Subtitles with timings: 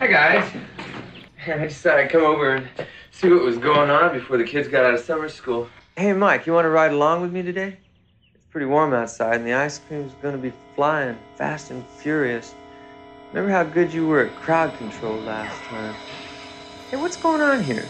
[0.00, 0.48] Hi guys.
[1.48, 2.68] I just thought I'd come over and
[3.10, 5.68] see what was going on before the kids got out of summer school.
[5.96, 7.78] Hey Mike, you want to ride along with me today?
[8.32, 12.54] It's pretty warm outside and the ice cream's gonna be flying fast and furious.
[13.32, 15.96] Remember how good you were at crowd control last time?
[16.92, 17.84] Hey, what's going on here?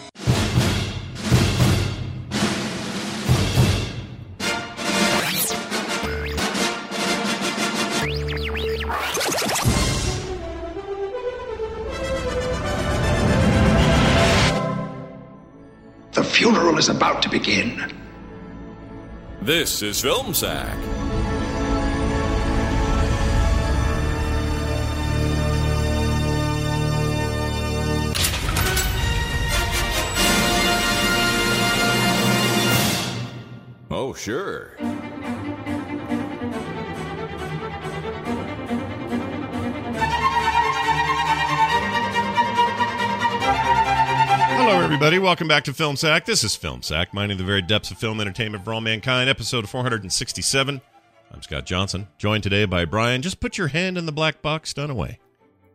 [16.79, 17.93] Is about to begin.
[19.43, 20.79] This is Film Sack.
[33.91, 34.77] Oh, sure.
[44.89, 45.19] Everybody.
[45.19, 46.25] Welcome back to Film Sack.
[46.25, 49.69] This is Film Sack, mining the very depths of film entertainment for all mankind, episode
[49.69, 50.81] 467.
[51.31, 53.21] I'm Scott Johnson, joined today by Brian.
[53.21, 55.19] Just put your hand in the black box, Dunaway.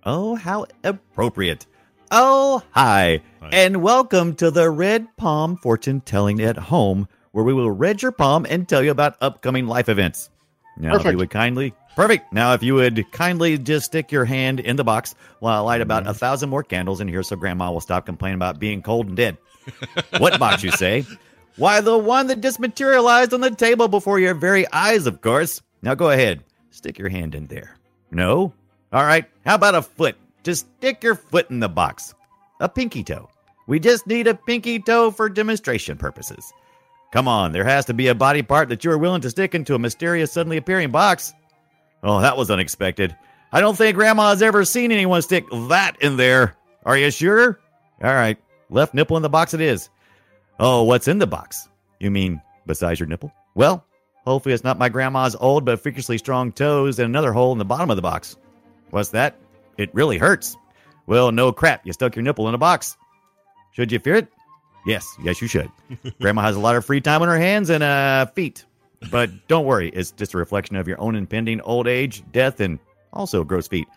[0.03, 1.67] Oh, how appropriate.
[2.09, 3.49] Oh, hi, Hi.
[3.51, 8.11] and welcome to the Red Palm Fortune Telling at Home, where we will read your
[8.13, 10.31] palm and tell you about upcoming life events.
[10.75, 12.31] Now, if you would kindly, perfect.
[12.33, 15.81] Now, if you would kindly just stick your hand in the box while I light
[15.81, 16.11] about mm-hmm.
[16.11, 19.17] a thousand more candles in here so Grandma will stop complaining about being cold and
[19.17, 19.37] dead.
[20.17, 21.05] what box, you say?
[21.57, 25.61] Why, the one that just materialized on the table before your very eyes, of course.
[25.83, 27.77] Now, go ahead, stick your hand in there.
[28.09, 28.53] No?
[28.91, 30.15] All right, how about a foot?
[30.43, 32.13] Just stick your foot in the box.
[32.59, 33.29] A pinky toe.
[33.67, 36.51] We just need a pinky toe for demonstration purposes.
[37.11, 39.53] Come on, there has to be a body part that you are willing to stick
[39.53, 41.33] into a mysterious, suddenly appearing box.
[42.03, 43.15] Oh, that was unexpected.
[43.51, 46.55] I don't think Grandma's ever seen anyone stick that in there.
[46.85, 47.59] Are you sure?
[48.03, 48.37] All right,
[48.69, 49.89] left nipple in the box it is.
[50.59, 51.69] Oh, what's in the box?
[51.99, 53.31] You mean besides your nipple?
[53.55, 53.85] Well,
[54.25, 57.65] hopefully it's not my grandma's old but freakishly strong toes and another hole in the
[57.65, 58.35] bottom of the box.
[58.89, 59.39] What's that?
[59.77, 60.57] It really hurts.
[61.05, 62.97] Well, no crap, you stuck your nipple in a box.
[63.71, 64.27] Should you fear it?
[64.85, 65.71] Yes, yes, you should.
[66.19, 68.65] Grandma has a lot of free time on her hands and uh, feet.
[69.11, 72.79] But don't worry, it's just a reflection of your own impending old age, death, and
[73.11, 73.87] also gross feet.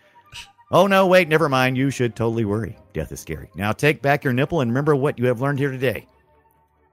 [0.71, 1.77] Oh, no, wait, never mind.
[1.77, 2.77] You should totally worry.
[2.93, 3.49] Death is scary.
[3.55, 6.05] Now take back your nipple and remember what you have learned here today.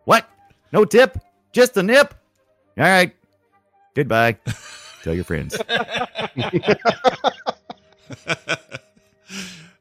[0.04, 0.28] What?
[0.72, 1.18] No tip?
[1.52, 2.14] Just a nip?
[2.78, 3.14] All right.
[3.94, 4.38] Goodbye.
[5.02, 5.56] Tell your friends.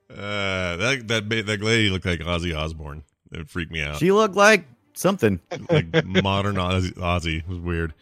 [0.10, 3.04] Uh, that that that lady looked like Ozzy Osbourne.
[3.32, 3.98] It freaked me out.
[3.98, 5.40] She looked like something.
[5.70, 7.94] like modern Ozzy, Ozzy It was weird.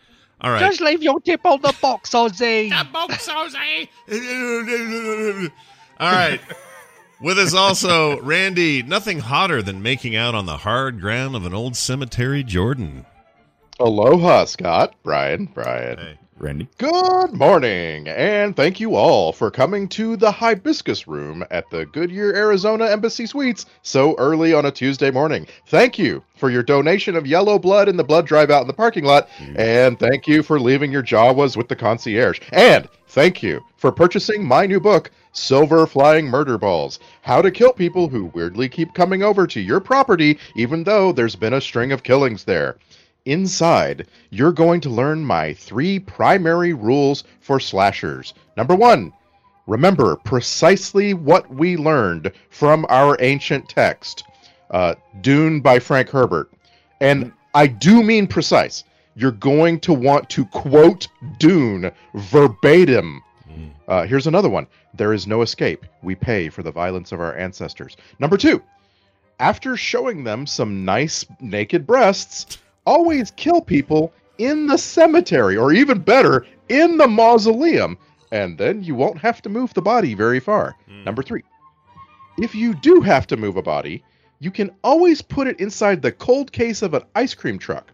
[0.42, 0.60] All right.
[0.60, 2.70] Just leave your tip on the box, Ozzy.
[2.70, 3.88] The box, Ozzy.
[6.00, 6.42] All right.
[7.22, 8.82] With us also, Randy.
[8.82, 13.06] Nothing hotter than making out on the hard ground of an old cemetery, Jordan.
[13.80, 15.98] Aloha, Scott, Brian, Brian.
[15.98, 16.18] Hey.
[16.42, 16.68] Randy.
[16.80, 22.34] Good morning, and thank you all for coming to the Hibiscus Room at the Goodyear,
[22.34, 25.46] Arizona Embassy Suites so early on a Tuesday morning.
[25.68, 28.74] Thank you for your donation of yellow blood in the blood drive out in the
[28.74, 29.56] parking lot, mm.
[29.58, 32.40] and thank you for leaving your Jawas with the concierge.
[32.52, 37.72] And thank you for purchasing my new book, Silver Flying Murder Balls How to Kill
[37.72, 41.92] People Who Weirdly Keep Coming Over to Your Property, even though there's been a string
[41.92, 42.78] of killings there.
[43.26, 48.34] Inside, you're going to learn my three primary rules for slashers.
[48.58, 49.14] Number one,
[49.68, 54.24] remember precisely what we learned from our ancient text,
[54.72, 56.52] uh, Dune by Frank Herbert.
[57.00, 58.86] And I do mean precise.
[59.16, 61.08] You're going to want to quote
[61.38, 63.22] Dune verbatim.
[63.88, 64.66] Uh, here's another one.
[64.96, 65.86] There is no escape.
[66.02, 67.98] We pay for the violence of our ancestors.
[68.20, 68.64] Number two,
[69.40, 76.00] after showing them some nice naked breasts, always kill people in the cemetery, or even
[76.00, 77.98] better, in the mausoleum,
[78.32, 80.76] and then you won't have to move the body very far.
[81.06, 81.44] Number three,
[82.38, 84.04] if you do have to move a body,
[84.40, 87.92] you can always put it inside the cold case of an ice cream truck.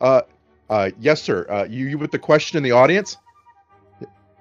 [0.00, 0.22] Uh,
[0.70, 1.46] uh, yes, sir.
[1.50, 3.16] Uh, you, you with the question in the audience?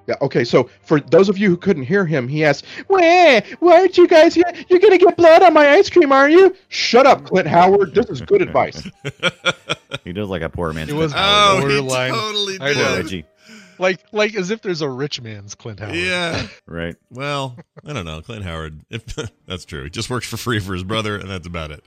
[0.10, 0.16] Yeah.
[0.22, 0.44] Okay.
[0.44, 3.44] So for those of you who couldn't hear him, he asked, "Why?
[3.60, 4.52] Why aren't you guys here?
[4.70, 7.94] You're gonna get blood on my ice cream, aren't you?" Shut up, Clint Howard.
[7.96, 8.88] This is good advice.
[10.04, 10.90] he does like a poor man's.
[10.90, 11.62] It was Clint Howard.
[11.62, 12.12] borderline.
[12.12, 12.96] totally I Poor know.
[12.98, 13.26] Reggie.
[13.78, 15.96] Like, like as if there's a rich man's Clint Howard.
[15.96, 16.48] Yeah.
[16.66, 16.98] Right.
[17.10, 17.56] Well,
[17.86, 18.22] I don't know.
[18.22, 18.82] Clint Howard.
[18.90, 19.06] If
[19.48, 21.84] that's true, he just works for free for his brother, and that's about it.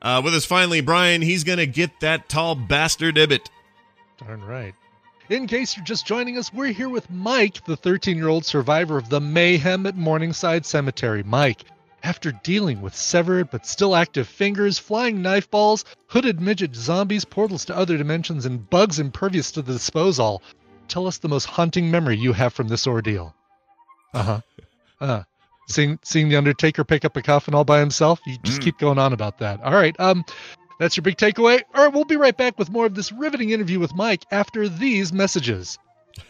[0.00, 1.20] Uh, with us finally, Brian.
[1.20, 3.50] He's gonna get that tall bastard Ibbott.
[4.18, 4.74] Darn right.
[5.30, 8.98] In case you're just joining us, we're here with Mike, the 13 year old survivor
[8.98, 11.22] of the mayhem at Morningside Cemetery.
[11.22, 11.62] Mike,
[12.02, 17.64] after dealing with severed but still active fingers, flying knife balls, hooded midget zombies, portals
[17.66, 20.42] to other dimensions, and bugs impervious to the disposal,
[20.88, 23.32] tell us the most haunting memory you have from this ordeal.
[24.12, 24.40] Uh huh.
[25.00, 25.22] Uh,
[25.66, 28.20] seeing seeing the Undertaker pick up a coffin all by himself.
[28.26, 29.62] You just keep going on about that.
[29.62, 29.98] All right.
[29.98, 30.26] Um,
[30.80, 31.62] that's your big takeaway.
[31.74, 34.66] All right, we'll be right back with more of this riveting interview with Mike after
[34.66, 35.78] these messages.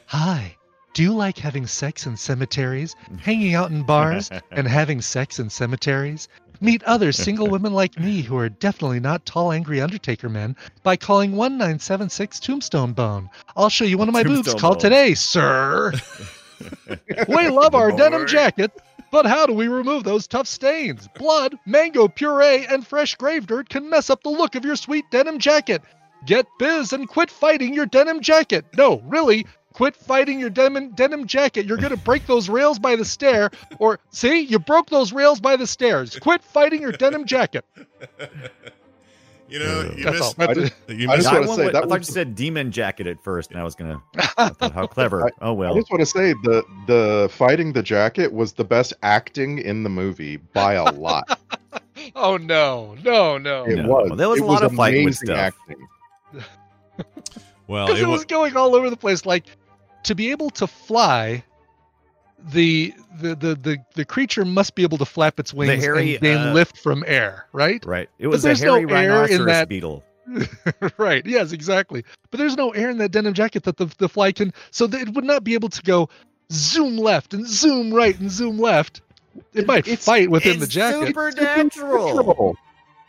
[0.06, 0.56] Hi.
[0.92, 5.50] Do you like having sex in cemeteries, hanging out in bars, and having sex in
[5.50, 6.26] cemeteries?
[6.60, 10.96] Meet other single women like me who are definitely not tall, angry Undertaker men by
[10.96, 13.30] calling 1976 Tombstone Bone.
[13.56, 14.48] I'll show you one of my boobs.
[14.48, 15.92] Tombstone Call today, sir.
[17.28, 18.72] we love our denim jacket,
[19.10, 21.08] but how do we remove those tough stains?
[21.16, 25.04] Blood, mango puree, and fresh grave dirt can mess up the look of your sweet
[25.10, 25.82] denim jacket.
[26.26, 28.64] Get biz and quit fighting your denim jacket.
[28.76, 31.66] No, really, quit fighting your denim, denim jacket.
[31.66, 33.50] You're to break those rails by the stair.
[33.78, 36.18] Or, see, you broke those rails by the stairs.
[36.18, 37.64] Quit fighting your denim jacket.
[39.50, 40.40] You know, you That's missed.
[40.40, 42.70] I just, You I just want to say went- I thought was you said demon
[42.70, 44.00] jacket at first, and I was gonna.
[44.38, 45.28] I thought, how clever!
[45.40, 45.72] oh well.
[45.74, 49.82] I just want to say the the fighting the jacket was the best acting in
[49.82, 51.38] the movie by a lot.
[52.16, 53.64] Oh, no, no, no.
[53.66, 54.16] It No, was.
[54.16, 55.38] there was It a lot of fighting with amazing stuff.
[55.38, 55.86] acting.
[57.66, 58.20] Well, because it it was.
[58.20, 59.26] was going all over the place.
[59.26, 59.44] Like
[60.04, 61.44] to be able to fly,
[62.52, 66.22] the the the the, the creature must be able to flap its wings hairy, and
[66.22, 67.84] gain uh, lift from air, right?
[67.84, 68.08] Right.
[68.18, 70.04] It was a there's no hairy in rhinoceros that- beetle.
[70.98, 71.26] right.
[71.26, 72.04] Yes, exactly.
[72.30, 75.00] But there's no air in that denim jacket that the the fly can, so that
[75.00, 76.08] it would not be able to go
[76.52, 79.00] zoom left and zoom right and zoom left.
[79.54, 81.08] It might It's- fight within the It's jacket.
[81.08, 82.12] supernatural.
[82.14, 82.56] Trouble.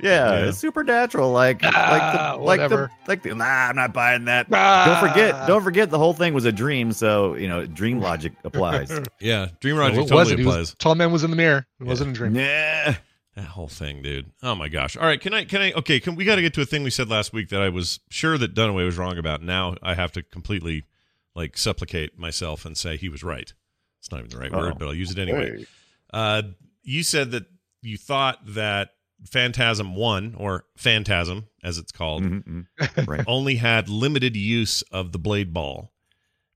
[0.01, 0.45] Yeah, Yeah.
[0.47, 1.31] it's supernatural.
[1.31, 3.35] Like, Ah, like, the, like the, like the.
[3.35, 4.47] Nah, I'm not buying that.
[4.51, 4.85] Ah.
[4.99, 6.91] Don't forget, don't forget, the whole thing was a dream.
[6.93, 8.91] So you know, dream logic applies.
[9.19, 10.39] Yeah, Dream Logic it totally wasn't.
[10.45, 10.75] Was- applies.
[10.79, 11.67] tall man was in the mirror.
[11.79, 12.35] It wasn't a dream.
[12.35, 12.95] Yeah.
[13.35, 14.31] That whole thing, dude.
[14.43, 14.97] Oh my gosh.
[14.97, 16.83] All right, can I can I okay, can we got to get to a thing
[16.83, 19.41] we said last week that I was sure that Dunaway was wrong about.
[19.41, 20.83] Now I have to completely
[21.35, 23.53] like supplicate myself and say he was right.
[23.99, 24.59] It's not even the right Uh-oh.
[24.59, 25.59] word, but I'll use it anyway.
[25.59, 25.65] Hey.
[26.11, 26.41] Uh
[26.83, 27.45] you said that
[27.81, 28.89] you thought that
[29.25, 33.07] Phantasm 1 or Phantasm as it's called Mhm, mhm.
[33.07, 33.23] Right.
[33.27, 35.93] only had limited use of the blade ball.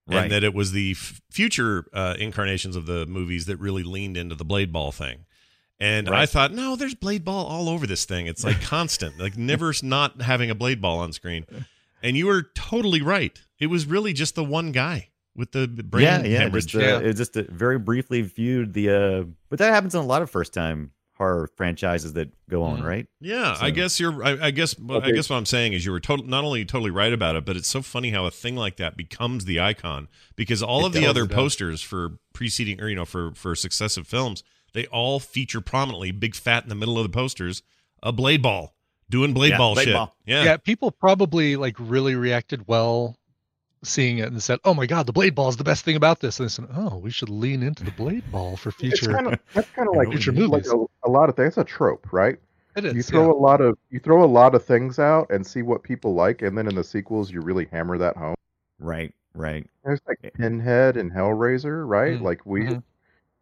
[0.07, 0.23] Right.
[0.23, 4.17] And that it was the f- future uh, incarnations of the movies that really leaned
[4.17, 5.25] into the blade ball thing.
[5.79, 8.27] And I thought, no, there's blade ball all over this thing.
[8.27, 11.45] It's like constant, like never not having a blade ball on screen.
[12.03, 13.37] And you were totally right.
[13.59, 16.37] It was really just the one guy with the brain yeah, yeah.
[16.39, 16.67] hemorrhage.
[16.67, 18.89] Just, uh, It just uh, very briefly viewed the.
[18.89, 22.81] uh But that happens in a lot of first time horror franchises that go on,
[22.81, 22.85] Mhm.
[22.85, 23.07] right?
[23.21, 24.23] Yeah, I guess you're.
[24.23, 24.77] I, I guess.
[24.77, 27.35] well, I guess what I'm saying is you were total, not only totally right about
[27.35, 30.81] it, but it's so funny how a thing like that becomes the icon because all
[30.83, 34.43] It of the other posters for preceding or you know for for successive films,
[34.73, 37.63] they all feature prominently, big fat in the middle of the posters,
[38.03, 38.75] a blade ball
[39.09, 39.93] doing blade Yeah, ball blade shit.
[39.93, 40.15] ball.
[40.25, 40.43] Yeah.
[40.43, 43.15] yeah, people probably like really reacted well
[43.85, 46.19] seeing it and said, "Oh my god, the blade ball is the best thing about
[46.19, 49.13] this." And they said, "Oh, we should lean into the blade ball for It's future."
[49.13, 51.55] kind of that's kind of like, Future like a, a lot of things.
[51.55, 52.37] That's a trope, right?
[52.75, 52.93] it is.
[52.93, 55.83] you throw a lot of you throw a lot of things out and see what
[55.83, 58.35] people like, and then in the sequels you really hammer that home.
[58.79, 59.65] Right, right.
[59.83, 62.19] There's like Pinhead and Hellraiser, right?
[62.19, 62.83] Mm, Like we, mhm.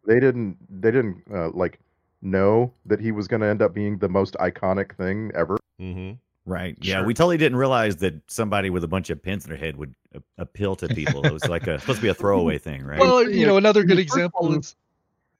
[0.06, 1.80] they didn't they didn't uh, like
[2.22, 5.58] know that he was going to end up being the most iconic thing ever.
[5.80, 6.12] Mm-hmm.
[6.46, 6.76] Right.
[6.80, 7.06] Yeah, Sure.
[7.06, 9.94] we totally didn't realize that somebody with a bunch of pins in their head would
[10.14, 11.24] a- appeal to people.
[11.24, 13.00] It was like a supposed to be a throwaway thing, right?
[13.00, 14.76] Well, you know, another good example is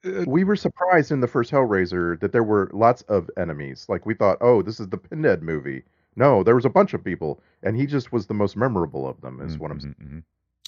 [0.03, 3.85] uh, We were surprised in the first Hellraiser that there were lots of enemies.
[3.87, 5.83] Like we thought, oh, this is the Pinhead movie.
[6.15, 9.19] No, there was a bunch of people, and he just was the most memorable of
[9.21, 9.41] them.
[9.41, 9.95] Is what I'm saying.
[10.01, 10.23] Mhm, mhm.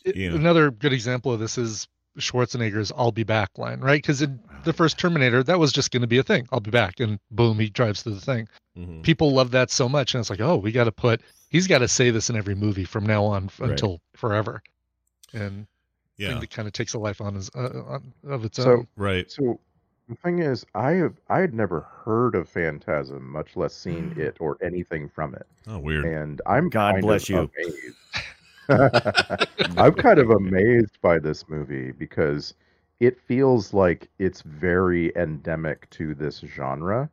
[0.06, 0.34] it- Yeah.
[0.36, 4.02] another good example of this is Schwarzenegger's "I'll be back" line, right?
[4.02, 6.48] Because in the first Terminator, that was just going to be a thing.
[6.52, 8.48] I'll be back, and boom, he drives through the thing.
[8.78, 9.04] Mhm.
[9.04, 11.22] People love that so much, and it's like, oh, we got to put.
[11.50, 13.72] He's got to say this in every movie from now on f- Right.
[13.72, 14.62] until forever,
[15.34, 15.68] and
[16.18, 16.30] Yeah.
[16.30, 18.88] think it kind of takes a life on his uh, on, of its So own.
[18.98, 19.30] Right.
[19.32, 19.60] So
[20.10, 24.38] the thing is, I have I had never heard of Phantasm, much less seen it
[24.40, 25.46] or anything from it.
[25.68, 26.06] Oh, weird.
[26.06, 27.94] And I'm God kind bless of you.
[29.78, 32.54] I'm kind of amazed by this movie because
[33.00, 37.10] it feels like it's very endemic to this genre.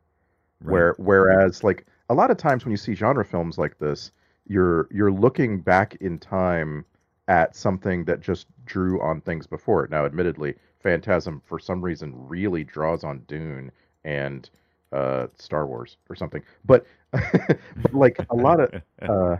[0.61, 4.11] Where whereas like a lot of times when you see genre films like this,
[4.47, 6.85] you're you're looking back in time
[7.27, 9.91] at something that just drew on things before it.
[9.91, 13.71] Now, admittedly, Phantasm for some reason really draws on Dune
[14.03, 14.49] and
[14.91, 16.43] uh, Star Wars or something.
[16.65, 19.37] But, but like a lot of uh,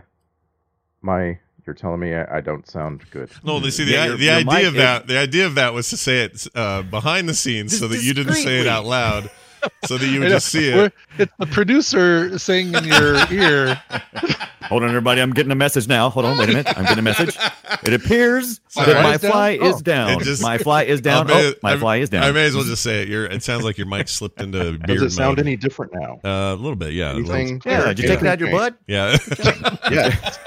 [1.02, 3.30] my, you're telling me I, I don't sound good.
[3.44, 5.06] No, they see the Yeah, your- the your idea mic of is- that.
[5.06, 8.14] The idea of that was to say it uh, behind the scenes, so that you
[8.14, 9.30] didn't say it out loud,
[9.86, 10.92] so that you would just see it.
[11.18, 13.80] It's the producer saying in your ear,
[14.66, 15.20] Hold on, everybody.
[15.20, 16.10] I'm getting a message now.
[16.10, 16.36] Hold on.
[16.38, 16.66] Wait a minute.
[16.76, 17.36] I'm getting a message.
[17.84, 18.92] It appears Sorry.
[18.94, 19.30] that my Fly's down?
[19.30, 19.68] fly Oh.
[19.68, 20.20] is down.
[20.24, 21.30] Just- my fly is down.
[21.30, 22.24] I may- Oh, my I- fly is down.
[22.24, 23.08] I may as well just say it.
[23.08, 25.46] You're, it sounds like your mic slipped into beard Does it sound mode.
[25.46, 26.18] any different now?
[26.24, 27.12] Uh, a little bit, yeah.
[27.12, 27.62] a little- Anything?
[27.64, 28.76] yeah, did you take it out of your butt?
[28.88, 29.16] Yeah.
[29.88, 30.38] Yes.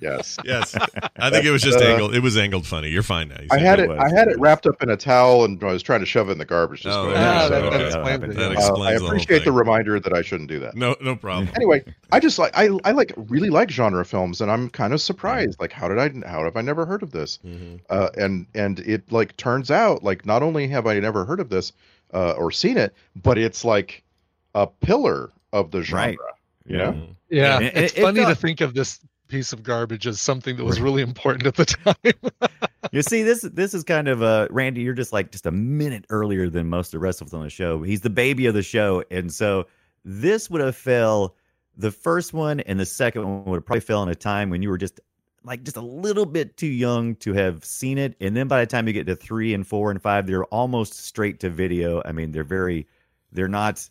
[0.00, 0.36] Yes.
[0.44, 0.74] yes.
[1.16, 2.14] I think it was just Uh, angled.
[2.14, 2.88] It was angled funny.
[2.90, 3.40] You're fine now.
[3.40, 3.88] You I had it it.
[3.90, 6.06] was, I had it it wrapped up in a towel, and I was trying to
[6.06, 6.82] shove it in the garbage.
[6.82, 7.78] Just Oh, going, there you Ah, that- Okay.
[7.78, 8.26] that explains it.
[8.28, 8.46] That yeah.
[8.46, 9.54] Uh, explains I appreciate the thing.
[9.54, 10.74] reminder that I shouldn't do that.
[10.76, 11.48] No, no problem.
[11.56, 11.82] Anyway,
[12.12, 15.60] I just like I I like really like genre films, and I'm kind of surprised.
[15.60, 16.28] Like, how did I?
[16.28, 17.38] How have I never heard of this?
[17.46, 17.80] Mhm.
[17.90, 21.48] Uh, and and it like turns out like not only have I never heard of
[21.48, 21.72] this
[22.14, 24.02] uh, or seen it, but it's like
[24.54, 26.06] a pillar of the genre.
[26.06, 26.18] Right.
[26.66, 26.92] You know?
[26.92, 27.14] Mhm.
[27.30, 30.56] Yeah, it- it's it funny to felt- think of this piece of garbage as something
[30.56, 32.50] that was really important at the time.
[32.92, 34.82] You see, this this is kind of uh Randy.
[34.82, 37.42] You're just like just a minute earlier than most of the rest of us on
[37.42, 37.82] the show.
[37.82, 39.66] He's the baby of the show, and so
[40.04, 41.34] this would have fell.
[41.76, 44.62] The first one and the second one would have probably fell in a time when
[44.62, 45.00] you were just
[45.44, 48.66] like just a little bit too young to have seen it, and then by the
[48.66, 52.00] time you get to three and four and five, they're almost straight to video.
[52.04, 52.86] I mean, they're very,
[53.32, 53.88] they're not,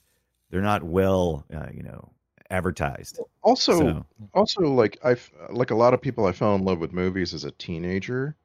[0.49, 2.11] they're not well, uh, you know,
[2.49, 3.19] advertised.
[3.43, 6.93] Also, So- also like I've like a lot of people, I fell in love with
[6.93, 8.35] movies as a teenager,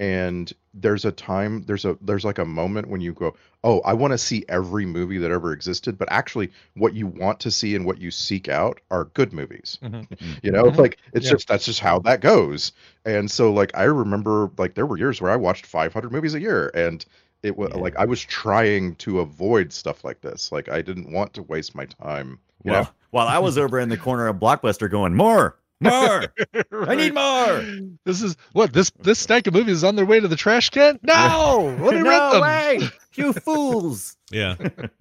[0.00, 3.34] and there's a time there's a there's like a moment when you go,
[3.64, 7.40] oh, I want to see every movie that ever existed, but actually, what you want
[7.40, 9.78] to see and what you seek out are good movies.
[10.42, 10.76] you know, Mhm.
[10.78, 11.32] like it's Yeah.
[11.32, 12.72] just that's just how that goes.
[13.04, 16.40] And so, like I remember, like there were years where I watched 500 movies a
[16.40, 17.04] year, and
[17.42, 17.78] it was Yeah.
[17.78, 20.52] like I was trying to avoid stuff like this.
[20.52, 22.38] Like I didn't want to waste my time.
[22.64, 22.88] You Well, know?
[23.10, 26.24] while I was over in the corner of Blockbuster going, more, more,
[26.72, 27.62] I need more.
[28.04, 30.70] This is what this this stack of movies is on their way to the trash
[30.70, 30.98] can.
[31.02, 32.40] No, let me rent no them.
[32.42, 32.80] way,
[33.14, 34.16] you fools.
[34.30, 34.56] Yeah,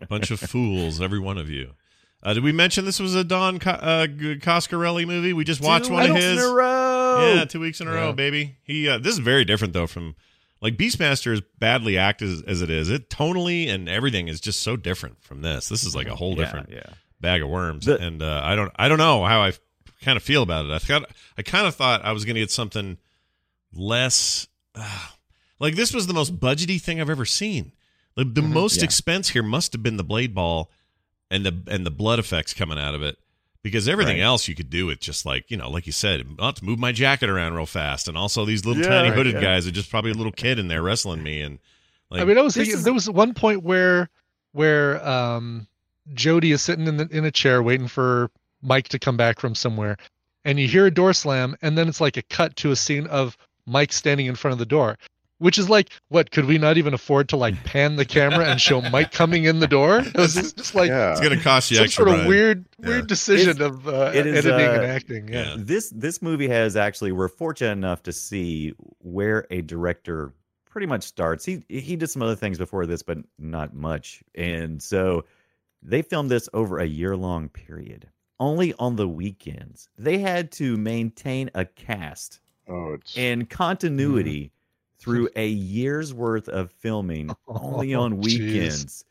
[0.07, 1.71] bunch of fools, every one of you.
[2.23, 5.33] Uh, did we mention this was a Don Co- uh, Coscarelli movie?
[5.33, 6.43] We just watched Two one of his.
[6.43, 7.33] in a row.
[7.35, 8.57] Yeah, two weeks in a row, baby.
[8.63, 8.87] He.
[8.89, 10.15] Uh, this is very different though from
[10.61, 12.89] like Beastmaster is badly acted as, as it is.
[12.89, 15.69] It tonally and everything is just so different from this.
[15.69, 16.93] This is like a whole Yeah, different yeah.
[17.19, 17.85] Bag of worms.
[17.85, 18.71] The- and uh, I don't.
[18.75, 19.53] I don't know how I
[20.03, 20.71] kind of feel about it.
[20.71, 21.09] I thought.
[21.37, 22.97] I kind of thought I was going to get something
[23.73, 24.47] less.
[24.75, 25.07] Uh,
[25.59, 27.71] like this was the most budgety thing I've ever seen.
[28.15, 28.81] Like the most Mm-hmm.
[28.81, 28.85] Yeah.
[28.85, 30.71] expense here must have been the blade ball
[31.29, 33.17] and the and the blood effects coming out of it.
[33.63, 34.23] Because everything Right.
[34.23, 36.65] else you could do with just like, you know, like you said, I'll have to
[36.65, 38.07] move my jacket around real fast.
[38.07, 39.41] And also these little Yeah, tiny right, hooded yeah.
[39.41, 41.41] guys are just probably a little kid in there wrestling me.
[41.41, 41.59] And
[42.09, 44.09] like, I mean, I was thinking is- there was one point where
[44.53, 45.67] where um
[46.13, 48.29] Jody is sitting in the, in a chair waiting for
[48.61, 49.97] Mike to come back from somewhere,
[50.45, 53.07] and you hear a door slam, and then it's like a cut to a scene
[53.07, 54.97] of Mike standing in front of the door,
[55.39, 58.59] which is like, what could we not even afford to like pan the camera and
[58.59, 59.99] show Mike coming in the door?
[59.99, 61.11] It was just, just like yeah.
[61.11, 62.29] it's going to cost you some extra sort of money.
[62.29, 62.87] weird Yeah.
[62.87, 65.27] weird decision It's- of uh, it is, editing uh, and acting.
[65.27, 65.43] Yeah.
[65.49, 65.55] Yeah.
[65.59, 70.33] This this movie has actually we're fortunate enough to see where a director
[70.69, 71.43] pretty much starts.
[71.45, 74.23] He he did some other things before this, but not much.
[74.33, 75.25] And so
[75.81, 78.09] they filmed this over a year long period.
[78.39, 79.89] Only on the weekends.
[79.97, 84.51] They had to maintain a cast Oh, and continuity
[84.99, 88.39] through a year's worth of filming only on Oh, jeez.
[88.39, 89.05] weekends.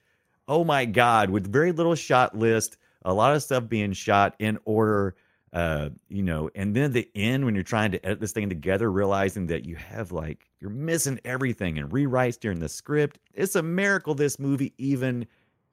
[0.48, 4.58] Oh my god, with very little shot list, a lot of stuff being shot in
[4.64, 5.14] order
[5.52, 8.48] uh you know and then at the end when you're trying to edit this thing
[8.48, 13.54] together realizing that you have like you're missing everything and rewrites during the script it's
[13.54, 15.24] a miracle this movie even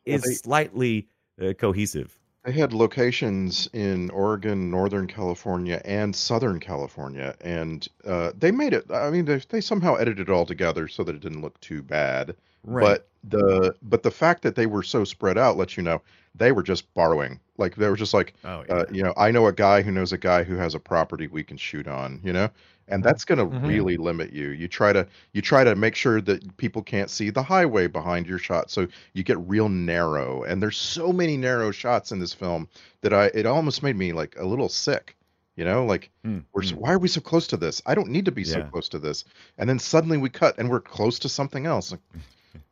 [0.05, 1.07] Well, is they- slightly
[1.41, 8.51] uh, cohesive They had locations in Oregon, Northern California, and Southern California, and uh, they
[8.51, 8.85] made it.
[8.91, 11.81] I mean, they, they somehow edited it all together so that it didn't look too
[11.81, 12.35] bad.
[12.63, 12.83] Right.
[12.83, 16.01] But the but the fact that they were so spread out lets you know
[16.35, 17.39] they were just borrowing.
[17.57, 20.11] Like they were just like, Oh, uh, you know, I know a guy who knows
[20.11, 22.19] a guy who has a property we can shoot on.
[22.23, 22.49] You know,
[22.87, 23.67] and that's going to Mhm.
[23.67, 24.49] really limit you.
[24.49, 28.27] You try to you try to make sure that people can't see the highway behind
[28.27, 30.43] your shot, so you get real narrow.
[30.43, 32.67] And there's so many narrow shots in this film
[33.01, 35.15] that I it almost made me like a little sick.
[35.55, 36.73] You know, like Mm, we're mm.
[36.73, 37.81] why are we so close to this?
[37.85, 39.23] I don't need to be so close to this.
[39.57, 41.91] And then suddenly we cut and we're close to something else.
[41.91, 42.01] Like,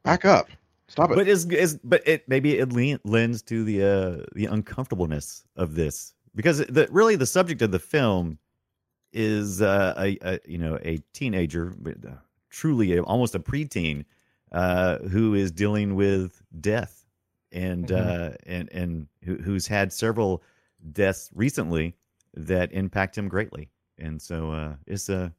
[0.03, 0.49] back up.
[0.87, 1.15] Stop it.
[1.15, 5.75] But is is but it maybe it lean, lends to the uh the uncomfortableness of
[5.75, 8.37] this because the really the subject of the film
[9.13, 12.11] is uh, a, a you know a teenager, uh,
[12.49, 14.05] truly a, almost a preteen,
[14.51, 17.05] uh, who is dealing with death
[17.51, 18.31] and Mhm.
[18.33, 20.41] uh, and and who, who's had several
[20.93, 21.95] deaths recently
[22.33, 25.33] that impact him greatly, and so uh, it's a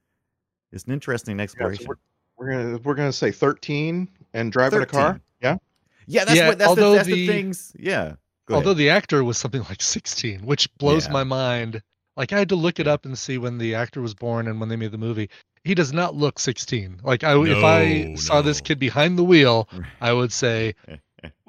[0.72, 1.54] it's an interesting Yeah, so
[1.86, 1.94] we're,
[2.36, 5.20] we're gonna we're gonna say 13 and driving a car.
[5.42, 5.56] Yeah.
[6.06, 7.72] yeah, that's Yeah, what that's, the, although that's the the- things.
[7.78, 8.14] Yeah.
[8.46, 8.78] Go Although ahead.
[8.78, 11.12] the actor was something like 16, which blows Yeah.
[11.12, 11.80] my mind.
[12.16, 14.60] Like I had to look it up and see when the actor was born and
[14.60, 15.30] when they made the movie.
[15.64, 17.00] He does not look 16.
[17.04, 19.68] Like I, if I No, saw this kid behind the wheel,
[20.00, 20.74] I would say,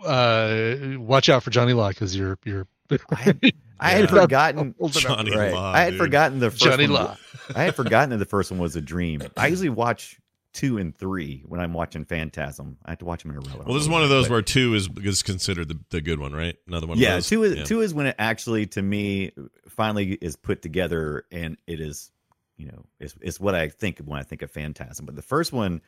[0.04, 2.68] uh, "Watch out for Johnny Law because you're you're."
[3.10, 3.40] I had,
[3.80, 4.22] I had Yeah.
[4.22, 5.04] forgotten Old enough.
[5.04, 5.54] Johnny right.
[5.54, 6.00] Law, I had dude.
[6.00, 6.94] forgotten the first Johnny one.
[7.06, 7.18] Law.
[7.56, 9.24] I had forgotten that the first one was a dream.
[9.36, 10.20] I usually watch
[10.54, 12.78] two and three when I'm watching Phantasm.
[12.86, 13.64] I have to watch them in a row.
[13.66, 16.20] Well, this is one of those But- where two is is considered the, the good
[16.20, 16.56] one, right?
[16.68, 17.00] Another one.
[17.00, 17.30] yeah, of those?
[17.30, 17.64] two is Yeah.
[17.64, 19.32] two is when it actually to me
[19.74, 22.12] finally is put together and it is
[22.58, 25.06] you know it's it's what I think when I think of Phantasm.
[25.06, 25.82] But the first one,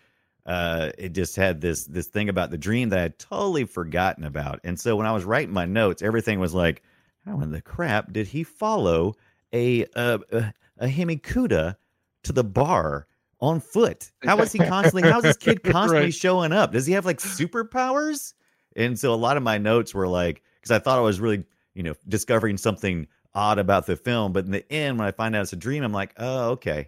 [0.45, 4.23] uh, it just had this this thing about the dream that I had totally forgotten
[4.23, 4.59] about.
[4.63, 6.83] And so when I was writing my notes, everything was like,
[7.25, 9.15] how in the crap did he follow
[9.53, 11.75] a uh, a, a Himikuda
[12.23, 13.07] to the bar?
[13.41, 14.11] On foot.
[14.23, 15.03] How is he constantly?
[15.03, 16.13] How's this kid constantly Right.
[16.13, 16.71] showing up?
[16.71, 18.33] Does he have like superpowers?
[18.77, 21.43] And so a lot of my notes were like, because I thought I was really,
[21.73, 24.33] you know, discovering something odd about the film.
[24.33, 26.87] But in the end, when I find out it's a dream, I'm like, oh, okay.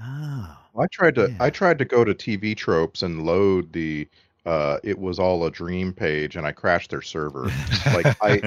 [0.00, 0.56] Oh.
[0.78, 1.36] I tried to Yeah.
[1.40, 4.06] I tried to go to TV tropes and load the
[4.46, 7.50] uh it was all a dream page and I crashed their server.
[7.86, 8.40] like I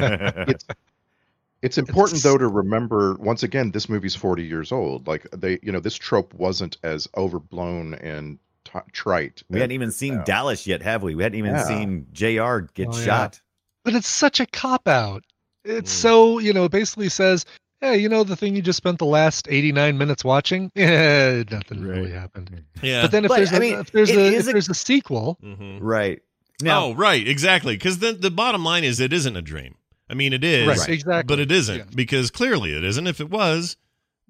[0.48, 0.66] it's
[1.62, 5.08] it's important though to remember once again this movie's 40 years old.
[5.08, 9.44] Like they you know this trope wasn't as overblown and t- trite.
[9.50, 10.24] we hadn't even seen Yeah.
[10.24, 11.16] Dallas yet, have we?
[11.16, 11.64] We hadn't even Yeah.
[11.64, 13.06] seen JR get Oh, yeah.
[13.06, 13.42] shot.
[13.84, 15.26] But it's such a cop out.
[15.64, 15.96] It's Mm.
[16.02, 17.46] so you know, it basically says,
[17.82, 20.72] "Hey, you know the thing you just spent the last 89 minutes watching?
[20.76, 23.04] Yeah, nothing really happened." Yeah.
[23.04, 24.74] But then if But, there's I a, mean, if there's a if a- there's a
[24.74, 25.78] sequel, Mhm.
[25.82, 26.22] Right.
[26.62, 27.76] Now, oh, right, exactly.
[27.76, 29.76] Because the the bottom line is it isn't a dream.
[30.10, 31.84] I mean, it is, right, exactly, but it isn't Yeah.
[31.96, 33.08] because clearly it isn't.
[33.08, 33.78] If it was,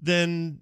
[0.02, 0.60] then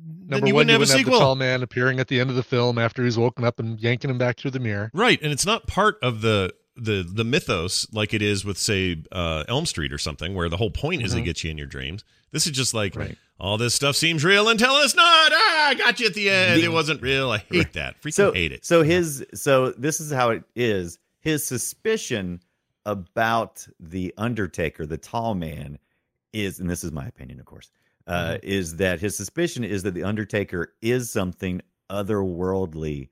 [0.00, 2.20] then Number you one, wouldn't you have, wouldn't have the tall man appearing at the
[2.20, 4.90] end of the film after he's woken up and yanking him back through the mirror.
[4.94, 9.02] Right, and it's not part of the the the mythos like it is with say
[9.12, 11.66] uh, Elm Street or something, where the whole point is to get you in your
[11.66, 12.04] dreams.
[12.32, 13.18] This is just like Right.
[13.38, 15.32] all this stuff seems real until it's not.
[15.32, 16.60] Ah, I got you at the end.
[16.60, 17.30] The- it wasn't real.
[17.30, 18.00] I hate that.
[18.02, 18.64] Freaking so hate it.
[18.64, 20.98] So his so this is how it is.
[21.20, 22.40] His suspicion
[22.86, 25.78] about the Undertaker, the tall man,
[26.32, 27.70] is, and this is my opinion, of course,
[28.06, 33.08] uh, is that his suspicion is that the Undertaker is something otherworldly,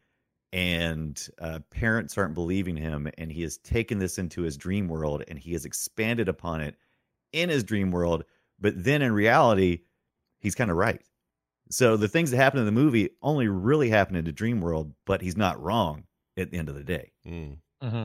[0.53, 5.23] and uh, parents aren't believing him, and he has taken this into his dream world,
[5.29, 6.77] and he has expanded upon it
[7.33, 8.25] in his dream world.
[8.59, 9.81] But then in reality,
[10.39, 11.03] he's kind of right.
[11.71, 14.93] So the things that happen in the movie only really happen in the dream world,
[15.05, 16.05] but he's not wrong
[16.37, 17.13] at the end of the day.
[17.27, 17.59] Mm.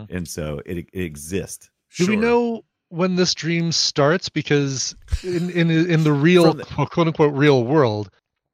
[0.09, 1.69] And so it, it exists.
[1.97, 4.27] Do we know when this dream starts?
[4.29, 8.09] Because in in in the real From the- quote unquote real world,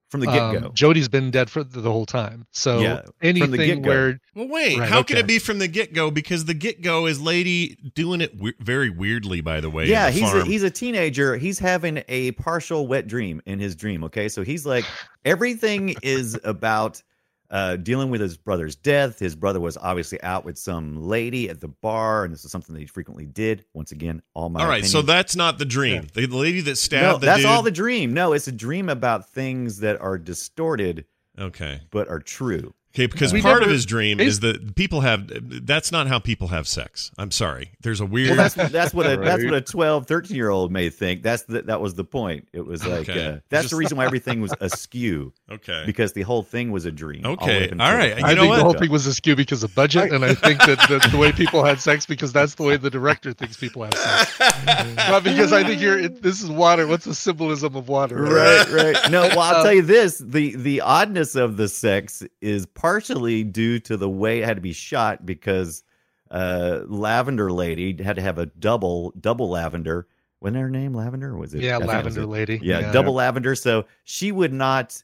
[0.10, 0.67] From the get go.
[0.67, 2.48] um, Jody's been dead for the, the whole time.
[2.52, 3.89] So Yeah, from the anything get-go.
[3.89, 4.80] where Well, wait.
[4.80, 6.10] Right, how can it be from the get go?
[6.10, 9.41] Because the get go is lady doing it we- very weirdly.
[9.41, 11.38] By the way, yeah, the he's a, he's a teenager.
[11.38, 14.04] He's having a partial wet dream in his dream.
[14.06, 14.86] Okay, so he's like
[15.26, 17.04] everything is about
[17.51, 19.19] uh, dealing with his brother's death.
[19.19, 22.73] His brother was obviously out with some lady at the bar, and this is something
[22.73, 23.65] that he frequently did.
[23.73, 26.07] Once again, all my All right, so that's not the dream.
[26.13, 27.47] The lady that no, stabbed the that's dude.
[27.49, 28.13] all the dream.
[28.13, 31.05] No, it's a dream about things that are distorted
[31.39, 31.81] okay.
[31.91, 32.73] but are true.
[32.95, 35.30] Okay, because We part of his dream is that people have.
[35.65, 37.12] That's not how people have sex.
[37.19, 37.71] I'm sorry.
[37.82, 38.30] There's a weird.
[38.36, 39.52] Well, that's that's what a that's Right.
[39.52, 41.21] what a 12, 13 year old may think.
[41.21, 42.47] That's the, that was the point.
[42.52, 43.25] It was like Okay.
[43.28, 45.84] uh, that's Just- the reason why everything was askew okay.
[45.86, 47.25] because the whole thing was a dream.
[47.28, 48.15] all the way Okay, up all the right.
[48.17, 48.25] time.
[48.25, 48.58] I know think what?
[48.58, 51.32] the whole thing was askew because of budget, and I think that the, the way
[51.32, 54.39] people had sex because that's the way the director thinks people have sex.
[54.97, 55.99] Not because I think you're.
[55.99, 56.88] It, this is water.
[56.88, 58.15] What's the symbolism of water?
[58.23, 62.23] right right no well i'll Uh, tell you this the the oddness of the sex
[62.41, 65.84] is partially due to the way it had to be shot because
[66.32, 70.08] uh lavender lady had to have a double double lavender.
[70.41, 71.36] Wasn't her name lavender?
[71.36, 72.60] Was it Yeah, think it was lavender lady.
[72.63, 73.56] yeah, double lavender.
[73.56, 75.02] So she would not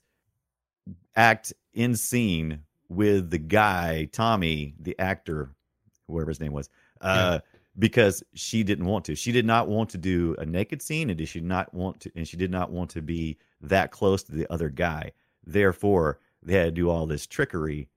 [1.16, 5.50] act in scene with the guy tommy the actor
[6.08, 6.70] whoever his name was
[7.02, 7.40] uh
[7.78, 9.16] because she didn't want to.
[9.16, 12.12] She did not want to do a naked scene and she did not want to
[12.16, 15.12] and she did not want to be that close to the other guy.
[15.46, 17.90] Therefore they had to do all this trickery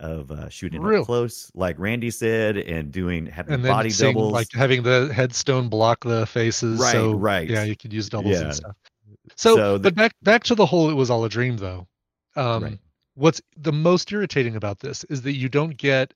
[0.00, 1.00] of uh, shooting Really?
[1.00, 5.10] up close like randy said and doing having and body seeing, doubles like having the
[5.14, 6.80] headstone block the faces.
[6.80, 7.48] Right, so, right.
[7.48, 8.42] Yeah, you could use doubles Yeah.
[8.46, 8.76] and stuff.
[9.36, 11.86] So, So the- but back back to the whole it was all a dream though.
[12.36, 12.78] Um, Right.
[13.16, 16.12] What's the most irritating about this is that you don't get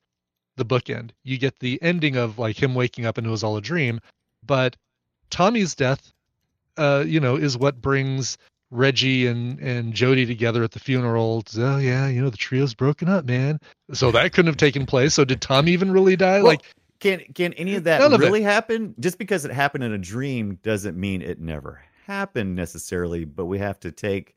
[0.57, 1.11] the bookend.
[1.23, 4.01] You get the ending of like him waking up and it was all a dream,
[4.45, 4.75] but
[5.29, 6.11] Tommy's death,
[6.75, 8.37] uh, you know, is what brings
[8.71, 11.43] Reggie and and Jody together at the funeral.
[11.57, 13.59] Oh yeah, you know the trio's broken up, man.
[13.93, 15.13] So that couldn't have taken place.
[15.15, 16.37] So did Tom even really die?
[16.37, 16.61] Well, like
[16.99, 18.25] can can any of that None of it.
[18.25, 18.93] really happen?
[18.99, 23.25] Just because it happened in a dream doesn't mean it never happened necessarily.
[23.25, 24.35] But we have to take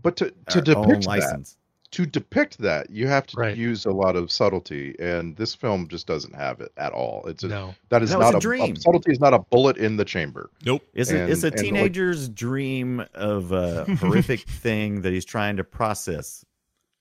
[0.00, 1.56] But to, to our own depict that, license.
[1.92, 3.56] To depict that, you have to Right.
[3.56, 7.22] use a lot of subtlety, and this film just doesn't have it at all.
[7.26, 7.74] It's a, no.
[7.90, 8.76] that is That not a a, dream.
[8.76, 10.50] subtlety is not a bullet in the chamber.
[10.64, 10.82] Nope.
[10.94, 15.24] It's a, it's a And- and, like- teenager's dream of a horrific thing that he's
[15.24, 16.44] trying to process.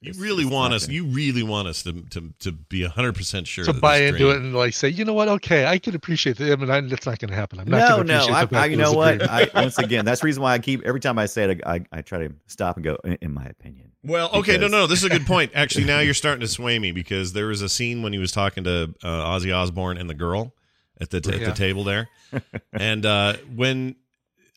[0.03, 0.85] You really want not us.
[0.87, 3.99] gonna- You really want us to to to be hundred percent sure to that buy
[3.99, 5.27] this into dream- it and like say, you know what?
[5.27, 6.51] Okay, I can appreciate that.
[6.51, 7.59] I mean, I, that's not going to happen.
[7.59, 8.19] I'm not No, going to no.
[8.23, 9.29] appreciate I, I, you that it was know what?
[9.29, 11.85] I, once again, that's the reason why I keep every time I say it, I,
[11.91, 12.97] I try to stop and go.
[13.03, 15.51] In, in my opinion, Well, okay, no, Because- no, this is a good point.
[15.53, 18.31] Actually, now you're starting to sway me because there was a scene when he was
[18.31, 20.55] talking to uh, Ozzy Osbourne and the girl
[20.99, 21.49] at the at Yeah.
[21.49, 22.09] the table there,
[22.73, 23.97] and uh, when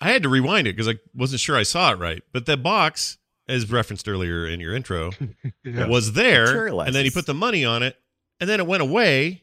[0.01, 2.57] I had to rewind it because I wasn't sure I saw it right, but the
[2.57, 5.11] box, as referenced earlier in your intro,
[5.65, 5.87] Yeah.
[5.87, 7.97] was there, and then he put the money on it,
[8.41, 9.43] and then it went away.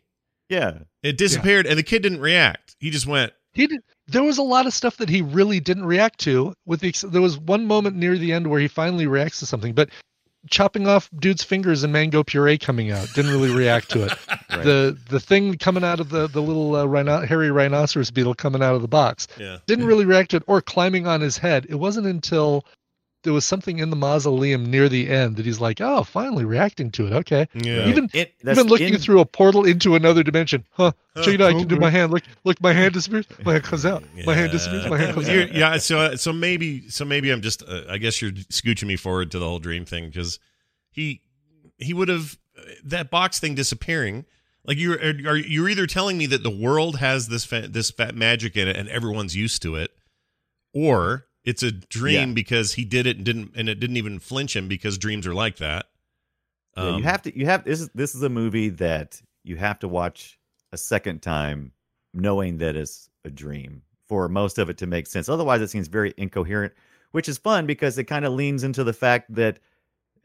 [0.49, 0.79] yeah.
[1.03, 2.75] It disappeared, and the kid didn't react.
[2.79, 3.81] He just went, he did.
[4.07, 6.53] There was a lot of stuff that he really didn't react to.
[6.65, 9.73] With the, there was one moment near the end where he finally reacts to something,
[9.73, 9.89] but
[10.49, 14.13] chopping off dude's fingers and mango puree coming out didn't really react to it.
[14.51, 14.65] Right.
[14.65, 18.61] The the thing coming out of the the little uh, rhino, hairy rhinoceros beetle coming
[18.61, 19.59] out of the box yeah.
[19.65, 21.65] didn't really react to it or climbing on his head.
[21.69, 22.65] It wasn't until
[23.23, 26.89] there was something in the mausoleum near the end that he's like, oh, finally reacting
[26.91, 27.13] to it.
[27.13, 27.47] Okay.
[27.53, 27.87] Yeah.
[27.87, 30.65] Even It, that's even looking in- through a portal into another dimension.
[30.71, 30.91] Huh.
[31.15, 31.23] Huh.
[31.23, 31.49] Check it out.
[31.49, 32.11] I can do my hand.
[32.11, 33.27] Look, look, my hand disappears.
[33.45, 34.03] My hand comes out.
[34.25, 34.87] My hand disappears.
[34.89, 35.53] My hand comes You're- out.
[35.53, 39.29] yeah, so so maybe so maybe I'm just uh, I guess you're scooching me forward
[39.31, 40.39] to the whole dream thing because
[40.89, 41.21] he
[41.77, 42.37] he would have
[42.85, 44.25] that box thing disappearing.
[44.65, 48.15] Like you're are you're either telling me that the world has this fa- this fat
[48.15, 49.91] magic in it and everyone's used to it,
[50.73, 52.33] or it's a dream Yeah.
[52.35, 55.33] because he did it and didn't and it didn't even flinch him because dreams are
[55.33, 55.87] like that.
[56.77, 57.37] Yeah, Um, you have to.
[57.37, 60.39] You have this is this is a movie that you have to watch
[60.71, 61.73] a second time,
[62.13, 65.27] knowing that it's a dream for most of it to make sense.
[65.29, 66.73] Otherwise, it seems very incoherent,
[67.11, 69.59] which is fun because it kind of leans into the fact that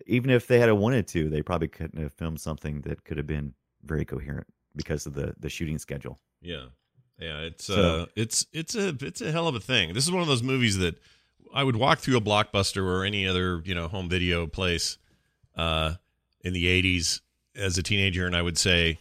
[0.07, 3.27] even if they had wanted to, they probably couldn't have filmed something that could have
[3.27, 6.21] been very coherent because of the the shooting schedule.
[6.43, 6.67] Yeah,
[7.19, 7.41] yeah.
[7.41, 9.95] It's So- uh, it's it's a it's a hell of a thing.
[9.95, 10.97] This is one of those movies that
[11.55, 14.99] I would walk through a blockbuster or any other you know home video place,
[15.57, 15.95] uh,
[16.43, 17.21] in the '80s
[17.57, 18.99] as a teenager, and I would say,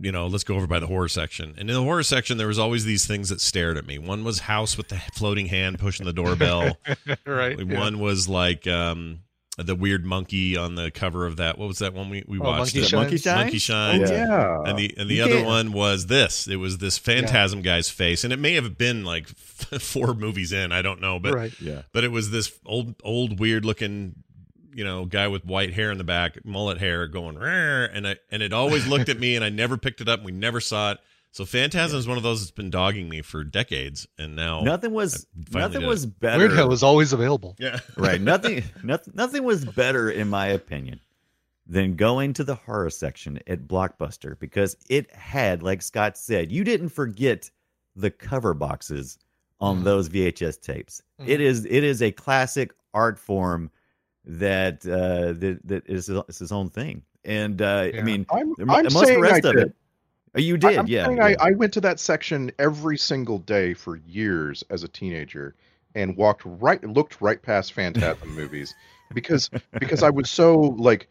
[0.00, 1.54] you know, let's go over by the horror section.
[1.58, 3.98] And in the horror section, there was always these things that stared at me.
[3.98, 6.78] One was House with the floating hand pushing the doorbell.
[7.26, 7.58] right.
[7.58, 7.78] yeah.
[7.80, 9.20] One was like um,
[9.58, 11.58] the weird monkey on the cover of that.
[11.58, 12.58] What was that one we we Oh, watched?
[12.76, 12.92] Monkey The- Shines?
[13.02, 13.38] Monkey Shines?
[13.44, 14.10] Monkey Shines.
[14.10, 14.62] Oh, yeah.
[14.70, 16.46] And the and the You other can't- one was this.
[16.46, 20.70] It was this phantasm guy's face, and it may have been like four movies in.
[20.72, 21.52] I don't know, but right.
[21.60, 24.14] Yeah, but it was this old old weird looking,
[24.72, 28.42] you know, guy with white hair in the back, mullet hair, going and I and
[28.42, 30.20] it always looked at me, and I never picked it up.
[30.20, 30.98] and We never saw it.
[31.30, 34.92] So Phantasm is one of those that's been dogging me for decades, and now nothing
[34.92, 36.38] was nothing did was better.
[36.38, 37.54] Weird Hill is always available.
[37.58, 41.00] yeah, right nothing, nothing nothing was better in my opinion
[41.66, 46.64] than going to the horror section at blockbuster because it had like scott said you
[46.64, 47.50] didn't forget
[47.94, 49.18] the cover boxes
[49.60, 49.84] on Mhm.
[49.84, 51.28] those vhs tapes Mhm.
[51.28, 53.70] it is it is a classic art form
[54.24, 57.02] that uh, that that is, is his own thing.
[57.24, 59.66] And uh, I mean, I'm, m- I'm most the saying rest I of did.
[59.68, 59.76] it.
[60.38, 61.10] Oh, you did, I'm yeah.
[61.10, 61.24] yeah.
[61.24, 65.54] I, I went to that section every single day for years as a teenager
[65.94, 68.74] and walked right, looked right past Phantasm movies
[69.14, 71.08] because because I was so like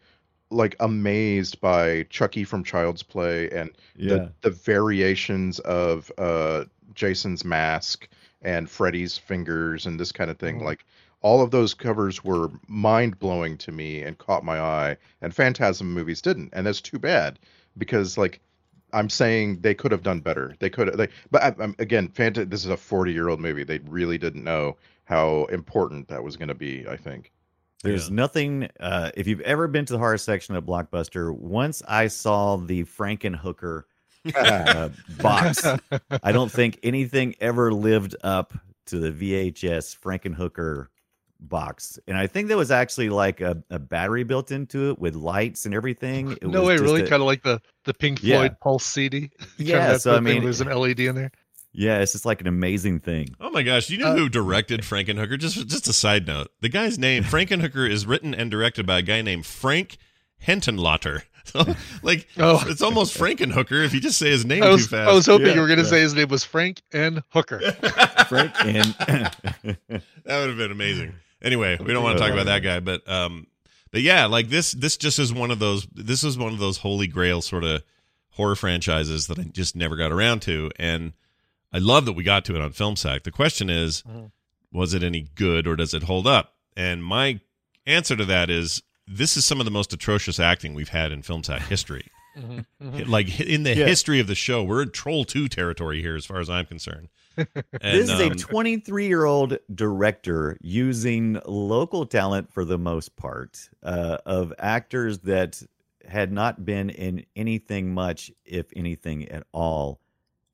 [0.50, 4.14] like amazed by Chucky from Child's Play and Yeah.
[4.14, 6.64] the the variations of uh
[6.94, 8.08] Jason's mask
[8.42, 10.60] and Freddy's fingers and this kind of thing.
[10.60, 10.64] Mhm.
[10.64, 10.86] Like
[11.20, 15.92] all of those covers were mind blowing to me and caught my eye, and Phantasm
[15.92, 17.38] movies didn't, and that's too bad
[17.76, 18.40] because like
[18.92, 20.54] I'm saying they could have done better.
[20.58, 20.96] They could have.
[20.96, 23.64] They, but I, I'm, again, Phanta- This is a 40 year old movie.
[23.64, 26.86] They really didn't know how important that was going to be.
[26.88, 27.32] I think.
[27.84, 28.68] There's nothing.
[28.80, 32.84] Uh, if you've ever been to the horror section of Blockbuster, once I saw the
[32.84, 33.84] Frankenhooker
[34.34, 34.88] uh,
[35.20, 35.64] box,
[36.22, 38.52] I don't think anything ever lived up
[38.86, 40.88] to the VHS Frankenhooker
[41.40, 41.98] box.
[42.08, 45.66] And I think there was actually like a, a battery built into it with lights
[45.66, 46.32] and everything.
[46.42, 47.00] It no was way, just really?
[47.02, 48.38] Kind of like the the Pink Yeah.
[48.38, 49.30] Floyd Pulse CD.
[49.56, 51.30] Yeah, so I mean- there's an LED in there.
[51.72, 53.28] Yeah, it's just like an amazing thing.
[53.40, 53.90] Oh my gosh!
[53.90, 55.38] You know uh, who directed Frankenhooker?
[55.38, 56.48] Just just a side note.
[56.60, 59.98] The guy's name Frankenhooker is written and directed by a guy named Frank
[60.44, 61.22] Henenlotter.
[61.48, 61.64] So,
[62.02, 62.62] like, Oh.
[62.66, 65.08] it's almost Frankenhooker if you just say his name was, too fast.
[65.08, 65.88] I was hoping Yeah, you were going to yeah.
[65.90, 67.60] say his name was Frank and Hooker.
[68.28, 69.80] Frank and that
[70.26, 71.14] would have been amazing.
[71.42, 73.46] Anyway, we don't want to talk about that guy, but um,
[73.92, 75.86] but yeah, like this this just is one of those.
[75.94, 77.82] This is one of those holy grail sort of
[78.30, 81.12] horror franchises that I just never got around to, and
[81.72, 83.22] I love that we got to it on Film Sack.
[83.24, 84.26] The question is, mm-hmm.
[84.72, 86.54] was it any good or does it hold up?
[86.76, 87.40] And my
[87.86, 91.22] answer to that is, this is some of the most atrocious acting we've had in
[91.22, 92.06] Film Sack history.
[92.36, 92.88] Mm-hmm.
[92.88, 93.10] Mm-hmm.
[93.10, 93.86] Like in the Yeah.
[93.86, 97.08] history of the show, we're in Troll Two territory here, as far as I'm concerned.
[97.80, 103.16] And, this is a um, 23 year old director using local talent for the most
[103.16, 105.62] part uh, of actors that
[106.06, 110.00] had not been in anything much, if anything at all.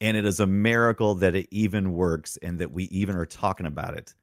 [0.00, 3.66] And it is a miracle that it even works and that we even are talking
[3.66, 4.14] about it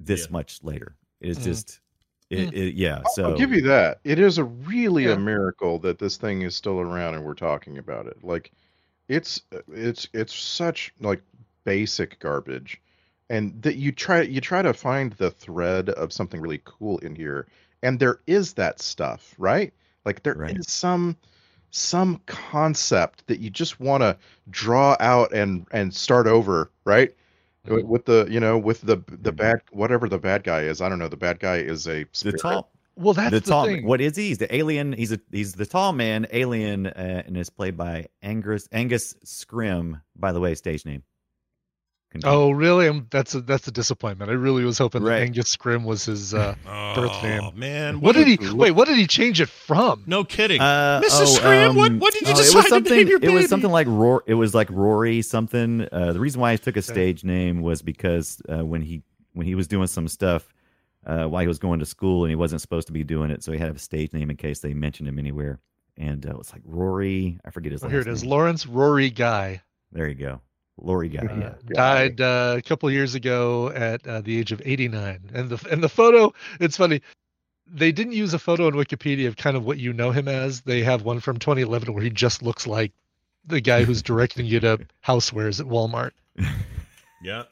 [0.00, 0.96] this much later.
[1.20, 1.42] It is Mhm.
[1.42, 1.80] just,
[2.30, 3.04] it, it, yeah.
[3.04, 4.00] So I'll give you that.
[4.04, 5.12] It is a really Yeah.
[5.12, 8.22] a miracle that this thing is still around and we're talking about it.
[8.24, 8.52] Like
[9.08, 11.22] it's it's it's such like
[11.64, 12.80] basic garbage.
[13.30, 17.14] And that you try you try to find the thread of something really cool in
[17.14, 17.46] here
[17.82, 19.72] and there is that stuff, right?
[20.04, 20.64] Like there is Right.
[20.68, 21.16] some
[21.70, 24.16] some concept that you just want to
[24.50, 27.12] draw out and and start over, right?
[27.66, 30.88] With- With the you know with the the bad whatever the bad guy is, I
[30.88, 31.08] don't know.
[31.08, 32.40] The bad guy is a the spirit.
[32.40, 33.66] tall, Well, that's the the, tall.
[33.66, 33.86] thing.
[33.86, 34.28] What is he?
[34.28, 34.92] He's the alien.
[34.92, 40.02] He's a he's the tall man alien, uh, and is played by Angus Angus Scrimm.
[40.16, 41.04] By the way, stage name.
[42.12, 42.36] Continue.
[42.36, 42.88] Oh, really?
[42.88, 44.30] Um that's a that's a disappointment.
[44.30, 45.18] I really was hoping Right.
[45.18, 46.54] that Angus Scrimm was his uh,
[46.94, 47.58] birth oh, name.
[47.58, 48.36] man, What did he?
[48.36, 50.04] look- Wait, what did he change it from?
[50.06, 50.60] No kidding.
[50.60, 51.08] Uh, Mrs.
[51.22, 53.18] oh, Scram, what- um, what did you oh, decide it was to something, name your
[53.22, 54.22] It was something like Rory.
[54.26, 55.88] It was like Rory something.
[55.90, 59.46] Uh, the reason why he took a stage name was because uh, when he when
[59.46, 60.52] he was doing some stuff
[61.06, 63.42] uh, while he was going to school and he wasn't supposed to be doing it,
[63.42, 65.58] so he had a stage name in case they mentioned him anywhere.
[65.96, 67.38] And uh, it was like Rory.
[67.44, 68.22] I forget his Oh, last here it is.
[68.22, 68.30] name.
[68.30, 70.40] Lawrence Rory Guy There you go,
[70.78, 71.20] Rory guy.
[71.26, 71.54] uh, Yeah.
[71.74, 75.30] died uh, a couple years ago at uh, the age of 89.
[75.34, 77.02] And the and the photo, it's funny.
[77.66, 80.60] They didn't use a photo on Wikipedia of kind of what you know him as.
[80.62, 82.92] They have one from 2011 where he just looks like
[83.46, 86.12] the guy who's directing you to housewares at Walmart.
[87.22, 87.44] yeah.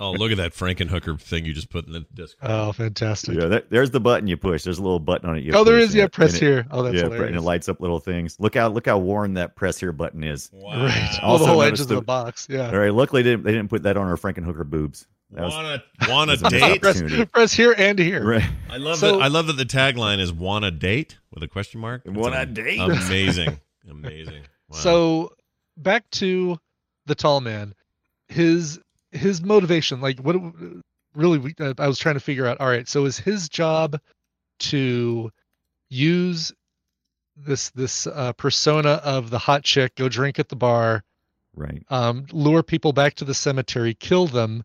[0.00, 2.36] Oh, look at that Frankenhooker thing you just put in the disc.
[2.42, 3.34] Oh, fantastic.
[3.38, 4.62] Yeah, that, there's the button you push.
[4.64, 5.44] There's a little button on it.
[5.44, 5.94] You oh, there is.
[5.94, 6.66] Yeah, and- press and it- here.
[6.70, 8.36] Oh, that's yeah, and it lights up little things.
[8.38, 10.50] Look how look how worn that press here button is.
[10.52, 10.84] Wow.
[10.84, 11.18] Right.
[11.22, 12.46] Also oh, the whole noticed edges of the- the box.
[12.50, 12.70] Yeah.
[12.70, 12.92] All right.
[12.94, 15.06] Luckily, they didn't, they didn't put that on our Frankenhooker boobs.
[15.32, 15.66] That was- Want
[16.00, 16.82] a want a that's a missed date?
[16.82, 18.24] press, press here and here.
[18.24, 18.44] right.
[18.70, 19.22] I love So- that.
[19.24, 22.02] I love that the tagline is "Want a date?" with a question mark.
[22.04, 22.78] That's Want a date?
[22.80, 23.58] Amazing,
[23.90, 24.42] amazing.
[24.68, 24.78] Wow.
[24.78, 25.32] So
[25.76, 26.58] back to
[27.06, 27.74] the tall man,
[28.28, 28.80] his
[29.16, 30.36] his motivation, like what
[31.14, 32.60] really uh, I was trying to figure out.
[32.60, 33.98] All right, so is his job
[34.60, 35.30] to
[35.88, 36.52] use
[37.36, 41.02] this this uh, persona of the hot chick, go drink at the bar,
[41.54, 41.82] Right.
[41.90, 44.62] um, lure people back to the cemetery, kill them,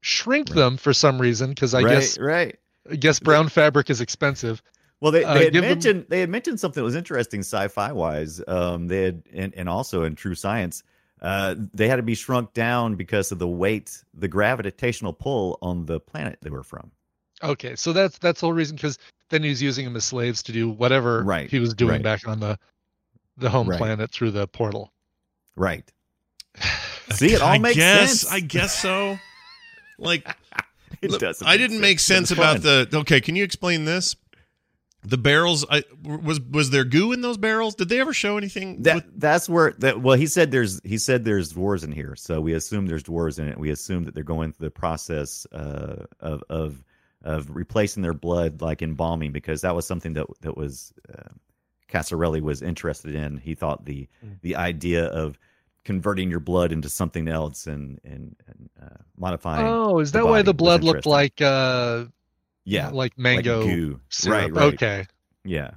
[0.00, 0.56] shrink Right.
[0.56, 1.90] them for some reason because I right.
[1.94, 2.58] guess Right.
[2.90, 4.62] I guess brown fabric is expensive.
[5.00, 7.40] Well, they, Uh, they had give them- mentioned they had mentioned something that was interesting
[7.40, 8.40] sci-fi wise.
[8.48, 10.82] Um, they had and, and also in true science,
[11.22, 15.86] uh, they had to be shrunk down because of the weight, the gravitational pull on
[15.86, 16.90] the planet they were from.
[17.42, 18.98] Okay, so that's that's the whole reason because
[19.30, 22.02] then he's using them as slaves to do whatever Right, he was doing right.
[22.02, 22.58] back on the
[23.36, 23.78] the home Right.
[23.78, 24.92] planet through the portal.
[25.56, 25.88] Right.
[27.12, 28.32] See, it all I makes guess, sense.
[28.32, 29.18] I guess so.
[30.00, 30.28] Like,
[31.02, 31.44] It doesn't.
[31.44, 32.86] I didn't make sense about fun.
[32.90, 32.98] the.
[32.98, 34.14] Okay, can you explain this?
[35.08, 35.64] The barrels.
[35.70, 37.74] I was was there goo in those barrels?
[37.74, 38.82] Did they ever show anything?
[38.82, 40.00] That with- that's where that.
[40.02, 43.38] Well, he said there's he said there's dwarves in here, so we assume there's dwarves
[43.38, 43.58] in it.
[43.58, 46.84] We assume that they're going through the process uh, of of
[47.22, 51.22] of replacing their blood, like embalming, because that was something that that was uh,
[51.88, 53.38] Coscarelli was interested in.
[53.38, 54.40] He thought the Mm.
[54.42, 55.38] the idea of
[55.84, 59.66] converting your blood into something else and and, and uh, modifying.
[59.66, 62.04] Oh, is the that why the blood looked like uh
[62.68, 64.00] yeah, like mango goo.
[64.08, 64.40] syrup?
[64.40, 64.74] Right, right.
[64.74, 65.06] Okay.
[65.44, 65.70] yeah.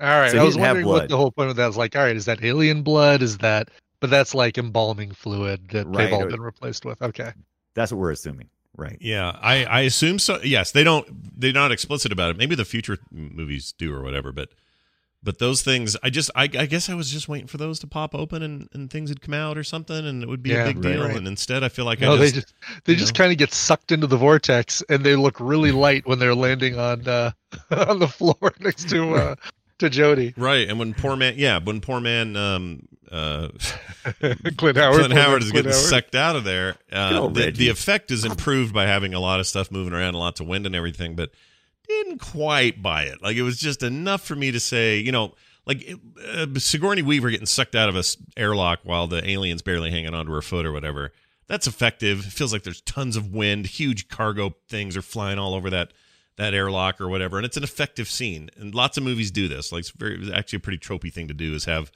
[0.00, 0.32] All right.
[0.32, 2.24] So I was wondering what the whole point of that was like, all right, is
[2.24, 3.22] that alien blood?
[3.22, 3.68] Is that
[4.04, 7.00] but that's like embalming fluid that Right, they've all been replaced with.
[7.00, 7.32] Okay.
[7.74, 8.98] That's what we're assuming, right?
[9.00, 10.40] Yeah, I I assume so.
[10.42, 11.08] Yes, they don't.
[11.40, 12.36] They're not explicit about it.
[12.36, 14.30] Maybe the future movies do or whatever.
[14.30, 14.50] But
[15.24, 17.86] but those things, I just I, I guess I was just waiting for those to
[17.86, 20.64] pop open and and things would come out or something, and it would be Yeah,
[20.64, 21.04] a big right, deal.
[21.06, 21.16] right.
[21.16, 23.52] And instead, I feel like No, I they just, just they just kind of get
[23.52, 27.30] sucked into the vortex and they look really light when they're landing on uh
[27.70, 29.34] on the floor next to uh
[29.78, 30.34] to Jody.
[30.36, 30.68] right.
[30.68, 33.48] And when poor man, yeah, when poor man, um, uh,
[34.56, 34.98] Clint Howard.
[35.00, 35.74] Clint Howard is Clint getting Howard.
[35.74, 36.76] sucked out of there.
[36.92, 40.40] Uh, the, the effect is improved by having a lot of stuff moving around, lots
[40.40, 41.30] of wind and everything, but
[41.88, 43.22] didn't quite buy it.
[43.22, 45.34] Like it was just enough for me to say, you know,
[45.66, 45.94] like
[46.32, 48.04] uh, Sigourney Weaver getting sucked out of a
[48.36, 51.12] airlock while the alien's barely hanging onto her foot or whatever.
[51.46, 52.20] That's effective.
[52.26, 55.92] It feels like there's tons of wind, huge cargo things are flying all over that
[56.36, 58.50] that airlock or whatever, and it's an effective scene.
[58.56, 59.70] And lots of movies do this.
[59.70, 61.92] Like it's very it's actually a pretty tropey thing to do is have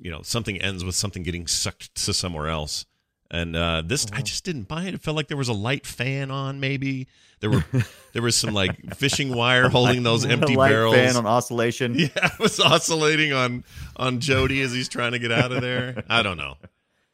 [0.00, 2.86] you know something ends with something getting sucked to somewhere else
[3.30, 5.86] and uh this i just didn't buy it it felt like there was a light
[5.86, 7.06] fan on maybe
[7.40, 7.64] there were
[8.12, 11.94] there was some like fishing wire holding those empty a light barrels fan on oscillation.
[11.98, 13.64] yeah it was oscillating on
[13.96, 16.56] on jody as he's trying to get out of there i don't know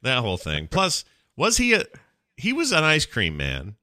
[0.03, 1.05] that whole thing plus
[1.37, 1.85] was he a
[2.37, 3.77] he was an ice cream man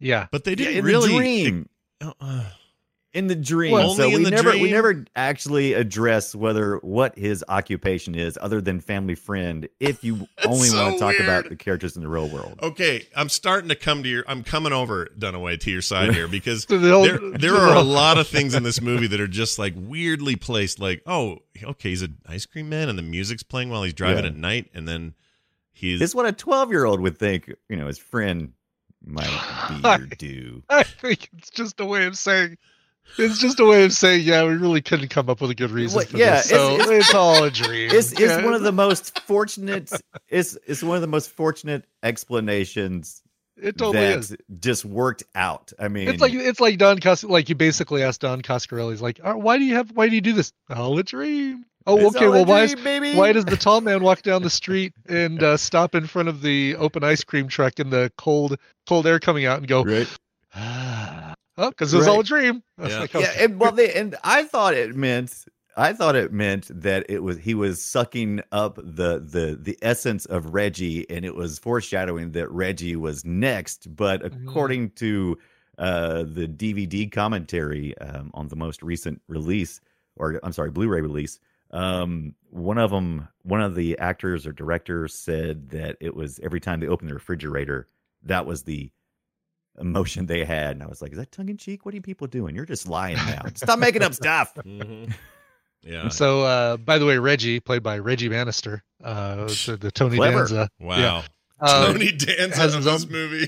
[0.00, 0.26] Yeah.
[0.30, 1.68] but they didn't in really the dream.
[2.20, 2.44] uh,
[3.14, 3.72] in the dream.
[3.72, 8.14] Well, so only in we the never we never actually address whether what his occupation
[8.14, 9.68] is, other than family friend.
[9.80, 13.06] If you only so want to talk about the characters in the real world, Okay,
[13.16, 14.24] I'm starting to come to your.
[14.28, 17.82] I'm coming over Dunaway to your side here because the old- there there are a
[17.82, 20.80] lot of things in this movie that are just like weirdly placed.
[20.80, 24.24] Like, oh, okay, he's an ice cream man, and the music's playing while he's driving
[24.24, 24.30] Yeah.
[24.30, 25.14] at night, and then
[25.72, 27.52] he's it's what a twelve year old would think.
[27.68, 28.52] You know, his friend
[29.06, 29.28] might
[29.68, 30.62] be or do.
[30.68, 32.56] I think it's just a way of saying
[33.18, 35.70] it's just a way of saying, yeah, we really couldn't come up with a good
[35.70, 36.52] reason What- for yeah, this.
[36.52, 37.90] it's- So it's, it's- all a dream.
[37.92, 38.44] It's it's Yeah.
[38.44, 39.90] one of the most fortunate.
[40.28, 43.22] It's it's one of the most fortunate explanations
[43.60, 44.36] it totally is.
[44.58, 45.72] just worked out.
[45.78, 49.20] I mean, It's like it's like Don Cos like you basically asked Don Coscarelli's like,
[49.22, 50.52] oh, why do you have why do you do this?
[50.74, 51.64] All a dream.
[51.86, 52.28] Oh, It's okay.
[52.28, 53.14] Well, why is, dream, baby.
[53.14, 56.40] why does the tall man walk down the street and uh, stop in front of
[56.40, 58.56] the open ice cream truck in the cold
[58.88, 60.08] cold air coming out and go, right?
[61.58, 62.62] Oh, because it was all a dream.
[62.78, 63.00] Yeah.
[63.00, 65.44] like, yeah, and well, they, and I thought it meant
[65.76, 70.24] I thought it meant that it was he was sucking up the the the essence
[70.26, 73.94] of Reggie, and it was foreshadowing that Reggie was next.
[73.94, 74.48] But Mm-hmm.
[74.48, 75.38] according to
[75.78, 79.80] uh, the DVD commentary um, on the most recent release,
[80.16, 81.40] or I'm sorry, Blu-ray release,
[81.72, 86.60] um, one of them, one of the actors or directors said that it was every
[86.60, 87.88] time they opened the refrigerator,
[88.22, 88.90] that was the
[89.78, 90.72] emotion they had.
[90.72, 91.84] And I was like, is that tongue in cheek?
[91.84, 92.54] What are you people doing?
[92.54, 93.42] You're just lying now.
[93.54, 94.54] Stop making up stuff.
[94.56, 95.12] Mhm.
[95.82, 96.02] yeah.
[96.02, 100.16] And so, uh, by the way, Reggie, played by Reggie Bannister, uh, the, the Tony
[100.16, 100.38] Clever.
[100.38, 100.70] Danza.
[100.80, 100.98] Wow.
[100.98, 101.22] Yeah.
[101.60, 103.46] Uh, Tony Danza has in his this own- movie.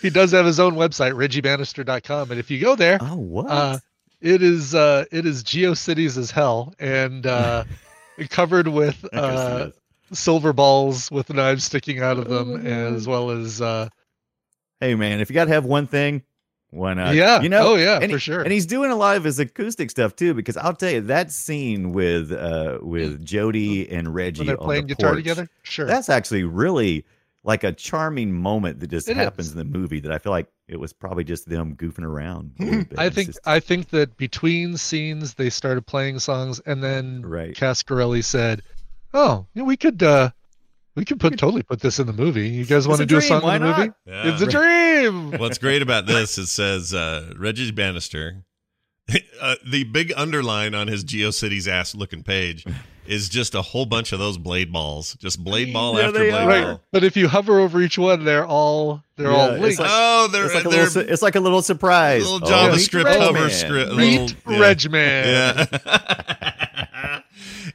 [0.00, 2.30] he does have his own website, reggiebannister.com.
[2.30, 3.50] And if you go there, Oh, what?
[3.50, 3.78] uh,
[4.20, 7.64] it is uh, it is GeoCities as hell and uh,
[8.28, 9.70] covered with I can see uh,
[10.12, 13.88] silver balls with knives sticking out of them, as well as uh,
[14.80, 16.22] hey, man, if you got to have one thing,
[16.70, 17.14] why not?
[17.14, 17.40] Yeah.
[17.40, 18.42] You know, Oh, yeah, and for he- sure.
[18.42, 21.32] And he's doing a lot of his acoustic stuff too, because I'll tell you that
[21.32, 25.48] scene with uh with Jody and Reggie when they're playing the guitar porch, together.
[25.62, 25.86] Sure.
[25.86, 27.06] That's actually really
[27.44, 29.52] like a charming moment that just It happens is.
[29.52, 32.54] in the movie that I feel like it was probably just them goofing around.
[32.58, 32.88] bit.
[32.98, 37.54] I think just- I think that between scenes they started playing songs, and then Right.
[37.56, 38.60] Coscarelli said,
[39.14, 40.30] "Oh, we could uh,
[40.98, 42.48] we could put totally put this in the movie.
[42.48, 43.90] You guys want to a do a dream, song why in the movie?
[44.04, 44.32] Yeah.
[44.32, 48.42] It's a dream." What's great about this, it says uh, Reggie Bannister.
[49.40, 52.66] Uh, the big underline on his GeoCities ass looking page
[53.06, 56.34] is just a whole bunch of those blade balls, just blade ball Yeah, after blade
[56.34, 56.46] are.
[56.46, 56.82] Right, ball.
[56.92, 59.80] but if you hover over each one, they're all they're all Yeah, it's linked.
[59.80, 62.30] like- oh, they're it's like a they're little, it's like a little surprise.
[62.30, 63.92] little Oh, meet JavaScript Reg hover script.
[63.94, 64.74] Meet little- yeah.
[64.74, 65.24] Regman.
[65.86, 66.52] Yeah.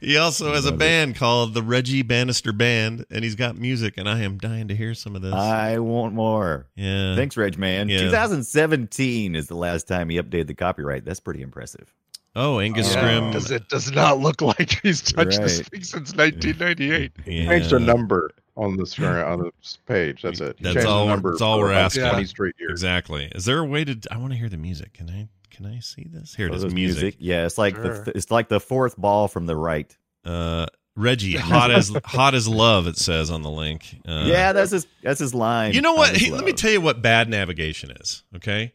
[0.04, 4.08] He also has a band called the Reggie Bannister Band, and he's got music, and
[4.08, 5.32] I am dying to hear some of this.
[5.32, 6.66] I want more.
[6.76, 7.16] yeah.
[7.16, 7.88] Thanks, Reg Man.
[7.88, 8.00] Yeah.
[8.00, 11.04] 2017 is the last time he updated the copyright.
[11.04, 11.92] That's pretty impressive.
[12.36, 13.32] Oh, Angus Yeah, Scrimm.
[13.32, 17.12] Does it does not look like he's touched this thing since 1998.
[17.26, 17.46] Yeah.
[17.48, 19.50] Changed a number on the screen on the
[19.86, 20.22] page.
[20.22, 20.56] That's it.
[20.58, 21.06] He That's changed the all.
[21.06, 22.08] number That's all we're asking.
[22.08, 22.72] Twenty straight years.
[22.72, 23.30] Exactly.
[23.34, 23.98] Is there a way to?
[24.10, 24.94] I want to hear the music.
[24.94, 25.28] Can I?
[25.54, 26.34] Can I see this?
[26.34, 26.62] Here it Oh, is.
[26.62, 27.16] there's Music.
[27.18, 28.02] Yeah, it's like Sure.
[28.04, 29.96] the it's like the fourth ball from the right.
[30.24, 32.86] Uh, Reggie, hot as hot as love.
[32.86, 34.00] It says on the link.
[34.06, 35.72] Uh, yeah, that's his that's his line.
[35.72, 36.10] You know what?
[36.10, 38.22] Honest Hey, let me tell you what bad navigation is.
[38.36, 38.72] Okay,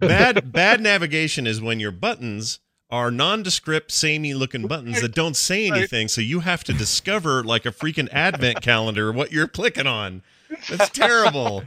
[0.00, 2.60] bad bad navigation is when your buttons
[2.90, 6.08] are nondescript, samey looking buttons that don't say anything.
[6.08, 10.22] So you have to discover like a freaking advent calendar what you're clicking on.
[10.68, 11.62] That's terrible.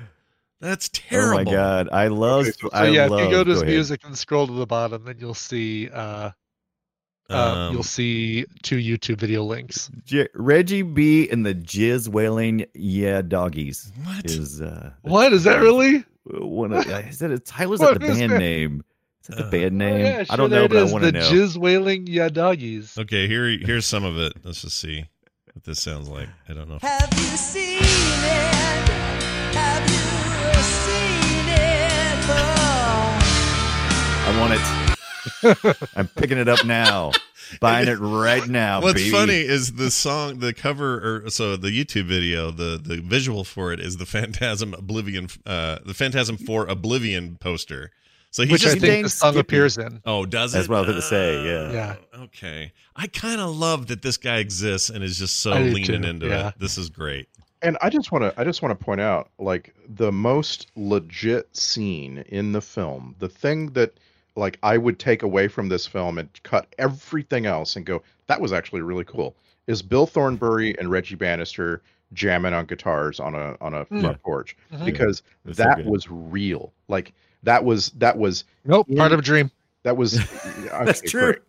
[0.64, 1.42] That's terrible.
[1.42, 2.46] Oh my god, I love.
[2.48, 3.74] So I yeah, love, if you go to his ahead.
[3.74, 6.32] music and scroll to the bottom, then you'll see uh,
[7.30, 9.92] uh Um, you'll see two YouTube video links.
[10.06, 14.26] J- Reggie B and the Jizz Wailing Yeah Doggies What?
[14.26, 16.06] is uh What is that really?
[16.26, 18.40] one of I said it Tyler's What like the is band that?
[18.40, 18.84] name.
[19.22, 20.06] Is that the Uh, band Oh, name?
[20.06, 21.30] yeah, I don't know, there but it I want to know.
[21.30, 21.42] the know.
[21.46, 22.98] Jizz wailing yeah doggies.
[22.98, 24.32] Okay, here here's some of it.
[24.46, 25.06] Let's just see
[25.54, 26.30] what this sounds like.
[26.48, 26.80] I don't know.
[26.82, 28.90] Have you seen it?
[29.56, 30.03] Have you
[34.34, 35.88] I want it.
[35.96, 37.12] I'm picking it up now.
[37.60, 38.82] Buying it right now.
[38.82, 39.12] What's baby.
[39.12, 43.72] funny is the song, the cover, or so the YouTube video, the the visual for
[43.72, 47.92] it is the Phantasm Oblivion, uh, the Phantasm for Oblivion poster.
[48.32, 49.42] So he Which I just think dang the song Skippy.
[49.42, 50.02] appears in.
[50.04, 50.58] oh does it?
[50.58, 51.72] That's what I was gonna say, yeah.
[51.72, 52.22] Yeah.
[52.24, 52.72] Okay.
[52.96, 56.28] I kind of love that this guy exists and is just so leaning too, into
[56.28, 56.48] yeah.
[56.48, 56.56] it.
[56.58, 57.30] This is great.
[57.62, 61.56] And I just want to I just want to point out like the most legit
[61.56, 64.00] scene in the film, the thing that
[64.36, 68.40] like I would take away from this film and cut everything else and go that
[68.42, 69.36] was actually really cool
[69.68, 71.82] is Bill Thornbury and Reggie Bannister
[72.14, 74.14] jamming on guitars on a on a front Yeah.
[74.24, 74.86] porch Mhm.
[74.86, 75.86] because That's so that good.
[75.88, 76.72] was real.
[76.88, 77.14] Like
[77.44, 79.52] that was that was Nope, in- part of a dream.
[79.84, 80.14] that was
[80.72, 81.34] That's true.
[81.34, 81.42] great.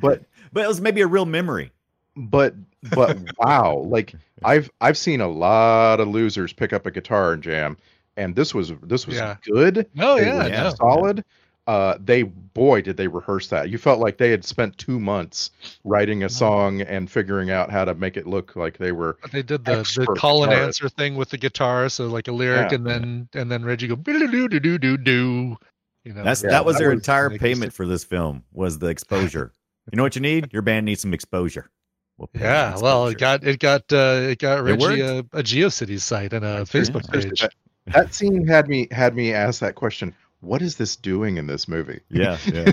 [0.00, 0.22] But
[0.52, 1.70] But it was maybe a real memory.
[2.16, 2.54] but
[2.94, 4.12] but wow like
[4.44, 7.76] i've i've seen a lot of losers pick up a guitar and jam
[8.16, 9.36] and this was this was Yeah.
[9.42, 10.70] good Oh They yeah, were yeah.
[10.70, 11.24] solid
[11.68, 15.50] uh they boy did they rehearse that you felt like they had spent two months
[15.84, 19.42] writing a song and figuring out how to make it look like they were They
[19.42, 20.64] did the, the call and guitarist.
[20.64, 22.76] answer thing with the guitar, so like a lyric, Yeah.
[22.76, 25.56] and then and then Reggie go do do do do do do.
[26.04, 28.44] You know, That's Yeah, that was that their was entire like- payment for this film
[28.52, 29.52] was the exposure.
[29.92, 30.50] You know what you need?
[30.52, 31.70] Your band needs some exposure.
[32.16, 32.74] We'll pay yeah.
[32.74, 33.38] some Well, it exposure.
[33.38, 35.34] got it got uh, it got It Reggie a, worked.
[35.34, 37.40] a GeoCities site and a Facebook Seriously, page.
[37.40, 37.52] that,
[37.86, 41.66] that scene had me had me ask that question what is this doing in this
[41.68, 42.72] movie yeah, yeah.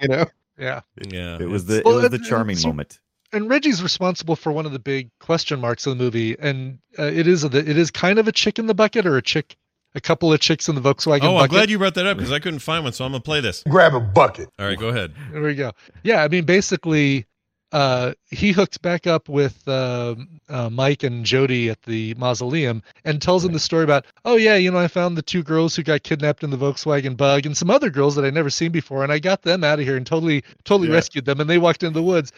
[0.00, 0.24] you know
[0.58, 1.38] Yeah, Yeah.
[1.40, 2.98] It was it's- the Well, it was the charming it's- moment.
[3.32, 7.04] and Reggie's responsible for one of the big question marks of the movie, and uh,
[7.04, 9.56] it is a, it is kind of a chick in the bucket or a chick,
[9.94, 11.22] a couple of chicks in the Volkswagen.
[11.24, 11.50] Oh, I'm bucket.
[11.50, 13.62] glad you brought that up because I couldn't find one, so I'm gonna play this.
[13.68, 14.50] Grab a bucket.
[14.58, 15.14] All right, go ahead.
[15.32, 15.72] There we go.
[16.02, 17.24] Yeah, I mean, basically,
[17.72, 23.20] uh, he hooks back up with um uh, Mike and Jody at the mausoleum and
[23.22, 25.82] tells them the story about, oh yeah, you know, I found the two girls who
[25.82, 29.02] got kidnapped in the Volkswagen Bug and some other girls that I'd never seen before,
[29.02, 30.94] and I got them out of here and totally, totally Yeah.
[30.94, 32.32] rescued them, and they walked into the woods.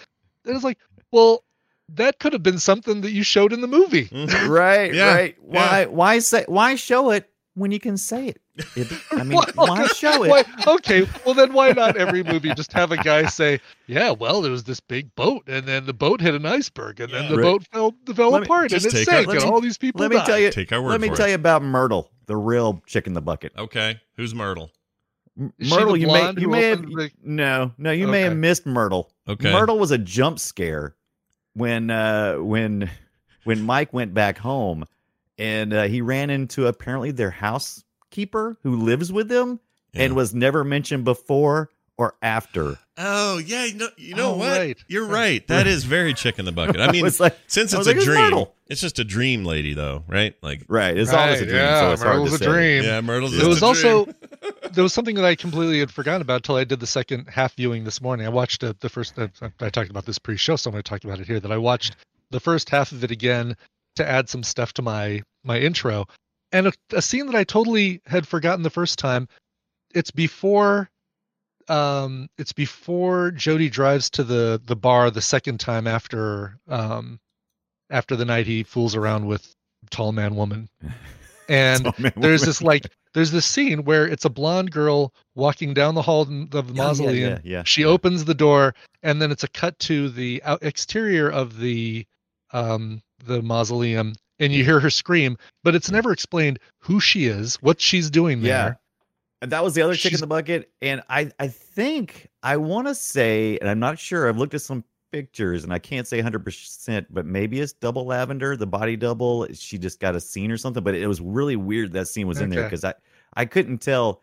[0.45, 0.79] And it's like,
[1.11, 1.43] well,
[1.89, 4.07] that could have been something that you showed in the movie.
[4.07, 4.49] Mhm.
[4.49, 5.37] Right, Yeah, right.
[5.43, 8.41] Why why say why show it when you can say it?
[8.77, 10.31] It- I mean, Well, why show it?
[10.31, 10.45] Why,
[10.75, 14.53] okay, well then why not every movie just have a guy say, "Yeah, well there
[14.53, 17.43] was this big boat, and then the boat hit an iceberg, and then the Right.
[17.43, 20.01] boat fell fell Let me- apart, and it sank, our- and me- all these people
[20.03, 20.51] Let me died." tell you.
[20.53, 21.31] Take our word Let me tell it.
[21.31, 23.53] you about Myrtle, the real chick in the bucket.
[23.59, 24.71] Okay, who's Myrtle?
[25.37, 29.11] M- Myrtle, you may you may have the- no no you may have missed Myrtle.
[29.29, 29.51] Okay.
[29.53, 30.95] Myrtle was a jump scare
[31.55, 32.89] when uh when
[33.43, 34.85] when Mike went back home
[35.37, 37.31] and uh, he ran into apparently their
[38.15, 39.61] housekeeper who lives with them
[39.93, 42.79] and was never mentioned before or after.
[42.97, 44.59] Oh yeah, you know, you know Oh, what?
[44.59, 44.79] right.
[44.89, 45.45] You're right.
[45.49, 46.81] That is very chick in the bucket.
[46.81, 49.45] I mean, was like- since it's was a like, it's dream, it's just a dream
[49.45, 50.35] lady, though, right?
[50.43, 52.45] Like, Right, it's always a dream, yeah, so it's hard Myrtle's to a say.
[52.53, 52.85] dream.
[52.85, 54.17] yeah, Myrtle's There was a also dream.
[54.73, 57.55] there was something that I completely had forgotten about until I did the second half
[57.57, 58.27] viewing this morning.
[58.27, 59.17] I watched uh, the first.
[59.19, 59.29] Uh,
[59.61, 61.39] I talked about this pre-show, so I'm going to talk about it here.
[61.41, 61.97] That I watched
[62.31, 63.57] the first half of it again
[63.97, 66.07] to add some stuff to my my intro,
[66.55, 69.29] and a, a scene that I totally had forgotten the first time.
[69.93, 70.89] It's before,
[71.69, 77.19] um, it's before Jody drives to the the bar the second time after um,
[77.91, 79.53] after the night he fools around with
[79.91, 80.69] tall man woman,
[81.49, 85.75] and man, there's what- this like there's this scene where it's a blonde girl walking
[85.75, 87.33] down the hall of the yeah, mausoleum.
[87.33, 91.59] yeah, yeah, she opens the door, and then it's a cut to the exterior of
[91.59, 92.07] the
[92.53, 97.57] um the mausoleum, and you hear her scream, but it's never explained who she is,
[97.57, 98.51] what she's doing there.
[98.51, 98.75] Yeah.
[99.43, 100.71] And that was the other chick in the bucket.
[100.81, 104.29] And I, I think I want to say, and I'm not sure.
[104.29, 108.07] I've looked at some pictures, and I can't say 100, percent but maybe it's double
[108.07, 109.47] lavender, the body double.
[109.53, 110.83] She just got a scene or something.
[110.83, 112.95] But it was really weird that scene was in there because I,
[113.37, 114.23] I couldn't tell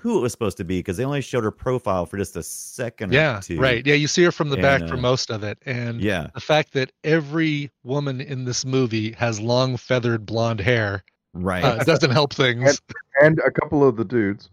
[0.00, 2.42] who it was supposed to be because they only showed her profile for just a
[2.42, 3.12] second.
[3.12, 3.58] Yeah, or two.
[3.60, 3.84] right.
[3.84, 6.28] Yeah, you see her from the back And, for uh, most of it, and Yeah.
[6.34, 11.02] the fact that every woman in this movie has long feathered blonde hair,
[11.34, 11.64] Right.
[11.64, 12.80] uh, doesn't help things.
[13.20, 14.50] And, and a couple of the dudes.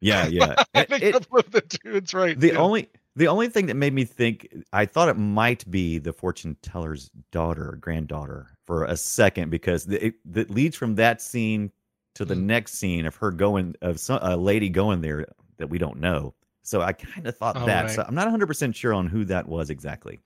[0.00, 0.54] Yeah, yeah.
[0.74, 2.38] I It- think it- that's what the dude's right.
[2.38, 2.56] The yeah.
[2.58, 6.56] only the only thing that made me think I thought it might be the fortune
[6.62, 11.72] teller's daughter, granddaughter, for a second because the, it, that leads from that scene
[12.18, 12.28] to Mm.
[12.28, 15.98] the next scene of her going of some, a lady going there that we don't
[15.98, 16.34] know.
[16.62, 17.90] So I kind of thought Oh, that.
[17.90, 18.04] So.
[18.06, 20.20] I'm not 100 percent sure on who that was exactly.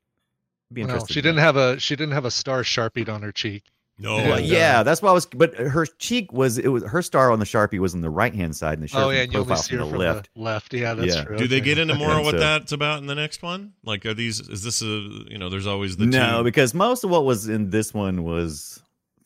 [0.73, 1.43] Be Well, she didn't know.
[1.43, 3.65] have a she didn't have a star sharpied on her cheek.
[3.99, 4.17] No.
[4.17, 5.27] Well, uh, yeah, that's why I was.
[5.27, 8.35] But her cheek was it was her star on the sharpie was on the right
[8.35, 9.99] hand side, and the Oh yeah, and you only profile see her from the from
[10.01, 10.31] left.
[10.35, 10.75] the left.
[10.75, 11.25] Yeah, that's Yeah.
[11.25, 11.37] true.
[11.37, 13.75] Do they get into more of what so- that's about in the next one?
[13.85, 14.41] Like, are these?
[14.41, 14.87] Is this a?
[14.87, 16.45] You know, there's always the no, two.
[16.45, 18.83] because most of what was in this one was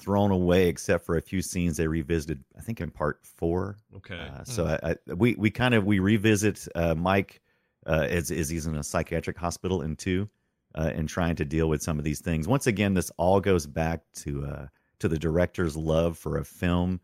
[0.07, 2.43] thrown away, except for a few scenes they revisited.
[2.57, 3.77] I think in part four.
[3.97, 4.19] Okay.
[4.19, 7.43] Uh, so I, I, we we kind of we revisit uh, Mike
[7.87, 10.29] uh, as as he's in a psychiatric hospital in two,
[10.77, 12.47] uh, and trying to deal with some of these things.
[12.47, 14.67] Once again, this all goes back to uh,
[15.01, 17.01] to the director's love for a film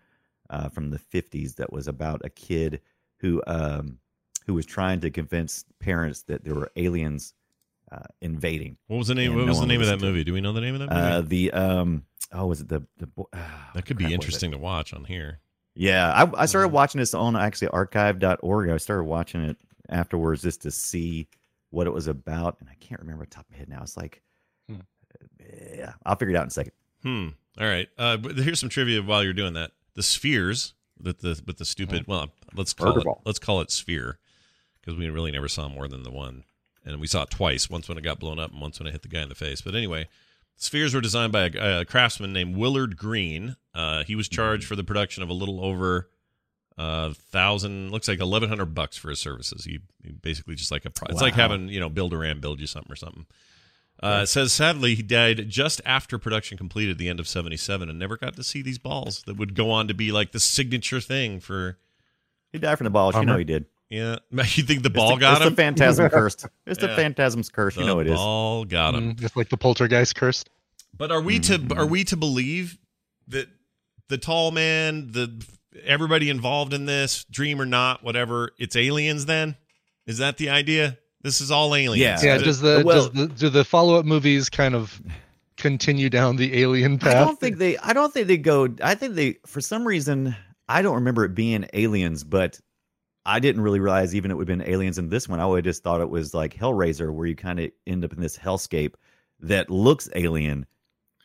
[0.49, 2.81] uh, from the '50s that was about a kid
[3.19, 3.99] who um,
[4.47, 7.35] who was trying to convince parents that there were aliens
[7.93, 8.77] uh, invading.
[8.87, 9.31] What was the name?
[9.33, 10.25] and What no was the name of that to movie?
[10.25, 11.01] Do we know the name of that movie?
[11.01, 14.09] Uh, the um oh was it the the bo- ah, that could crap, be what
[14.09, 14.15] was it?
[14.15, 15.41] interesting to watch on here.
[15.75, 18.69] Yeah, I, I started watching this on actually archive.org.
[18.71, 19.57] I started watching it
[19.89, 21.29] afterwards just to see
[21.71, 23.81] what it was about, and I can't remember the top of my head now.
[23.83, 24.23] It's like,
[24.69, 24.81] Hmm.
[25.75, 26.73] yeah, I'll figure it out in a second.
[27.03, 27.29] Hmm.
[27.59, 27.89] All right.
[27.99, 29.73] Uh, but here's some trivia while you're doing that.
[29.95, 32.07] The spheres that the with the stupid.
[32.07, 33.05] Well, let's call Murder it.
[33.05, 33.23] ball.
[33.25, 34.19] Let's call it sphere
[34.81, 36.45] because we really never saw more than the one,
[36.85, 37.71] and we saw it twice.
[37.71, 39.35] Once when it got blown up, and once when it hit the guy in the
[39.35, 39.61] face.
[39.61, 40.09] But anyway,
[40.57, 43.57] spheres were designed by a, a craftsman named Willard Green.
[43.75, 46.09] Uh, he was charged for the production of a little over
[46.79, 50.91] uh thousand looks like 1100 bucks for his services he, he basically just like a
[50.91, 53.27] pri- it's like having you know build a ram build you something or something
[54.03, 57.99] uh, it says sadly he died just after production completed the end of 77 and
[57.99, 60.99] never got to see these balls that would go on to be like the signature
[60.99, 61.77] thing for
[62.53, 63.15] He died from the balls.
[63.17, 63.67] You know he did.
[63.93, 66.47] Yeah you think the It's ball the, got it's him It's the phantasm cursed.
[66.67, 66.89] It's Yeah.
[66.89, 67.77] the phantasm's curse.
[67.77, 68.19] You know it the is.
[68.19, 70.49] ball got him Mm, just like the poltergeist cursed.
[70.97, 71.77] But are we to Mhm.
[71.77, 72.79] are we to believe
[73.29, 73.49] that
[74.09, 75.45] the tall man, the
[75.85, 79.27] everybody involved in this, dream or not, whatever, it's aliens?
[79.27, 79.57] Then
[80.07, 80.99] is that the idea?
[81.23, 82.23] This is all aliens.
[82.23, 82.35] Yeah.
[82.37, 85.01] Yeah, does the, well- does the do the follow up movies kind of
[85.57, 87.15] continue down the alien path?
[87.17, 87.79] I don't think they.
[87.79, 88.69] I don't think they go.
[88.83, 89.37] I think they.
[89.47, 90.35] For some reason,
[90.69, 92.59] I don't remember it being aliens, but
[93.25, 95.39] I didn't really realize even it would have been aliens in this one.
[95.39, 98.21] I always just thought it was like Hellraiser, where you kind of end up in
[98.21, 98.95] this hellscape
[99.41, 100.67] that looks alien,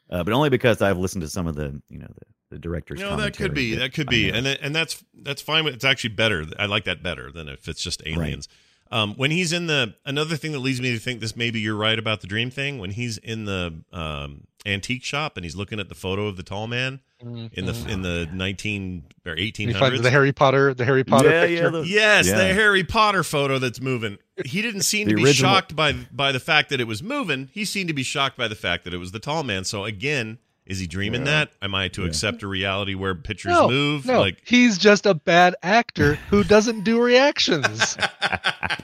[0.10, 2.26] uh, but only because I've listened to some of the, you know, the,
[2.56, 3.00] the director's.
[3.00, 3.72] No, that could be.
[3.72, 5.64] commentary That could be, and that, and that's that's fine.
[5.66, 6.46] with- It's actually better.
[6.60, 8.48] I like that better than if it's just aliens.
[8.90, 11.76] Um, when he's in the another thing that leads me to think this maybe you're
[11.76, 12.78] right about the dream thing.
[12.80, 16.44] When he's in the um, antique shop and he's looking at the photo of the
[16.44, 17.90] tall man in the mm-hmm.
[17.90, 19.80] in the 19 or You 1800s.
[19.80, 21.64] find the Harry Potter, the Harry Potter Yeah, picture.
[21.64, 24.18] yeah, the- Yes, the Harry Potter photo that's moving.
[24.46, 27.50] He didn't seem to be original- shocked by by the fact that it was moving.
[27.54, 29.64] He seemed to be shocked by the fact that it was the tall man.
[29.64, 30.38] So again,
[30.68, 31.52] is he dreaming that?
[31.62, 34.06] Am I to accept a reality where pictures no, move?
[34.06, 37.98] no, Like he's just a bad actor who doesn't do reactions.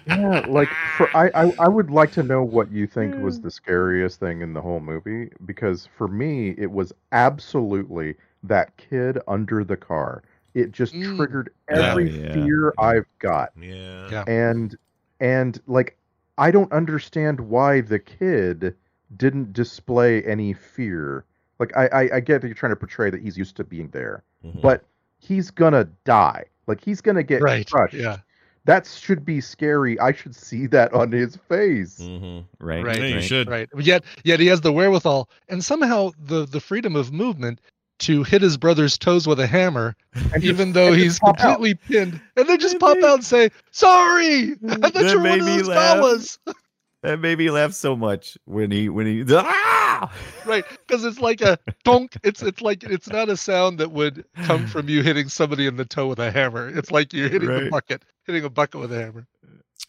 [0.06, 0.68] Yeah, like
[0.98, 4.42] for I, I I would like to know what you think was the scariest thing
[4.42, 10.24] in the whole movie because for me it was absolutely that kid under the car.
[10.54, 11.16] It just Mm.
[11.16, 12.34] triggered every Yeah.
[12.34, 13.52] fear I've got.
[13.60, 14.10] yeah.
[14.12, 14.24] Yeah.
[14.28, 14.76] And
[15.22, 15.98] and like
[16.38, 18.76] I don't understand why the kid
[19.16, 21.24] didn't display any fear.
[21.60, 23.90] Like I, I, I get that you're trying to portray that he's used to being
[23.90, 24.62] there, Mhm.
[24.62, 24.84] but
[25.20, 26.46] he's gonna die.
[26.68, 27.70] Like he's gonna get right.
[27.70, 27.94] crushed.
[27.94, 28.18] Yeah.
[28.66, 30.00] That should be scary.
[30.00, 32.00] I should see that on his face.
[32.02, 32.46] Mhm.
[32.60, 33.24] right, Right, Yeah, you right.
[33.24, 33.50] should.
[33.50, 33.70] Right.
[33.78, 37.60] Yet yet he has the wherewithal and somehow the the freedom of movement
[38.00, 41.40] to hit his brother's toes with a hammer, And just- even though and he's pop
[41.40, 41.56] out.
[41.58, 45.24] completely pinned, and then just pop out and say, "Sorry, I thought That you were
[45.30, 45.98] one of me those laugh.
[45.98, 46.40] fellas."
[47.04, 50.12] That made me laugh so much when he when he ah!
[50.46, 54.26] right because it's like a donk it's it's like it's not a sound that would
[54.44, 57.48] come from you hitting somebody in the toe with a hammer it's like you're hitting
[57.50, 57.68] Right.
[57.68, 59.28] a bucket hitting a bucket with a hammer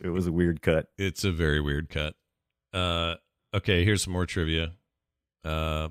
[0.02, 0.88] It was a weird cut.
[0.98, 2.14] It's a very weird cut.
[2.72, 3.14] Uh,
[3.54, 4.72] okay, here's some more trivia.
[5.44, 5.88] Uh,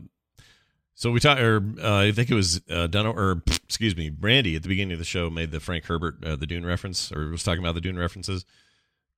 [0.94, 4.56] so we talked, or uh, I think it was uh, Dunno, or excuse me, Brandy
[4.58, 7.30] at the beginning of the show made the Frank Herbert uh, the Dune reference, or
[7.30, 8.46] was talking about the Dune references.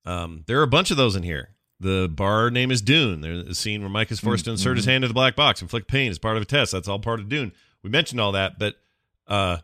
[0.04, 1.55] Um, there are a bunch of those in here.
[1.78, 3.20] The bar name is Dune.
[3.20, 5.60] There's a scene where Mike is forced to insert his hand into the black box,
[5.60, 6.72] inflict pain as part of a test.
[6.72, 7.52] That's all part of Dune.
[7.82, 8.76] We mentioned all that, but
[9.28, 9.58] uh,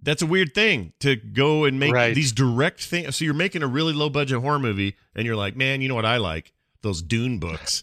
[0.00, 2.14] that's a weird thing to go and make Right.
[2.14, 3.16] these direct things.
[3.16, 5.96] So you're making a really low budget horror movie, and you're like, man, you know
[5.96, 6.52] what I like?
[6.82, 7.82] Those Dune books.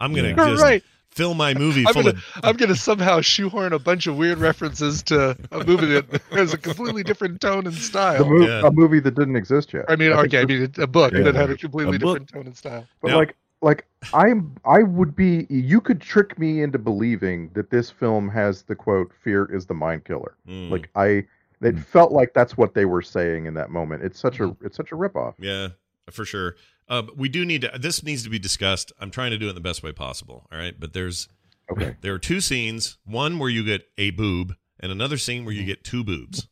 [0.00, 0.34] I'm gonna Yeah.
[0.34, 0.82] just Right.
[1.12, 2.24] Fill my movie I'm full gonna, of.
[2.42, 6.58] I'm gonna somehow shoehorn a bunch of weird references to a movie that has a
[6.58, 8.24] completely different tone and The style.
[8.24, 8.66] mov- Yeah.
[8.66, 9.84] A movie that didn't exist yet.
[9.88, 11.22] I mean, think okay, I mean a book Yeah.
[11.22, 12.86] that had a completely A different tone and style.
[13.00, 13.16] But Yeah.
[13.16, 18.28] like like I'm I would be you could trick me into believing that this film
[18.30, 20.34] has the quote fear is the mind killer.
[20.48, 21.24] Mm, Like I
[21.60, 24.02] it felt like that's what they were saying in that moment.
[24.02, 25.34] It's such a it's such a ripoff.
[25.38, 25.68] yeah,
[26.10, 26.56] for sure.
[26.92, 27.70] Uh, we do need to.
[27.78, 28.92] This needs to be discussed.
[29.00, 30.46] I'm trying to do it in the best way possible.
[30.52, 31.28] All right, but there's
[31.70, 31.96] Okay.
[32.02, 32.98] there are two scenes.
[33.06, 36.48] One where you get a boob, and another scene where you get two boobs.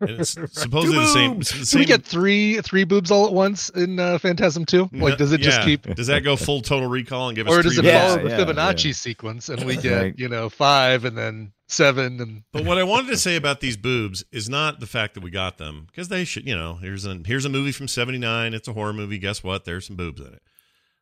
[0.00, 1.34] And it's supposedly the same.
[1.34, 1.70] boobs.
[1.70, 4.88] the Do we get three three boobs all at once in uh, Phantasm Two?
[4.92, 7.62] Like, does it just keep, Does that go full total recall and give us or
[7.62, 8.92] does three it Yeah, follow the yeah, Fibonacci yeah.
[8.92, 10.18] sequence and we get Right.
[10.18, 13.76] you know five and then seven and But what I wanted to say about these
[13.76, 17.04] boobs is not the fact that we got them because they should, you know, here's
[17.06, 18.54] a here's a movie from '79.
[18.54, 19.18] It's a horror movie.
[19.18, 19.64] Guess what?
[19.64, 20.42] There's some boobs in it.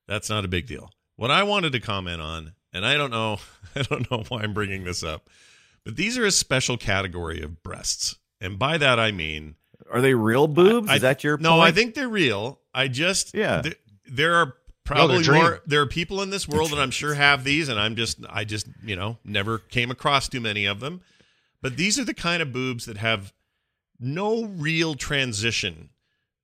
[0.08, 0.90] That's not a big deal.
[1.16, 3.38] What I wanted to comment on, and I don't know,
[3.76, 5.28] I don't know why I'm bringing this up,
[5.84, 9.56] but these are a special category of breasts, and by that I mean,
[9.92, 10.88] Are they real boobs?
[10.90, 11.50] I- Is that your no?
[11.56, 11.62] point?
[11.68, 12.60] I think they're real.
[12.74, 13.62] I just Yeah.
[13.62, 14.54] th- there are
[14.84, 15.42] probably dream.
[15.42, 15.60] more.
[15.66, 18.44] There are people in this world that I'm sure have these, and I'm just I
[18.44, 21.00] just you know never came across too many of them.
[21.60, 23.32] But these are the kind of boobs that have
[24.00, 25.90] no real transition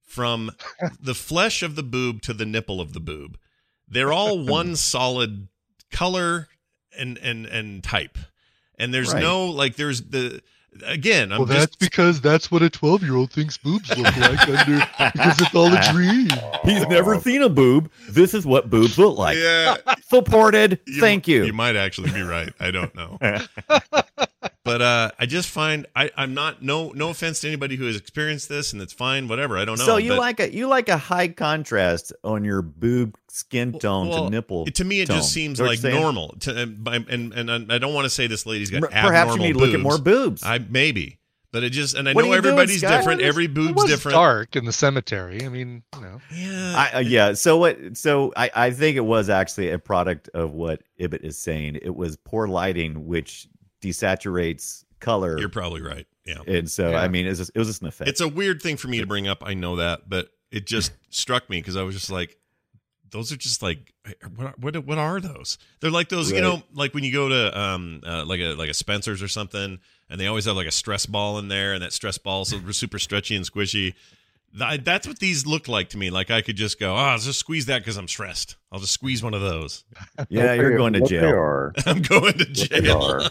[0.02, 0.50] from
[1.00, 3.36] the flesh of the boob to the nipple of the boob.
[3.88, 5.48] They're all one solid
[5.90, 6.48] color
[6.96, 8.16] and and and type.
[8.78, 9.22] And there's Right.
[9.22, 10.40] no like there's the
[10.84, 14.16] again, I'm well, that's just because that's what a twelve year old thinks boobs look
[14.16, 16.28] like under because it's all a dream.
[16.64, 17.90] He's never seen a boob.
[18.08, 19.36] This is what boobs look like.
[19.36, 19.76] yeah.
[20.08, 20.80] Supported.
[21.00, 21.44] Thank you.
[21.44, 22.52] You might actually be right.
[22.60, 23.18] I don't know.
[24.68, 27.96] but uh, I just find I, I'm not no no offense to anybody who has
[27.96, 29.56] experienced this and it's fine, whatever.
[29.58, 29.84] I don't know.
[29.84, 34.08] so you but- like a you like a high contrast on your boob skin tone
[34.08, 34.64] well, to nipple.
[34.66, 35.16] To me, it tone.
[35.16, 35.94] just seems like saying?
[36.00, 36.36] normal.
[36.40, 39.14] To, and, and and I don't want to say this lady's got M- Perhaps you
[39.16, 40.42] abnormal need to look at more boobs.
[40.44, 41.18] I maybe,
[41.52, 43.20] but it just and I What know you doing, everybody's different.
[43.22, 44.14] Every It boob's was different.
[44.14, 45.44] dark in the cemetery.
[45.44, 46.20] I mean, you know.
[46.34, 46.74] Yeah.
[46.76, 47.32] I, uh, yeah.
[47.34, 47.96] So what?
[47.96, 51.76] So I, I think it was actually a product of what Ibbott is saying.
[51.80, 53.46] It was poor lighting, which
[53.80, 56.06] desaturates color, You're probably right.
[56.24, 56.42] Yeah.
[56.46, 57.00] and so Yeah.
[57.00, 58.10] I mean, it was just, it was just an effect.
[58.10, 59.42] It's a weird thing for me to bring up.
[59.44, 62.36] I know that, but it just struck me because I was just like,
[63.10, 63.94] those are just like
[64.36, 65.56] what what what are those?
[65.80, 68.68] They're like those, you know, like when you go to um uh, like a like
[68.68, 69.78] a Spencer's or something,
[70.10, 72.54] and they always have like a stress ball in there, and that stress ball is
[72.76, 73.94] super stretchy and squishy.
[74.56, 76.10] Th- That's what these look like to me.
[76.10, 78.56] Like I could just go, oh, I'll just squeeze that because I'm stressed.
[78.72, 79.84] I'll just squeeze one of those.
[80.28, 81.34] yeah, you're going to they- They jail.
[81.34, 81.72] are.
[81.86, 83.02] I'm going to What they jail.
[83.02, 83.22] are.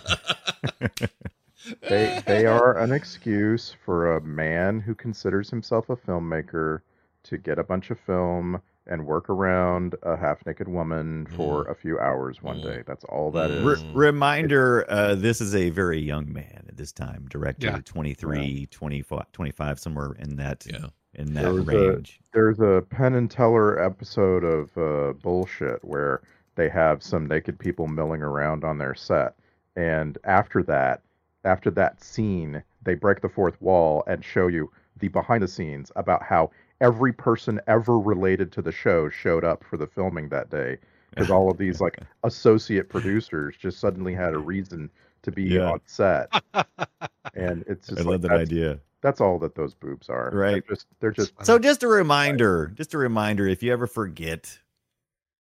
[1.89, 6.81] they they are an excuse for a man who considers himself a filmmaker
[7.23, 11.75] to get a bunch of film and work around a half naked woman for a
[11.75, 12.63] few hours one Mm.
[12.63, 12.83] day.
[12.87, 13.73] That's all that Mm.
[13.73, 13.83] is.
[13.83, 17.25] Re- reminder: uh, This is a very young man at this time.
[17.29, 17.79] Director, Yeah.
[17.83, 20.85] 23, 25, 25, somewhere in that Yeah.
[21.13, 22.19] In that a- range.
[22.33, 26.21] There's a Penn and Teller episode of uh, Bullshit where
[26.55, 29.35] they have some naked people milling around on their set,
[29.75, 31.01] and after that,
[31.43, 35.91] after that scene, they break the fourth wall and show you the behind the scenes
[35.95, 36.49] about how
[36.81, 40.77] every person ever related to the show showed up for the filming that day
[41.11, 44.89] because all of these like associate producers just suddenly had a reason
[45.23, 45.71] to be Yeah.
[45.71, 46.29] on set,
[47.35, 48.79] and it's just I like, love that idea.
[49.01, 50.29] That's all that those boobs are.
[50.31, 50.63] They're Right.
[50.67, 54.57] just they're just So just a reminder, just a reminder, if you ever forget,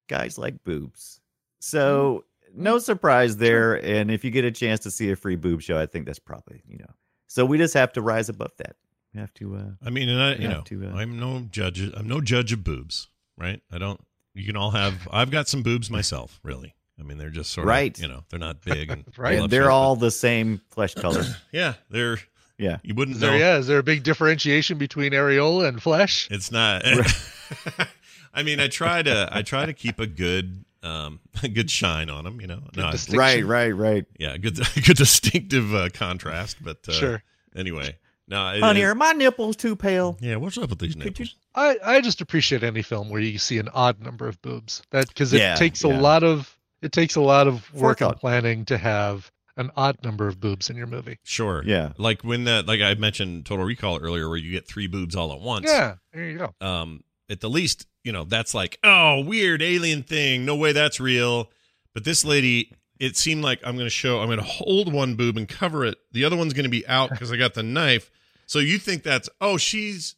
[0.10, 1.22] guys like boobs.
[1.60, 3.76] So no surprise there.
[3.84, 6.20] And if you get a chance to see a free boob show, I think that's
[6.20, 6.94] probably, you know.
[7.28, 8.76] So we just have to rise above that.
[9.14, 11.80] We have to uh I mean, and I you know to, uh, I'm no judge.
[11.80, 13.62] I'm no judge of boobs, right?
[13.72, 14.02] I don't.
[14.34, 15.08] You can all have.
[15.12, 16.74] I've got some boobs myself, really.
[17.00, 18.00] I mean, they're just sort of, Right.
[18.00, 19.38] You know, they're not big and Right.
[19.40, 21.24] and they're all the same flesh color.
[21.52, 22.18] Yeah, they're.
[22.58, 22.78] Yeah.
[22.84, 23.38] You wouldn't Is there, know.
[23.38, 26.28] yeah, is there a big differentiation between areola and flesh?
[26.32, 26.84] It's not.
[28.34, 32.10] I mean, I try to I try to keep a good um a good shine
[32.10, 32.62] on them, you know.
[32.76, 34.06] No, I- Right, right, right.
[34.18, 37.24] yeah, good good distinctive uh, contrast, but uh, Sure.
[37.56, 37.96] Anyway,
[38.28, 40.18] no, it- Honey, it- are my nipples too pale?
[40.22, 41.36] yeah, what's up with these nipples?
[41.56, 44.82] I, I just appreciate any film where you see an odd number of boobs.
[44.92, 48.16] That because it Yeah, takes a lot of it takes a lot of work and
[48.18, 51.20] planning to have an odd number of boobs in your movie.
[51.24, 51.64] Sure.
[51.66, 51.94] Yeah.
[51.98, 55.32] Like when that, like I mentioned Total Recall earlier, where you get three boobs all
[55.32, 55.70] at once.
[55.70, 56.66] Yeah, there you go.
[56.66, 60.46] Um, at the least, you know, that's like, oh, weird alien thing.
[60.46, 61.50] No way that's real.
[61.94, 65.16] But this lady, it seemed like I'm going to show, I'm going to hold one
[65.16, 65.98] boob and cover it.
[66.12, 68.12] The other one's going to be out because I got the knife.
[68.46, 70.16] So you think that's, oh, she's,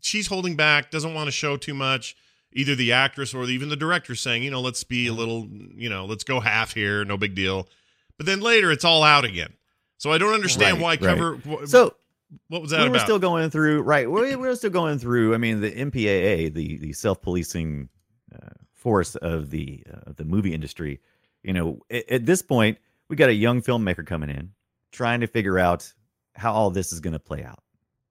[0.00, 2.16] she's holding back, doesn't want to show too much.
[2.52, 5.90] Either the actress or even the director saying, you know, let's be a little, you
[5.90, 7.68] know, let's go half here, no big deal.
[8.18, 9.52] But then later it's all out again.
[9.96, 11.00] So I don't understand Right, why right.
[11.00, 11.36] cover.
[11.38, 11.94] wh- So
[12.48, 13.06] what was that we were about?
[13.06, 14.10] still going through right.
[14.10, 15.34] We we were still going through.
[15.34, 17.88] I mean, the MPAA, the the self policing
[18.34, 21.00] uh, force of the uh, the movie industry.
[21.42, 24.52] You know, at, at this point, we got a young filmmaker coming in,
[24.92, 25.92] trying to figure out
[26.34, 27.62] how all this is going to play out.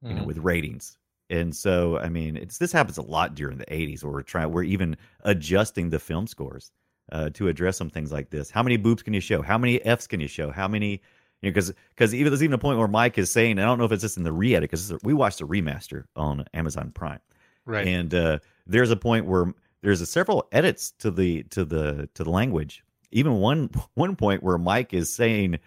[0.03, 0.25] You know, Mhm.
[0.27, 0.97] with ratings.
[1.29, 4.51] And so, I mean, it's this happens a lot during the '80s, where we're trying,
[4.51, 6.71] we're even adjusting the film scores
[7.11, 8.49] uh, to address some things like this.
[8.51, 9.41] How many boobs can you show?
[9.41, 10.51] How many Fs can you show?
[10.51, 11.01] How many
[11.41, 13.77] you know, because because even there's even a point where Mike is saying, I don't
[13.77, 17.19] know if it's just in the re-edit because we watched the remaster on Amazon Prime,
[17.65, 17.87] Right.
[17.87, 19.53] and uh, there's a point where
[19.83, 22.83] there's a several edits to the to the to the language.
[23.11, 25.59] Even one one point where Mike is saying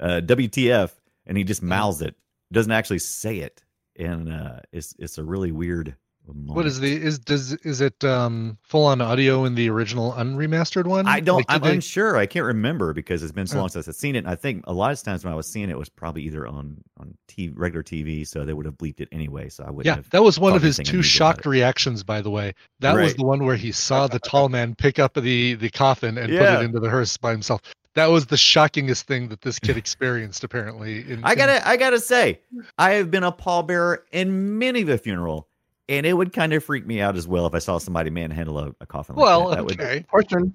[0.00, 0.92] uh, WTF
[1.26, 2.16] and he just mouths it,
[2.50, 3.62] doesn't actually say it,
[3.96, 5.94] and uh, it's it's a really weird.
[6.30, 10.86] What is the is does is it um full on audio in the original unremastered
[10.86, 11.06] one?
[11.06, 11.38] I don't.
[11.38, 12.16] Like, I'm they- unsure.
[12.16, 13.60] I can't remember because it's been so Oh.
[13.60, 14.18] long since I've seen it.
[14.20, 16.22] And I think a lot of times when I was seeing it, it was probably
[16.22, 19.48] either on on TV, regular TV, so they would have bleeped it anyway.
[19.48, 19.86] So I wouldn't.
[19.86, 22.54] Yeah, have that was one of his two shocked reactions, by the way.
[22.80, 26.18] That was the one where he saw the tall man pick up the the coffin
[26.18, 27.62] and put it into the hearse by himself.
[27.94, 31.10] That was the shockingest thing that this kid experienced, apparently.
[31.10, 32.38] In, I gotta, I gotta say,
[32.78, 35.48] I have been a pallbearer in many of the funeral,
[35.88, 38.58] and it would kind of freak me out as well if I saw somebody manhandle
[38.58, 39.16] a, a coffin.
[39.16, 39.56] Like Well, that.
[39.56, 40.04] That would- okay.
[40.08, 40.54] Question: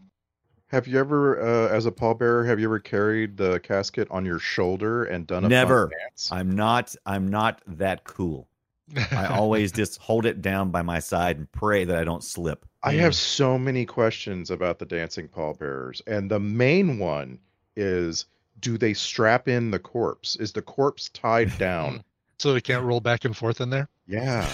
[0.68, 4.40] Have you ever, uh, as a pallbearer, have you ever carried the casket on your
[4.40, 5.90] shoulder and done a never.
[6.02, 6.30] dance?
[6.32, 6.96] I'm not.
[7.06, 8.48] I'm not that cool.
[9.12, 12.66] I always just hold it down by my side and pray that I don't slip.
[12.84, 17.40] I have so many questions about the dancing pallbearers, and the main one
[17.76, 18.26] is:
[18.60, 20.36] Do they strap in the corpse?
[20.36, 22.04] Is the corpse tied down?
[22.40, 23.88] so he can't roll back and forth in there.
[24.08, 24.50] Yeah.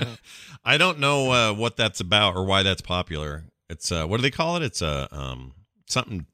[0.64, 3.44] I don't know uh, what that's about or why that's popular.
[3.68, 4.62] It's uh, what do they call it?
[4.62, 5.52] It's a um,
[5.86, 6.26] something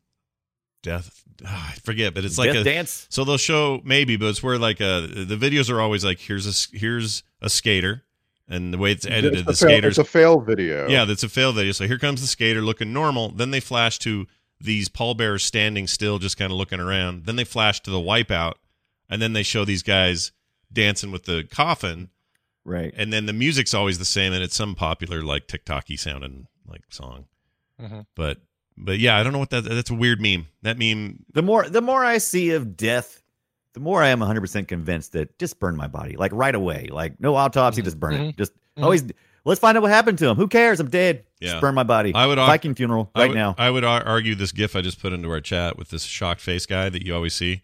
[0.82, 1.22] death.
[1.44, 3.06] ah, I forget, but it's like Death a dance?
[3.10, 6.46] So they'll show maybe, but it's where like uh the videos are always like here's
[6.46, 8.04] a s- here's a skater,
[8.48, 10.88] and the way it's edited, It's the a fail- skaters It's a fail video.
[10.88, 11.72] Yeah, that's a fail video.
[11.72, 13.30] So here comes the skater looking normal.
[13.30, 14.26] Then they flash to
[14.60, 17.26] these pallbearers standing still, just kind of looking around.
[17.26, 18.54] Then they flash to the wipeout,
[19.10, 20.32] and then they show these guys
[20.72, 22.08] dancing with the coffin.
[22.66, 22.92] Right.
[22.96, 26.82] And then the music's always the same, and it's some popular like TikToky sounding like
[26.90, 27.26] song.
[27.80, 28.06] Mhm.
[28.16, 28.38] But
[28.76, 29.64] but yeah, I don't know what that.
[29.64, 30.48] That's a weird meme.
[30.62, 31.24] That meme.
[31.32, 33.22] The more the more I see of death,
[33.74, 36.88] the more I am 100 percent convinced that just burn my body, like right away,
[36.90, 38.36] like no autopsy, just burn it.
[38.36, 38.82] Just Mhm.
[38.82, 39.04] always
[39.44, 40.36] let's find out what happened to him.
[40.36, 40.80] Who cares?
[40.80, 41.24] I'm dead.
[41.40, 41.50] Yeah.
[41.50, 42.12] Just burn my body.
[42.14, 43.54] I would ar- Viking funeral I right would- now.
[43.56, 46.40] I would ar- argue this GIF I just put into our chat with this shocked
[46.40, 47.62] face guy that you always see.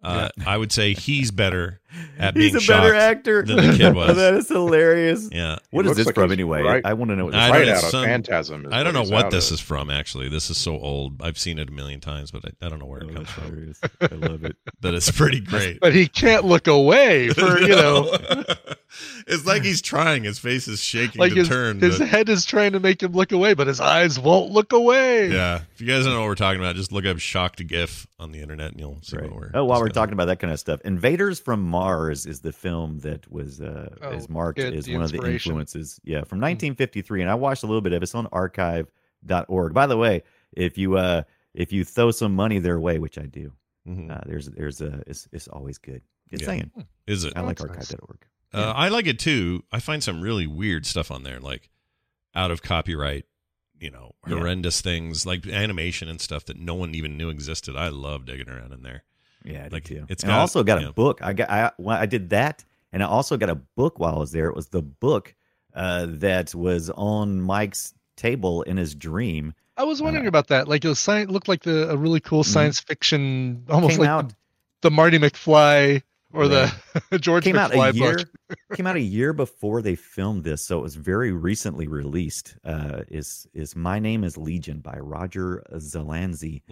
[0.00, 3.94] Uh, I would say he's better at He's being a better actor than the kid
[3.94, 4.16] was.
[4.16, 5.28] that is hilarious.
[5.32, 5.56] Yeah.
[5.70, 6.62] What He is this like from anyway?
[6.62, 8.66] right- I want to know what this I don't right know, out of some- Phantasm
[8.70, 9.54] I don't what know what this of.
[9.54, 9.90] is from.
[9.90, 11.22] Actually, this is so old.
[11.22, 13.30] I've seen it a million times, but I, I don't know where it Oh, comes
[13.30, 13.44] from.
[13.44, 13.80] hilarious.
[14.00, 14.56] I love it.
[14.80, 15.80] But it's pretty great.
[15.80, 18.16] But he can't look away for you know,
[19.26, 20.24] it's like he's trying.
[20.24, 21.80] His face is shaking like to his, turn.
[21.80, 24.72] his but- head is trying to make him look away, but his eyes won't look
[24.72, 25.30] away.
[25.30, 25.62] yeah.
[25.74, 28.30] If you guys don't know what we're talking about, just look up "shocked GIF" on
[28.32, 29.30] the internet, and you'll see Right.
[29.30, 29.50] what we're.
[29.54, 31.77] Oh, while we're talking about that kind of stuff, Invaders from Mars
[32.26, 36.00] is the film that was uh, Oh, is marked good, as one of the influences.
[36.04, 38.02] Yeah, from 1953, and I watched a little bit of it.
[38.04, 39.74] It's on archive.org.
[39.74, 40.22] By the way,
[40.52, 41.22] if you uh
[41.54, 43.52] if you throw some money their way, which I do,
[43.88, 44.10] Mhm.
[44.10, 46.02] uh, there's there's a it's, it's always good.
[46.30, 46.46] Just Yeah.
[46.46, 46.70] saying,
[47.06, 47.32] Is it?
[47.36, 47.90] I like That's nice.
[47.92, 48.18] archive.org.
[48.52, 49.64] Uh, I like it too.
[49.72, 51.70] I find some really weird stuff on there, like
[52.34, 53.24] out of copyright,
[53.80, 54.36] you know, Yeah.
[54.36, 57.76] horrendous things like animation and stuff that no one even knew existed.
[57.76, 59.04] I love digging around in there.
[59.44, 60.06] Yeah, I did Like, too.
[60.08, 60.88] it's and I got- also got yeah.
[60.88, 61.20] a book.
[61.22, 64.18] I got I when I did that, and I also got a book while I
[64.18, 64.48] was there.
[64.48, 65.34] It was the book
[65.74, 69.54] uh, that was on Mike's table in his dream.
[69.76, 70.66] I was wondering Uh, about that.
[70.66, 74.28] Like it was science, looked like the a really cool science fiction, almost like out.
[74.30, 74.34] the,
[74.82, 76.02] the Marty McFly
[76.32, 76.72] or the
[77.20, 78.18] George came out a year
[78.74, 82.56] came out a year before they filmed this, so it was very recently released.
[82.64, 86.62] Uh, is is My Name is Legion by Roger Zalanzi.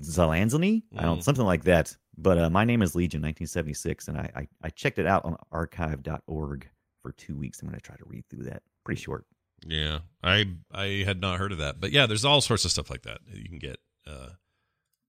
[0.00, 1.96] Zalanzani, I don't something like that.
[2.16, 5.36] But uh, My Name is Legion, 1976, and I, I I checked it out on
[5.50, 6.68] archive.org
[7.02, 7.62] for two weeks.
[7.62, 8.62] I'm going to try to read through that.
[8.84, 9.24] Pretty short.
[9.66, 12.90] Yeah, I I had not heard of that, but yeah, there's all sorts of stuff
[12.90, 14.30] like that that you can get uh,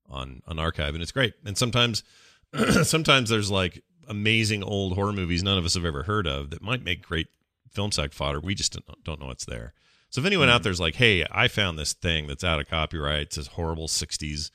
[0.08, 1.34] on on archive, and it's great.
[1.46, 2.04] And sometimes
[2.84, 6.62] sometimes there's like amazing old horror movies none of us have ever heard of that
[6.62, 7.28] might make great
[7.72, 8.40] film sack fodder.
[8.40, 9.74] We just don't, know what's there.
[10.10, 10.66] So if anyone out hmm.
[10.66, 14.52] there's like, hey, I found this thing that's out of copyright, it's this horrible '60s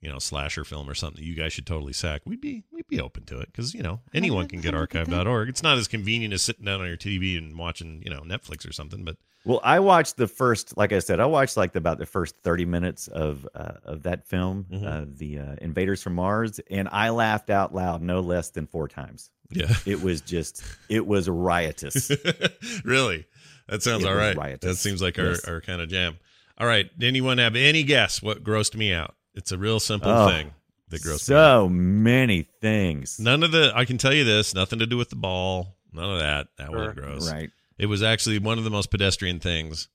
[0.00, 2.86] you know slasher film or something that you guys should totally sack, we'd be we'd
[2.88, 5.48] be open to it because you know anyone can get archive.org.
[5.48, 8.68] It's not as convenient as sitting down on your TV and watching you know Netflix
[8.68, 11.98] or something, but Well, I watched the first, like I said, I watched like about
[11.98, 14.84] the first thirty minutes of uh, of that film, Mhm.
[14.86, 18.88] uh, the uh, Invaders from Mars, and I laughed out loud no less than four
[18.88, 19.30] times.
[19.50, 19.72] Yeah.
[19.86, 22.10] it was just, it was riotous.
[22.84, 23.26] really?
[23.68, 24.36] That sounds It all was right.
[24.36, 24.68] riotous.
[24.68, 25.44] That seems like our, Yes.
[25.44, 26.18] our kind of jam.
[26.58, 26.88] All right.
[27.00, 29.14] Anyone have any guess what grossed me out?
[29.36, 30.52] It's a real simple Oh, thing
[30.88, 31.38] that grossed me out.
[31.62, 33.20] so many things.
[33.20, 35.76] None of the, I can tell you this, nothing to do with the ball.
[35.92, 36.48] None of that.
[36.58, 37.30] That wasn't gross.
[37.30, 37.50] Right.
[37.78, 39.88] It was actually one of the most pedestrian things.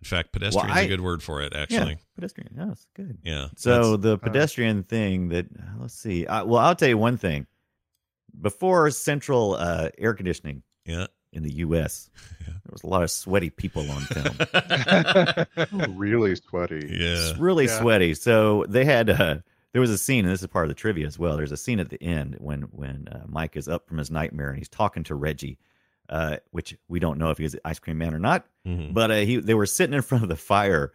[0.00, 1.92] In fact, pedestrian is I- a good word for it, actually.
[1.92, 2.56] Yeah, pedestrian.
[2.60, 3.18] Oh, that's good.
[3.24, 3.48] Yeah.
[3.56, 6.26] So the pedestrian thing that uh, let's see.
[6.26, 7.46] Uh, well, I'll tell you one thing.
[8.40, 11.06] Before central uh, air conditioning, yeah,
[11.36, 12.10] in the U.S.,
[12.44, 14.36] there was a lot of sweaty people on film.
[15.96, 16.86] really sweaty.
[16.90, 17.30] Yeah.
[17.30, 17.78] It's really Yeah.
[17.78, 18.14] sweaty.
[18.14, 19.36] So they had uh
[19.72, 21.36] there was a scene, and this is part of the trivia as well.
[21.36, 24.48] There's a scene at the end when when uh, Mike is up from his nightmare
[24.48, 25.58] and he's talking to Reggie,
[26.08, 28.46] uh, which we don't know if he's an ice cream man or not.
[28.66, 28.94] Mhm.
[28.94, 30.92] But uh, he they were sitting in front of the fire,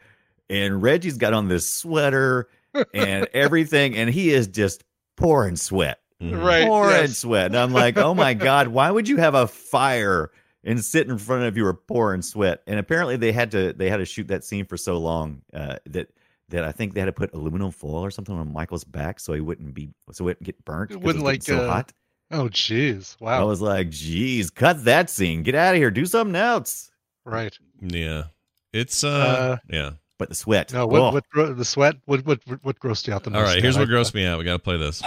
[0.50, 2.50] and Reggie's got on this sweater
[2.94, 4.84] and everything, and he is just
[5.16, 6.01] pouring sweat.
[6.22, 7.17] Right, pouring yes.
[7.17, 7.47] sweat.
[7.47, 10.32] And I'm like, oh my god, why would you have a fire?
[10.63, 13.89] And sit in front of you or pouring sweat, and apparently they had to they
[13.89, 16.09] had to shoot that scene for so long uh, that
[16.49, 19.34] that I think they had to put aluminum foil or something on Michael's back so
[19.34, 20.91] he wouldn't be so it wouldn't get burnt.
[20.91, 21.93] It 'cause wouldn't was like so uh, hot.
[22.30, 23.19] Oh, jeez!
[23.19, 25.41] Wow I was like, jeez cut that scene.
[25.41, 25.89] Get out of here.
[25.89, 26.91] Do something else.
[27.26, 27.57] right.
[27.82, 28.26] Yeah.
[28.72, 29.91] It's, uh, Uh, yeah.
[30.19, 30.72] But the sweat.
[30.74, 31.95] No, what oh, what gro- the sweat?
[32.05, 33.39] What what what grossed you out the most?
[33.39, 34.38] All right, here's what grossed me out.
[34.38, 35.01] We got to play this.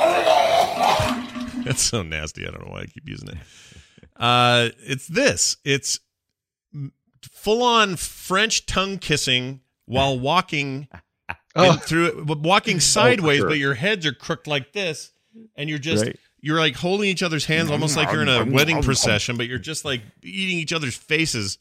[1.71, 2.47] It's so nasty.
[2.47, 3.39] I don't know why I keep using it.
[4.17, 5.57] Uh, it's this.
[5.65, 5.99] It's
[7.33, 10.89] full on French tongue kissing while walking
[11.57, 11.75] Oh.
[11.77, 13.49] through walking sideways, sure.
[13.49, 15.13] but your heads are crooked like this,
[15.57, 16.19] and you're just Right.
[16.41, 19.59] you're like holding each other's hands, almost like you're in a wedding procession, but you're
[19.61, 21.59] just like eating each other's faces.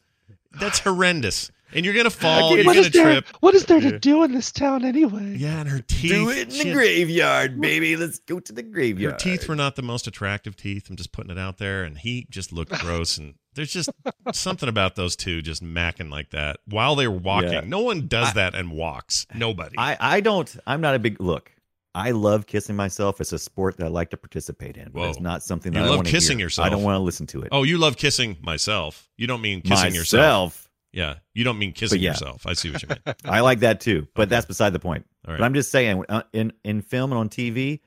[0.50, 2.56] That's horrendous, and you're gonna fall.
[2.56, 3.04] You're What gonna is there?
[3.04, 3.26] trip.
[3.40, 5.36] What is there to do in this town anyway?
[5.36, 6.10] Yeah, and her teeth.
[6.12, 7.96] do it in the she- graveyard, baby.
[7.96, 9.12] Let's go to the graveyard.
[9.12, 10.88] Her teeth were not the most attractive teeth.
[10.88, 11.84] I'm just putting it out there.
[11.84, 13.18] And he just looked gross.
[13.18, 13.90] And there's just
[14.32, 17.52] something about those two just macking like that while they're walking.
[17.52, 17.62] Yeah.
[17.64, 19.26] No one does that and walks.
[19.34, 19.76] Nobody.
[19.78, 20.54] I, I don't.
[20.66, 21.50] I'm not a big look.
[21.96, 23.20] I love kissing myself.
[23.20, 24.90] It's a sport that I like to participate in.
[24.92, 26.46] But it's not something You that I love wanna kissing hear.
[26.46, 26.66] yourself.
[26.66, 27.50] I don't want to listen to it.
[27.52, 29.08] oh, you love kissing myself.
[29.16, 30.63] You don't mean kissing yourself.
[30.94, 31.16] Yeah.
[31.34, 32.10] You don't mean kissing yeah.
[32.10, 32.46] yourself.
[32.46, 32.98] I see what you mean.
[33.24, 35.04] I like that too, but that's beside the point.
[35.26, 35.38] Right.
[35.38, 37.80] But I'm just saying, uh, in in film and on TV,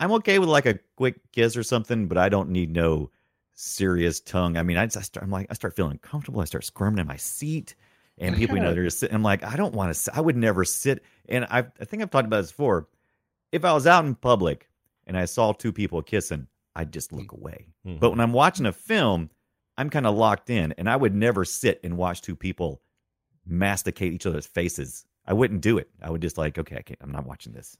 [0.00, 3.10] I'm okay with like a quick kiss or something, but I don't need no
[3.52, 4.56] serious tongue.
[4.56, 6.40] I mean, I, just, I start, I'm like, I start feeling uncomfortable.
[6.40, 7.74] I start squirming in my seat,
[8.16, 9.14] and people, you know, they're just sitting.
[9.14, 10.16] I'm like, I don't want to.
[10.16, 11.04] I would never sit.
[11.28, 12.88] And I, I think I've talked about this before.
[13.52, 14.70] If I was out in public
[15.06, 17.66] and I saw two people kissing, I'd just look away.
[17.86, 18.00] Mhm.
[18.00, 19.28] But when I'm watching a film,
[19.80, 22.82] I'm kind of locked in, and I would never sit and watch two people
[23.46, 25.06] masticate each other's faces.
[25.26, 25.88] I wouldn't do it.
[26.02, 27.78] I would just like, okay, I can't, I'm not watching this.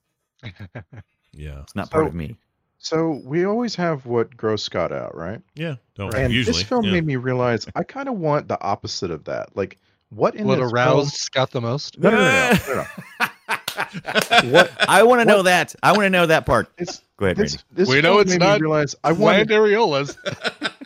[1.32, 1.60] Yeah.
[1.60, 2.36] It's not part of me.
[2.78, 5.40] So we always have what gross Scott out, right?
[5.54, 5.76] Yeah.
[5.94, 6.56] Don't And usually.
[6.56, 6.92] this film yeah.
[6.92, 9.54] made me realize I kind of want the opposite of that.
[9.54, 9.78] Like,
[10.08, 12.00] what in What this aroused Scott the most?
[12.00, 12.84] No, no, no, no, no,
[13.20, 14.50] no.
[14.50, 15.74] what I want to know that.
[15.82, 16.72] I want to know that part.
[16.78, 17.64] It's Go ahead, this, Randy.
[17.74, 20.16] this We know film it's made not me realize I Bland want areolas.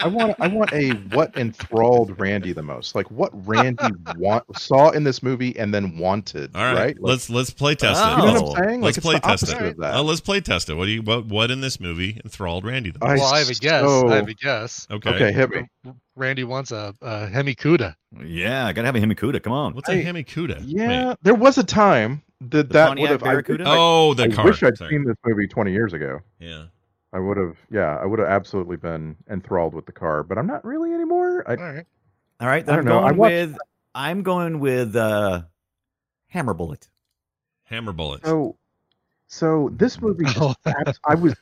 [0.00, 2.94] I want I want a what enthralled Randy the most.
[2.94, 3.84] Like what Randy
[4.16, 6.50] want saw in this movie and then wanted.
[6.56, 6.74] All right.
[6.74, 6.86] right?
[7.00, 8.06] Like, let's let's play test Oh.
[8.06, 8.10] it.
[8.10, 8.80] you know Let's, what I'm saying?
[8.80, 9.50] Let's it's play test it.
[9.50, 9.94] opposite of that.
[9.94, 10.74] Uh, let's play test it.
[10.74, 13.18] What do you what what in this movie enthralled Randy the most?
[13.20, 13.84] well, I have a guess.
[13.84, 14.86] so- I have a guess.
[14.90, 15.10] Okay.
[15.10, 15.62] Okay, hit me.
[16.16, 17.94] Randy wants a, a Hemi 'Cuda.
[18.24, 19.42] Yeah, I gotta have a Hemi 'Cuda.
[19.42, 19.74] Come on.
[19.74, 20.60] What's a I- Hemi 'Cuda?
[20.64, 21.16] Yeah, Wait.
[21.22, 23.22] there was a time that The that would have.
[23.22, 23.64] I, Barracuda?
[23.66, 24.44] Oh, the I car.
[24.46, 24.90] wish I'd Sorry.
[24.90, 26.18] seen this movie 20 years ago.
[26.40, 26.64] Yeah.
[27.14, 27.56] I would have.
[27.70, 31.44] Yeah, I would have absolutely been enthralled with the car, but I'm not really anymore.
[31.48, 31.86] I, All right.
[32.40, 32.98] All right, I then I'm don't know.
[33.00, 33.58] I going watched- with
[33.94, 35.42] I'm going with uh
[36.28, 36.88] Hammer Bullet.
[37.64, 38.26] Hammer Bullet.
[38.26, 38.56] So,
[39.28, 40.54] so this movie, just Oh.
[40.66, 41.34] abs- I was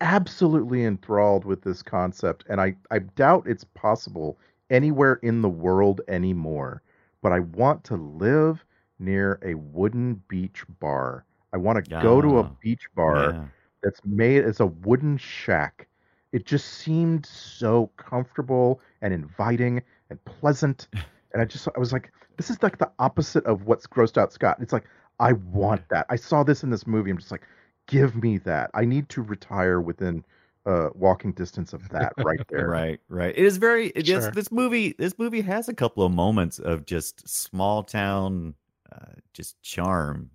[0.00, 4.38] absolutely enthralled with this concept, and I, I doubt it's possible
[4.70, 6.82] anywhere in the world anymore.
[7.22, 8.64] But I want to live
[8.98, 11.24] near a wooden beach bar.
[11.52, 13.44] I want to go to a beach bar yeah.
[13.82, 15.88] That's made as a wooden shack.
[16.32, 20.88] It just seemed so comfortable and inviting and pleasant.
[21.32, 24.32] And I just I was like, this is like the opposite of what's grossed out
[24.32, 24.56] Scott.
[24.60, 24.84] It's like,
[25.20, 26.06] I want that.
[26.08, 27.10] I saw this in this movie.
[27.10, 27.46] I'm just like,
[27.86, 28.70] give me that.
[28.74, 30.24] I need to retire within
[30.64, 32.68] uh walking distance of that right there.
[32.68, 33.34] Right, right.
[33.36, 33.88] It is very.
[33.88, 34.30] It is, Sure.
[34.30, 34.94] this movie.
[34.96, 38.54] This movie has a couple of moments of just small town,
[38.90, 40.30] uh, just charm,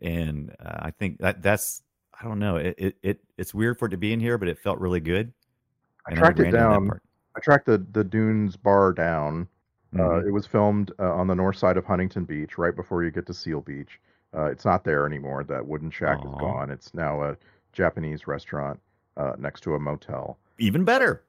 [0.00, 1.82] and uh, I think that that's.
[2.20, 2.56] I don't know.
[2.56, 5.00] It, it it it's weird for it to be in here, but it felt really
[5.00, 5.32] good.
[6.06, 7.00] I tracked it into that down.
[7.36, 9.48] I tracked the the Dunes bar down.
[9.94, 10.26] Uh, Mhm.
[10.26, 13.26] it was filmed uh, on the north side of Huntington Beach, right before you get
[13.26, 14.00] to Seal Beach.
[14.36, 15.44] Uh, it's not there anymore.
[15.44, 16.68] That wooden shack is gone.
[16.70, 17.36] It's now a
[17.72, 18.80] Japanese restaurant
[19.16, 20.36] uh, next to a motel.
[20.58, 21.22] Even better.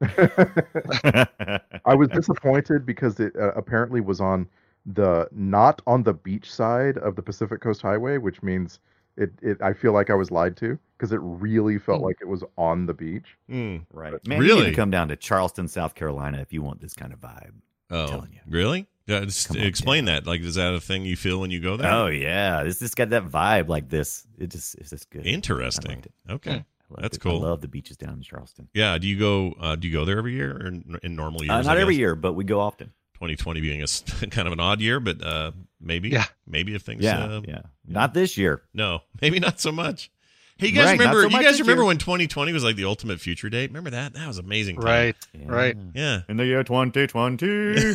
[0.02, 4.48] I was disappointed because it uh, apparently was on
[4.86, 8.80] the not on the beach side of the Pacific Coast Highway, which means
[9.16, 9.32] it.
[9.42, 12.42] it I feel like I was lied to because it really felt like it was
[12.56, 13.36] on the beach.
[13.48, 13.78] Hmm.
[13.92, 14.12] Right.
[14.26, 14.70] Man, you need Really?
[14.70, 17.52] to come down to Charleston, South Carolina if you want this kind of vibe.
[17.90, 18.40] Oh, telling you.
[18.48, 18.86] really?
[19.06, 20.26] Yeah, just Come on explain that.
[20.26, 21.92] Like, is that a thing you feel when you go there?
[21.92, 24.26] Oh yeah, this just got that vibe like this.
[24.38, 25.24] It just it's just good.
[25.26, 26.02] Interesting.
[26.28, 26.50] Okay.
[26.50, 26.54] I
[26.90, 27.20] loved That's it.
[27.20, 27.44] cool.
[27.44, 28.68] I love the beaches down in Charleston.
[28.74, 28.98] Yeah.
[28.98, 29.54] Do you go?
[29.60, 31.50] Uh, do you go there every year, or in, in normal years?
[31.52, 32.92] Uh, not every year, but we go often.
[33.16, 33.86] 2020 being a
[34.30, 36.10] kind of an odd year, but uh, maybe.
[36.10, 36.26] Yeah.
[36.46, 37.02] Maybe if things.
[37.02, 37.62] Yeah, uh, yeah.
[37.86, 38.62] Not this year.
[38.74, 40.10] No, maybe not so much.
[40.58, 41.22] Hey, you guys Right, remember?
[41.22, 41.88] so you guys remember year.
[41.88, 43.68] when 2020 was like the ultimate future date?
[43.68, 44.14] Remember that?
[44.14, 44.76] That was amazing.
[44.76, 44.84] time.
[44.86, 45.16] Right.
[45.34, 45.44] Yeah.
[45.46, 45.76] Right.
[45.94, 46.20] Yeah.
[46.30, 47.94] In the year 2020.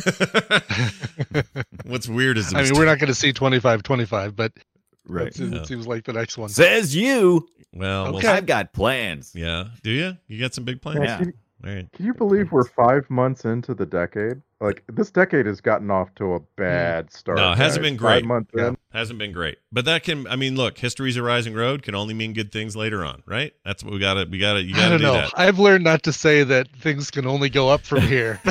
[1.86, 4.52] What's weird is I mean, we're not going to see 25 25, but
[5.08, 5.26] right.
[5.28, 5.62] it seems, Yeah.
[5.64, 6.48] seems like the next one.
[6.50, 7.48] Says you.
[7.72, 8.28] well, we'll Okay.
[8.28, 9.32] I've got plans.
[9.34, 9.64] Yeah.
[9.82, 10.16] Do you?
[10.28, 11.00] You got some big plans?
[11.00, 11.18] Yeah, Yeah.
[11.18, 11.32] Can,
[11.64, 11.92] All right.
[11.92, 14.40] can you believe we're five months into the decade?
[14.62, 16.46] Like this decade has gotten off to a mm.
[16.54, 17.36] bad start.
[17.36, 17.90] No, it hasn't guys.
[17.90, 18.20] been great.
[18.20, 18.68] Five months Yeah.
[18.68, 18.78] in.
[18.92, 20.26] Hasn't been great, but that can.
[20.28, 21.82] I mean, look, history's a rising road.
[21.82, 23.52] Can only mean good things later on, right?
[23.64, 24.24] That's what we got to.
[24.30, 24.62] We got to.
[24.62, 25.12] You I got to don't do know.
[25.14, 25.32] that.
[25.34, 28.40] I've learned not to say that things can only go up from here.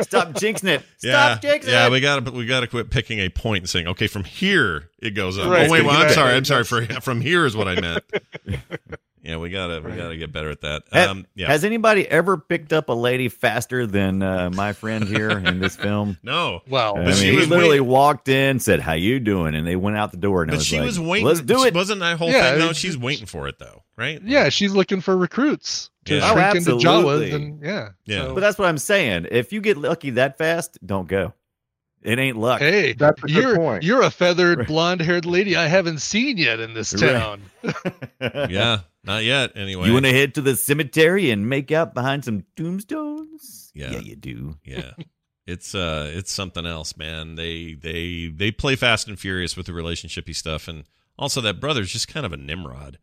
[0.00, 0.82] Stop jinxing it.
[1.02, 1.90] Yeah, jinxing yeah, it.
[1.90, 4.90] we got to we got to quit picking a point and saying, okay, from here
[5.00, 5.50] it goes up.
[5.50, 6.14] Right, oh wait, well, I'm right.
[6.14, 6.64] sorry, I'm sorry.
[6.64, 8.04] For from here is what I meant.
[9.22, 10.82] yeah, we gotta we gotta get better at that.
[10.92, 15.04] Ha- Um, yeah, Has anybody ever picked up a lady faster than uh, my friend
[15.04, 16.18] here in this film?
[16.22, 19.66] no, well, I mean, she he literally wait- walked in, said, "How you doing?" and
[19.66, 21.26] they went out the door, and but was she like, was waiting.
[21.26, 21.74] Let's do it.
[21.74, 22.70] Wasn't that whole Yeah, thing though?
[22.70, 24.20] it- She's waiting for it though, right?
[24.24, 26.20] yeah, she's looking for recruits to Yeah.
[26.30, 27.30] Oh, shrink into absolutely.
[27.30, 27.34] Jawas.
[27.34, 27.88] And, yeah.
[28.06, 28.22] Yeah.
[28.22, 29.26] so- But that's what I'm saying.
[29.30, 31.34] If you get lucky that fast, don't go.
[32.02, 32.60] It ain't luck.
[32.60, 33.82] Hey, That's a good you're point.
[33.82, 37.12] you're a feathered blonde-haired lady I haven't seen yet in this Right.
[37.12, 37.42] town.
[38.50, 39.52] yeah, not yet.
[39.56, 43.70] Anyway, You want to head to the cemetery and make out behind some tombstones?
[43.74, 43.90] Yeah.
[43.92, 44.56] yeah, you do.
[44.64, 44.92] yeah
[45.46, 49.72] it's uh it's something else man they they they play fast and furious with the
[49.72, 50.84] relationshipy stuff and
[51.18, 52.98] also that brother's just kind of a nimrod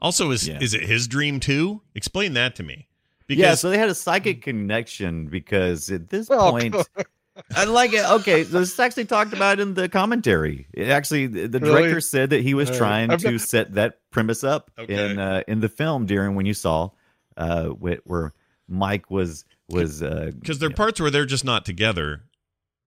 [0.00, 0.58] also is Yeah.
[0.60, 2.88] is it his dream too explain that to me
[3.28, 6.74] yeah, because so they had a psychic connection because at this Oh, point,
[7.56, 8.04] I like it.
[8.08, 10.66] Okay, so this is actually talked about in the commentary.
[10.72, 11.82] It actually, the the Really?
[11.82, 15.10] director said that he was Uh, trying I've to not- set that premise up Okay.
[15.12, 16.90] in uh, in the film during when you saw
[17.36, 18.32] uh, where, where
[18.68, 22.22] Mike was was uh, because there are you know, parts where they're just not together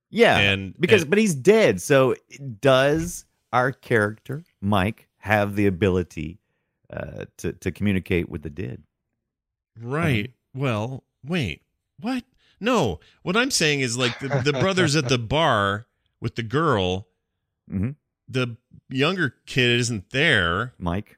[0.09, 1.81] yeah, and- because and- but he's dead.
[1.81, 2.15] So
[2.61, 6.39] does our character Mike have the ability
[6.89, 8.83] uh, to to communicate with the dead?
[9.79, 11.61] right well wait
[11.99, 12.23] what
[12.59, 15.85] no what i'm saying is like the, the brothers at the bar
[16.21, 17.07] with the girl
[17.71, 17.95] Mhm.
[18.27, 18.55] the
[18.89, 21.17] younger kid isn't there Mike.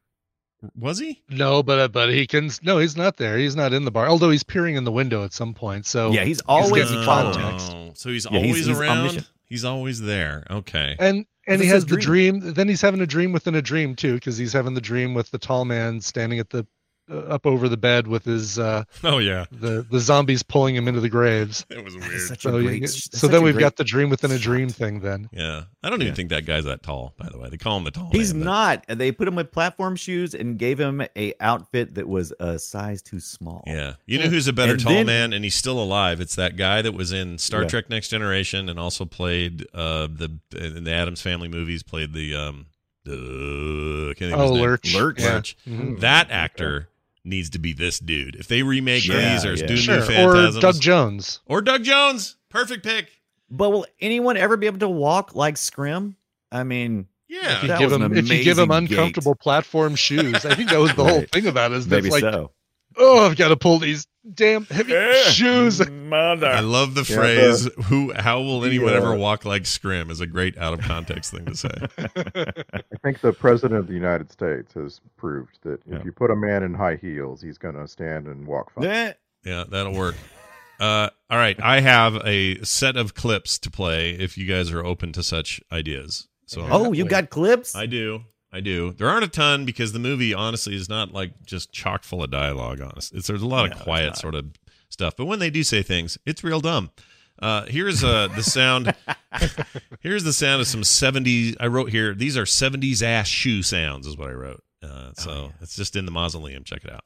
[0.75, 2.49] was he No, but uh, but he can.
[2.63, 3.37] No, he's not there.
[3.37, 4.07] He's not in the bar.
[4.09, 5.85] Although he's peering in the window at some point.
[5.85, 7.33] So Yeah, he's always getting following.
[7.39, 7.71] context.
[7.73, 9.29] Oh, so he's Yeah, always he's around omniscient.
[9.45, 12.39] he's always there okay and and he has his the dream.
[12.53, 15.31] Then he's having a dream within a dream too, because he's having the dream with
[15.31, 16.67] the tall man standing at the
[17.09, 20.99] up over the bed with his uh oh yeah the the zombies pulling him into
[20.99, 21.65] the graves.
[21.69, 24.31] it was weird such So, a great, so then we've great got the dream within
[24.31, 24.99] a dream thing.
[24.99, 26.15] Then Yeah, I don't even Yeah.
[26.15, 27.13] think that guy's that tall.
[27.17, 28.09] By the way, they call him the tall.
[28.11, 28.85] He's man, not.
[28.87, 32.59] And They put him with platform shoes and gave him a outfit that was a
[32.59, 33.63] size too small.
[33.67, 36.21] Yeah, you know who's a better And tall then- man, and he's still alive.
[36.21, 37.67] It's that guy that was in Star Yeah.
[37.69, 41.83] Trek: Next Generation and also played uh, the in the Addams Family movies.
[41.83, 42.65] Played the um,
[43.05, 45.19] the can't oh lurch Lurch.
[45.19, 45.33] Yeah.
[45.35, 45.57] Lurch.
[45.67, 45.99] Mhm.
[46.01, 46.89] That actor
[47.29, 48.35] needs to be this dude.
[48.35, 49.65] If they remake Yeah, these or yeah.
[49.67, 50.07] do Sure.
[50.09, 50.23] new
[50.57, 51.39] Or Doug Jones.
[51.45, 53.09] or Doug Jones, perfect pick.
[53.49, 56.15] But will anyone ever be able to walk like Scrimm?
[56.51, 57.57] I mean, Yeah.
[57.57, 58.97] If you give was him if you give him amazing gate.
[58.97, 61.77] uncomfortable platform shoes, I think that was the whole thing about it.
[61.77, 62.51] Is that Maybe like, so.
[62.97, 64.93] oh, I've got to pull these damn heavy
[65.31, 65.81] shoes.
[66.11, 68.13] I love the Yeah, phrase "Who?
[68.13, 71.45] How will anyone the, ever walk like Scrimm?" is a great out of context thing
[71.45, 71.69] to say.
[72.73, 75.97] I think the president of the United States has proved that Yeah.
[75.97, 78.85] if you put a man in high heels, he's going to stand and walk fine.
[78.85, 79.13] Eh.
[79.45, 80.15] Yeah, that'll work.
[80.79, 84.83] Uh, all right, I have a set of clips to play if you guys are
[84.85, 86.27] open to such ideas.
[86.45, 87.75] So Oh, you got clips?
[87.75, 88.21] I do.
[88.51, 88.93] I do.
[88.93, 92.31] There aren't a ton because the movie, honestly, is not like just chock full of
[92.31, 92.81] dialogue.
[92.81, 94.45] Honest, it's there's a lot No, of quiet sort of
[94.89, 95.15] stuff.
[95.15, 96.89] But when they do say things, it's real dumb.
[97.41, 98.93] Uh, here's uh, the sound.
[100.01, 101.55] here's the sound of some 70s.
[101.59, 102.13] I wrote here.
[102.13, 104.63] These are 70s ass shoe sounds, is what I wrote.
[104.83, 106.63] Uh, so it's just in the mausoleum.
[106.63, 107.03] Check it out.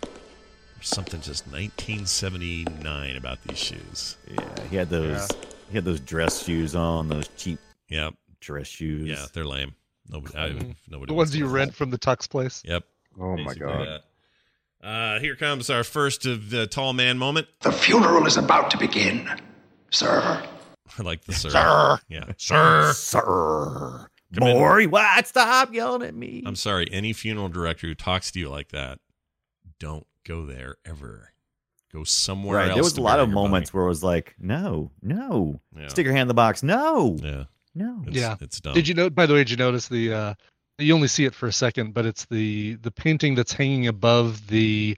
[0.00, 4.16] There's something just 1979 about these shoes.
[4.30, 5.28] Yeah, he had those.
[5.68, 7.08] He had those dress shoes on.
[7.08, 7.58] Those cheap
[7.88, 8.14] Yep.
[8.40, 9.08] dress shoes.
[9.08, 9.74] Yeah, they're lame.
[10.08, 10.36] Nobody.
[10.36, 11.10] I, nobody.
[11.10, 12.62] The ones you rent from the Tux place.
[12.64, 12.84] Yep.
[13.20, 14.00] Oh my god.
[14.82, 17.48] Uh, here comes our first of the tall man moment.
[17.60, 19.28] The funeral is about to begin,
[19.90, 20.42] sir.
[20.98, 21.50] I like the sir.
[21.50, 21.98] Sir.
[22.08, 22.24] Yeah.
[22.36, 22.92] Sir.
[22.94, 24.08] Sir.
[24.34, 24.56] Come in.
[24.56, 25.26] Boy, what?
[25.26, 26.42] Stop yelling at me.
[26.46, 26.86] I'm sorry.
[26.92, 28.98] Any funeral director who talks to you like that,
[29.78, 31.32] don't go there ever.
[31.92, 32.68] Go somewhere right.
[32.68, 32.74] else.
[32.74, 35.60] There was a lot of your moments where it was like, no, no.
[35.76, 35.88] Yeah.
[35.88, 36.62] Stick your hand in the box.
[36.62, 37.16] No.
[37.22, 37.44] Yeah.
[37.78, 38.02] No.
[38.06, 38.36] It's, Yeah.
[38.40, 38.74] It's dumb.
[38.74, 39.08] Did you know?
[39.08, 40.12] By the way, did you notice the?
[40.12, 40.34] uh
[40.78, 44.46] You only see it for a second, but it's the the painting that's hanging above
[44.48, 44.96] the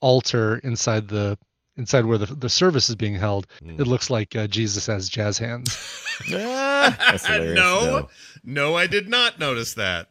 [0.00, 1.36] altar inside the
[1.76, 3.46] inside where the the service is being held.
[3.62, 3.80] Mm.
[3.80, 5.76] It looks like uh, Jesus has jazz hands.
[6.30, 7.54] That's hilarious.
[7.56, 8.08] no,
[8.44, 10.08] no, I did not notice that.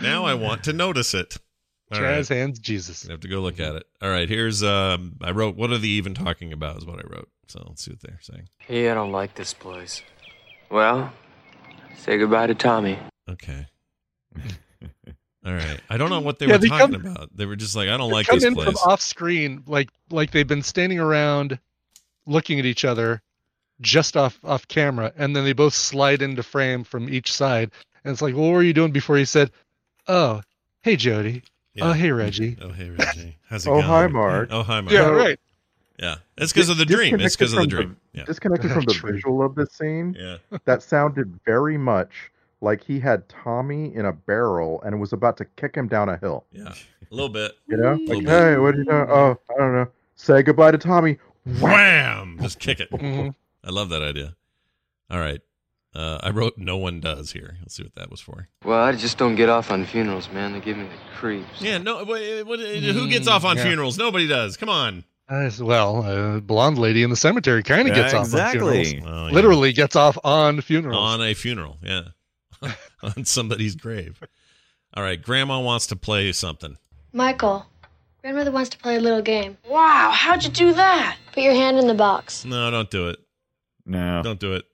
[0.00, 1.36] now I want to notice it.
[1.92, 2.16] All right.
[2.16, 3.06] jazz hands, Jesus.
[3.08, 3.84] I have to go look at it.
[4.02, 7.06] All right, here's um I wrote what are they even talking about is what I
[7.08, 7.28] wrote.
[7.48, 8.48] So let's see what they're saying.
[8.58, 10.02] Hey, I don't like this place.
[10.70, 11.12] Well,
[11.96, 12.98] say goodbye to Tommy.
[13.28, 13.66] Okay.
[15.46, 15.80] All right.
[15.88, 17.36] I don't know what they Yeah, were they talking come- about.
[17.36, 18.66] They were just like, I don't like come this in place.
[18.66, 21.58] from off screen, like like they've been standing around,
[22.26, 23.22] looking at each other,
[23.80, 27.70] just off off camera, and then they both slide into frame from each side.
[28.04, 29.16] And it's like, well, what were you doing before?
[29.16, 29.50] He said,
[30.08, 30.42] "Oh,
[30.82, 31.42] hey Jody.
[31.74, 31.90] Yeah.
[31.90, 33.36] Oh, hey Reggie." Oh, hey, Reggie.
[33.48, 33.84] How's it Oh, going?
[33.84, 34.48] Oh, hi, Mark.
[34.50, 34.92] Oh, hi, Mark.
[34.92, 35.38] Yeah, right.
[35.98, 36.16] Yeah.
[36.36, 37.20] It's because of the dream.
[37.20, 37.96] It's because of the from dream.
[38.12, 38.24] Yeah.
[38.24, 40.36] Disconnected from the visual of this scene, Yeah.
[40.64, 42.30] that sounded very much
[42.60, 46.16] like he had Tommy in a barrel and was about to kick him down a
[46.16, 46.44] hill.
[46.52, 46.72] Yeah.
[47.10, 47.52] A little bit.
[47.68, 48.30] You know, Little like, bit.
[48.30, 49.06] hey, what are you doing?
[49.08, 49.88] Oh, I don't know.
[50.16, 51.18] Say goodbye to Tommy.
[51.60, 52.38] Wham!
[52.40, 52.90] Just kick it.
[52.90, 53.34] Mhm.
[53.62, 54.34] I love that idea.
[55.10, 55.40] All right.
[55.94, 57.56] Uh, I wrote no one does here.
[57.60, 58.48] Let's see what that was for.
[58.64, 60.52] Well, I just don't get off on funerals, man.
[60.52, 61.62] They give me the creeps.
[61.62, 62.04] Yeah, no.
[62.04, 63.62] What, what, who gets off on yeah.
[63.62, 63.96] funerals?
[63.96, 64.56] Nobody does.
[64.56, 65.04] Come on.
[65.28, 68.84] Uh, well, a blonde lady in the cemetery kind of Yeah, gets off on exactly.
[68.84, 69.10] funerals.
[69.12, 69.34] Well, yeah.
[69.34, 70.98] Literally gets off on funerals.
[70.98, 71.78] on a funeral.
[71.82, 72.02] Yeah,
[73.02, 74.20] on somebody's grave.
[74.94, 76.78] All right, Grandma wants to play something.
[77.12, 77.66] Michael,
[78.22, 79.58] grandmother wants to play a little game.
[79.68, 81.16] Wow, how'd you do that?
[81.32, 82.44] Put your hand in the box.
[82.44, 83.18] No, don't do it.
[83.84, 84.22] No.
[84.22, 84.64] Don't do it.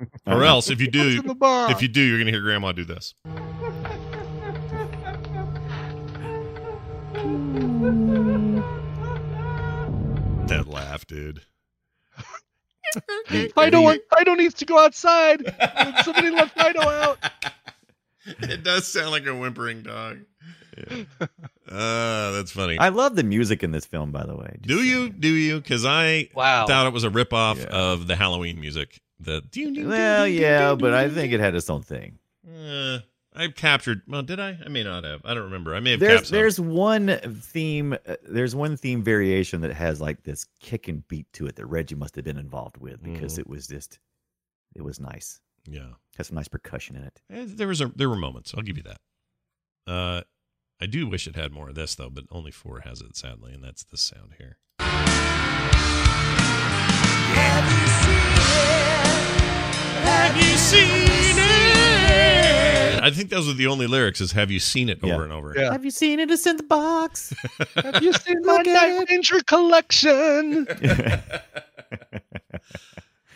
[0.26, 1.72] Or else, if you do, What's in the box?
[1.72, 3.14] if you do, you're gonna hear Grandma do this.
[10.48, 11.42] That laugh, dude.
[13.54, 15.42] Fido, want, Fido needs to go outside.
[16.04, 17.18] Somebody left Fido out.
[18.40, 20.18] It does sound like a whimpering dog.
[21.66, 22.78] Uh, that's funny.
[22.78, 24.58] I love the music in this film, by the way.
[24.60, 25.08] Just do you?
[25.08, 25.60] Do you?
[25.60, 26.66] Because I Wow.
[26.66, 27.68] thought it was a ripoff Yeah.
[27.68, 29.00] of the Halloween music.
[29.18, 29.42] The
[29.86, 32.18] Well, yeah, but I think it had its own thing.
[32.46, 32.98] Uh,
[33.38, 34.02] I captured.
[34.08, 34.58] Well, did I?
[34.64, 35.20] I may not have.
[35.24, 35.74] I don't remember.
[35.74, 36.34] I may have There's captured.
[36.34, 41.32] there's one theme uh, there's one theme variation that has like this kick and beat
[41.34, 43.38] to it that Reggie must have been involved with because Mhm.
[43.40, 44.00] it was just
[44.74, 45.40] it was nice.
[45.70, 47.20] Yeah, Has some nice percussion in it.
[47.30, 48.52] Eh, there was a there were moments.
[48.56, 49.00] I'll give you that.
[49.86, 50.22] Uh,
[50.80, 53.52] I do wish it had more of this though, but only four has it sadly,
[53.54, 54.58] and that's this sound here.
[57.38, 59.38] Have you seen it?
[60.04, 61.67] Have you seen it?
[63.08, 64.20] I think those are the only lyrics.
[64.20, 65.22] Is "Have you seen it?" over Yeah.
[65.24, 65.54] and over.
[65.56, 65.72] Yeah.
[65.72, 66.30] Have you seen it?
[66.30, 67.32] It's in the box.
[67.74, 70.66] Have you seen my Look at Night Ranger collection?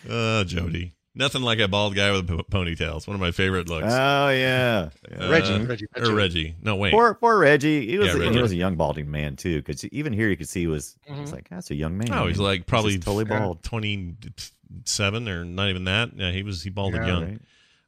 [0.08, 0.94] Oh, Jody.
[1.14, 2.96] Nothing like a bald guy with a p- ponytail.
[2.96, 3.86] It's one of my favorite looks.
[3.90, 4.88] oh yeah.
[5.14, 6.14] Uh, Reggie, Reggie, or Reggie.
[6.14, 6.54] Reggie.
[6.62, 6.92] No, wait.
[6.92, 7.86] Poor poor Reggie.
[7.86, 8.34] He was Yeah, a, Reggie.
[8.34, 9.58] he was a young balding man too.
[9.58, 12.12] Because even here you could see he was he was like that's a young man.
[12.14, 13.62] Oh, he's like just probably totally bald.
[13.62, 16.10] twenty-seven or not even that.
[16.16, 17.22] Yeah, he was he balded Yeah, young.
[17.24, 17.40] right.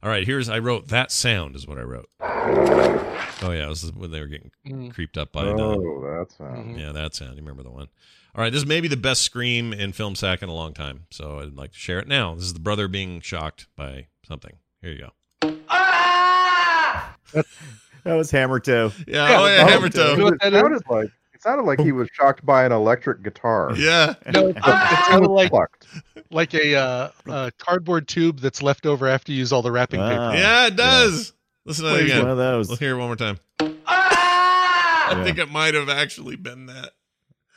[0.05, 2.11] All right, here's I wrote that sound is what I wrote.
[2.21, 4.93] Oh yeah, this is when they were getting Mhm.
[4.93, 6.79] creeped up by the Oh, that's uh, Mhm.
[6.79, 7.37] yeah that sound.
[7.37, 7.89] You remember the one?
[8.35, 11.07] All right, this may be the best scream in film sack in a long time,
[11.11, 12.35] so I'd like to share it now.
[12.35, 14.57] This is the brother being shocked by something.
[14.83, 15.57] Here you go.
[15.71, 17.17] Ah!
[18.05, 18.93] That was Hammer Toe.
[19.09, 20.17] Yeah, oh yeah, Hammer Toe.
[20.17, 20.73] know what It that like
[21.07, 21.11] it
[21.45, 23.73] sounded like he was shocked by an electric guitar.
[23.77, 24.15] Yeah.
[24.33, 24.65] No, it, it
[25.07, 25.53] sounded like
[26.31, 30.01] like a uh, uh, cardboard tube that's left over after you use all the wrapping
[30.01, 30.31] Wow.
[30.33, 30.41] paper.
[30.43, 31.33] Yeah, it does.
[31.65, 32.23] Listen to that again.
[32.23, 32.69] one of those.
[32.71, 33.39] Let's hear it one more time.
[33.61, 35.25] I Yeah.
[35.25, 36.93] think it might have actually been that.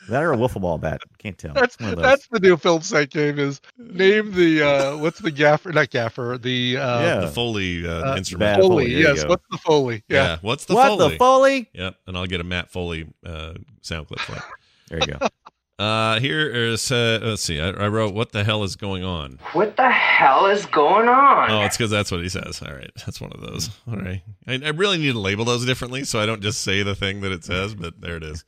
[0.09, 1.01] That or a wiffle ball bat.
[1.17, 1.53] Can't tell.
[1.53, 2.03] That's One of those.
[2.03, 6.37] that's the new film sack game is name the uh what's the gaffer not gaffer
[6.41, 7.19] the uh Yeah.
[7.21, 8.61] The Foley uh, uh, instrument.
[8.61, 10.23] Foley, Foley, yes what's the Foley Yeah.
[10.23, 10.89] yeah, What's the Foley?
[10.89, 11.11] what Foley?
[11.11, 11.69] the Foley?
[11.73, 11.95] Yep.
[12.07, 14.41] And I'll get a Matt Foley uh, sound clip for it.
[14.89, 15.27] There you go.
[15.79, 17.61] Uh, here is, uh, let's see.
[17.61, 19.37] I, I wrote, what the hell is going on?
[19.53, 21.51] What the hell is going on?
[21.51, 22.63] Oh, it's because that's what he says.
[22.67, 22.89] All right.
[23.05, 23.69] That's one of those.
[23.87, 24.23] All right.
[24.47, 27.21] I, I really need to label those differently so I don't just say the thing
[27.21, 28.43] that it says, but there it is.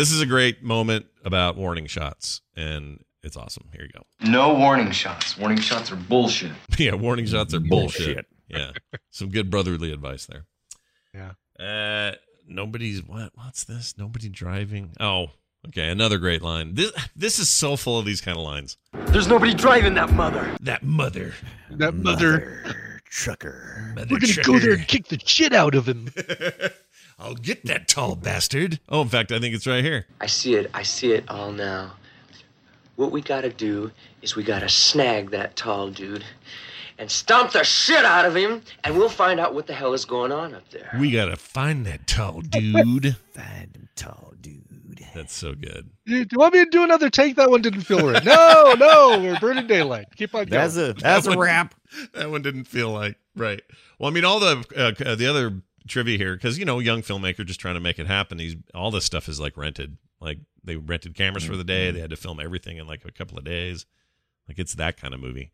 [0.00, 3.68] This is a great moment about warning shots, and it's awesome.
[3.70, 4.30] Here you go.
[4.30, 5.36] No warning shots.
[5.36, 6.52] Warning shots are bullshit.
[6.78, 8.06] yeah, warning shots are bullshit.
[8.06, 8.26] Bullshit.
[8.48, 8.70] Yeah.
[9.10, 10.46] Some good brotherly advice there.
[11.12, 11.32] Yeah.
[11.62, 12.16] Uh,
[12.48, 13.32] nobody's what?
[13.34, 13.92] What's this?
[13.98, 14.92] Nobody driving.
[14.98, 15.32] Oh,
[15.68, 15.90] okay.
[15.90, 16.76] Another great line.
[16.76, 18.78] This this is so full of these kind of lines.
[19.08, 20.56] There's nobody driving that mother.
[20.62, 21.34] That mother.
[21.72, 22.74] that mother
[23.10, 23.92] trucker.
[23.96, 24.52] Mother we're gonna trucker.
[24.52, 26.08] go there and kick the shit out of him
[27.20, 28.80] I'll get that tall bastard.
[28.88, 30.06] Oh, in fact, I think it's right here.
[30.20, 30.70] I see it.
[30.72, 31.92] I see it all now.
[32.96, 33.90] What we gotta do
[34.22, 36.24] is we gotta snag that tall dude
[36.98, 40.04] and stomp the shit out of him, and we'll find out what the hell is
[40.04, 40.90] going on up there.
[40.98, 43.16] We gotta find that tall dude.
[43.32, 44.64] Find him tall dude.
[45.14, 45.88] That's so good.
[46.04, 48.74] you, do you want me to do another take that one didn't feel right no
[48.78, 51.74] no we're burning daylight keep on going That's a that's a one- wrap.
[52.14, 53.60] That one didn't feel like right.
[53.98, 57.44] Well, I mean, all the uh, the other trivia here, because you know, young filmmaker
[57.44, 58.38] just trying to make it happen.
[58.38, 59.96] He's all this stuff is like rented.
[60.20, 61.90] Like they rented cameras for the day.
[61.90, 63.86] They had to film everything in like a couple of days.
[64.48, 65.52] Like it's that kind of movie.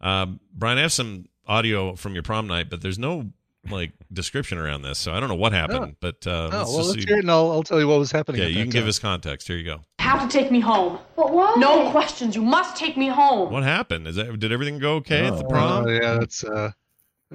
[0.00, 3.30] Um, Brian, I have some audio from your prom night, but there's no
[3.68, 5.96] like description around this, so I don't know what happened.
[6.00, 7.98] But uh, oh well just let's see- hear it and I'll, I'll tell you what
[7.98, 9.48] was happening yeah, you that can give us context.
[9.48, 9.80] Here you go.
[9.98, 10.98] Have to take me home.
[11.16, 11.54] But why?
[11.58, 12.36] No questions.
[12.36, 13.50] You must take me home.
[13.50, 14.06] What happened?
[14.06, 15.48] Is that did everything go okay at the Oh.
[15.48, 15.84] prom?
[15.86, 16.70] Oh, yeah that's uh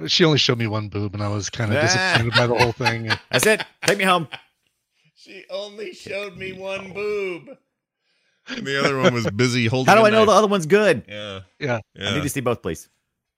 [0.06, 2.72] she only showed me one boob and I was kind of disappointed by the whole
[2.72, 3.62] thing That's it.
[3.86, 4.28] Take me home.
[5.14, 7.56] She only showed me one boob.
[8.48, 9.86] And the other one was busy holding.
[9.88, 11.04] How do a I know the other one's good?
[11.08, 11.40] Yeah.
[11.60, 12.10] yeah Yeah.
[12.10, 12.88] I need to see both, please.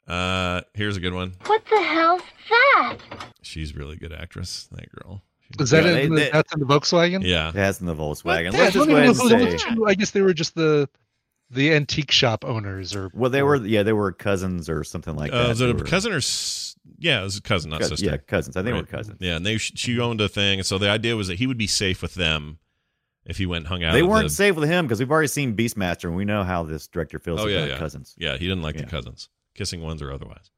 [0.09, 1.35] Uh, here's a good one.
[1.47, 2.99] What the hell's that?
[3.43, 4.67] She's a really good actress.
[4.73, 5.23] That girl.
[5.61, 7.51] is that Yeah, in they- the, they- that's in the Volkswagen Yeah.
[7.55, 8.53] That's in the Volkswagen.
[8.53, 9.69] Let's just go ahead and those- those say.
[9.87, 10.89] I guess they were just the
[11.51, 15.33] the antique shop owners or Well, they were yeah, they were cousins or something like
[15.33, 15.51] Uh, that.
[15.51, 16.21] is it a were- cousin or?
[16.99, 18.07] Yeah, it was a cousin, not cous- sister.
[18.07, 18.57] Yeah, cousins.
[18.57, 18.81] I think they Right.
[18.83, 19.19] were cousins.
[19.21, 21.59] Yeah, and they she owned a thing, and so the idea was that he would
[21.59, 22.59] be safe with them
[23.27, 23.93] if he went and hung out.
[23.93, 26.63] They weren't the- safe with him because we've already seen Beastmaster and we know how
[26.63, 27.79] this director feels Oh about yeah, yeah.
[27.79, 28.15] cousins.
[28.19, 30.51] Yeah, he didn't like the cousins, kissing ones or otherwise.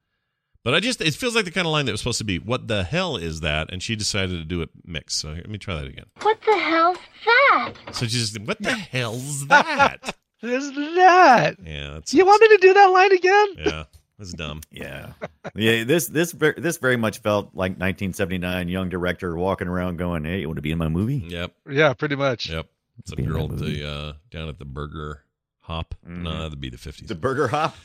[0.65, 2.41] But I just it feels like the kind of line that was supposed to be,
[2.41, 5.19] "What the hell is that?" And she decided to do it mixed.
[5.19, 6.07] So here, let me try that again.
[6.23, 7.73] What the hell's that?
[7.93, 11.57] So she just, "What the hell's that?" Is that?
[11.65, 13.47] yeah, that's You want me to do that line again?
[13.59, 13.85] yeah,
[14.19, 14.61] that's dumb.
[14.71, 15.13] Yeah,
[15.55, 15.85] yeah.
[15.85, 20.47] This this this very much felt like 1979 young director walking around going, "Hey, you
[20.49, 22.51] want to be in my movie?" Yep, Yeah, pretty much.
[22.51, 22.69] yep.
[23.05, 25.23] Some Be girl at the uh, down at the burger
[25.61, 25.95] hop.
[26.05, 26.39] No, Mhm.
[26.43, 27.09] that'd be the fifties.
[27.09, 27.77] The Burger Hop.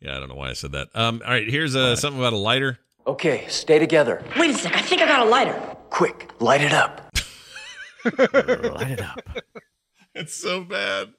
[0.00, 0.88] Yeah, I don't know why I said that.
[0.94, 2.78] Um, all right, here's uh, something about a lighter.
[3.06, 4.22] Okay, stay together.
[4.36, 4.76] Wait a sec.
[4.76, 5.54] I think I got a lighter.
[5.90, 7.00] Quick, light it up.
[8.04, 9.20] Light it up.
[10.14, 11.12] It's so bad.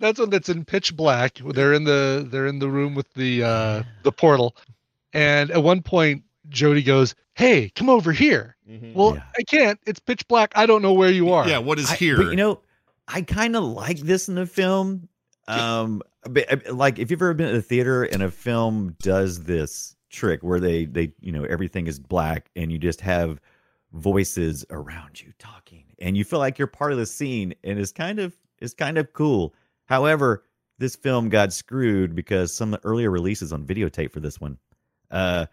[0.00, 1.38] That's one that's in pitch black.
[1.44, 4.56] They're in the they're in the room with the uh the portal.
[5.12, 8.56] And at one point Jody goes, "Hey, come over here."
[8.94, 9.22] Well, Yeah.
[9.38, 9.78] I can't.
[9.86, 10.52] It's pitch black.
[10.56, 11.48] I don't know where you are.
[11.48, 12.16] Yeah, what is I- here?
[12.18, 12.60] but, you know,
[13.06, 15.08] I kind of like this in the film.
[15.46, 19.44] Um, but, uh, like if you've ever been at the theater and a film does
[19.44, 23.40] this trick where they they you know everything is black and you just have
[23.92, 27.92] voices around you talking and you feel like you're part of the scene and it's
[27.92, 29.54] kind of it's kind of cool.
[29.88, 30.44] However,
[30.78, 34.58] this film got screwed because some of the earlier releases on videotape for this one,
[35.10, 35.46] uh,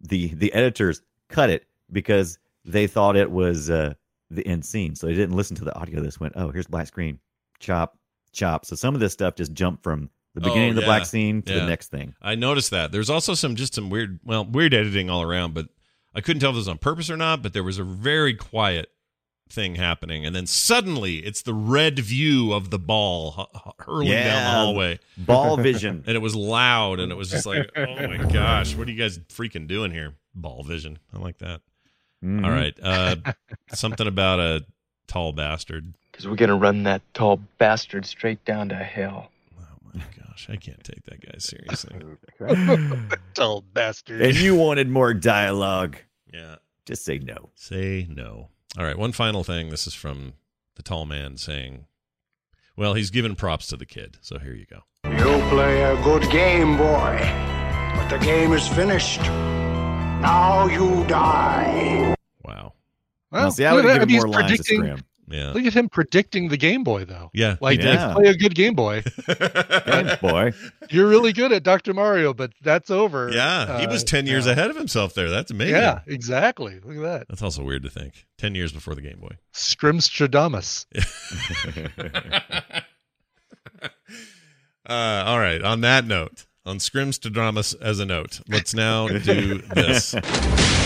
[0.00, 3.94] the the editors cut it because they thought it was uh,
[4.30, 6.00] the end scene, so they didn't listen to the audio.
[6.00, 7.20] This went, oh, here's black screen,
[7.60, 7.96] chop,
[8.32, 8.66] chop.
[8.66, 10.86] So some of this stuff just jumped from the beginning Oh, of the yeah.
[10.88, 11.60] black scene to Yeah.
[11.60, 12.14] the next thing.
[12.20, 12.92] I noticed that.
[12.92, 15.68] There's also some just some weird, well, weird editing all around, but
[16.14, 17.42] I couldn't tell if it was on purpose or not.
[17.42, 18.90] But there was a very quiet
[19.48, 24.08] thing happening, and then suddenly it's the red view of the ball hu- hu- hurling
[24.10, 26.02] down the hallway, Ball vision.
[26.06, 28.98] and it was loud, and it was just like, oh my gosh, what are you
[28.98, 30.14] guys freaking doing here?
[30.34, 30.98] Ball vision.
[31.14, 31.60] I like that.
[32.24, 32.44] Mhm.
[32.44, 33.16] All right, uh,
[33.72, 34.64] something about a
[35.06, 35.94] tall bastard.
[36.10, 39.30] Because we're gonna run that tall bastard straight down to hell.
[39.60, 39.64] Oh
[39.94, 41.96] my gosh, I can't take that guy seriously.
[43.34, 44.22] tall bastard.
[44.22, 45.96] And you wanted more dialogue.
[46.32, 46.56] Yeah.
[46.86, 47.50] Just say no.
[47.54, 48.48] Say no.
[48.78, 49.70] All right, one final thing.
[49.70, 50.34] This is from
[50.74, 51.86] the tall man saying,
[52.76, 54.18] well, he's giving props to the kid.
[54.20, 54.80] So here you go.
[55.10, 57.18] You play a good game, boy.
[57.96, 59.20] But the game is finished.
[59.22, 62.14] Now you die.
[62.44, 62.74] Wow.
[63.30, 64.02] Well, Now, see, I look would at give that.
[64.02, 65.04] him He's more lines to predicting- scram.
[65.28, 65.52] Yeah.
[65.52, 67.30] Look at him predicting the Game Boy, though.
[67.34, 67.56] Yeah.
[67.60, 67.98] Like, he did.
[68.12, 69.02] play a good Game Boy.
[69.86, 70.52] Game Boy.
[70.90, 71.92] You're really good at Dr.
[71.94, 73.30] Mario, but that's over.
[73.32, 74.52] Yeah, he was Uh, 10 years yeah.
[74.52, 75.28] ahead of himself there.
[75.30, 75.74] That's amazing.
[75.76, 76.78] Yeah, exactly.
[76.84, 77.28] Look at that.
[77.28, 78.26] That's also weird to think.
[78.38, 79.36] 10 years before the Game Boy.
[79.52, 80.86] Scrimstradamus.
[84.88, 85.62] Uh, all right.
[85.62, 90.14] On that note, on Scrims to as a note, let's now do this.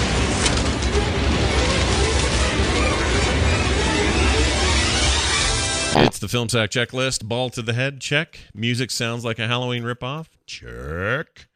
[5.92, 7.26] It's the Film Sack checklist.
[7.26, 8.40] Ball to the head, check.
[8.54, 11.48] Music sounds like a Halloween ripoff, check.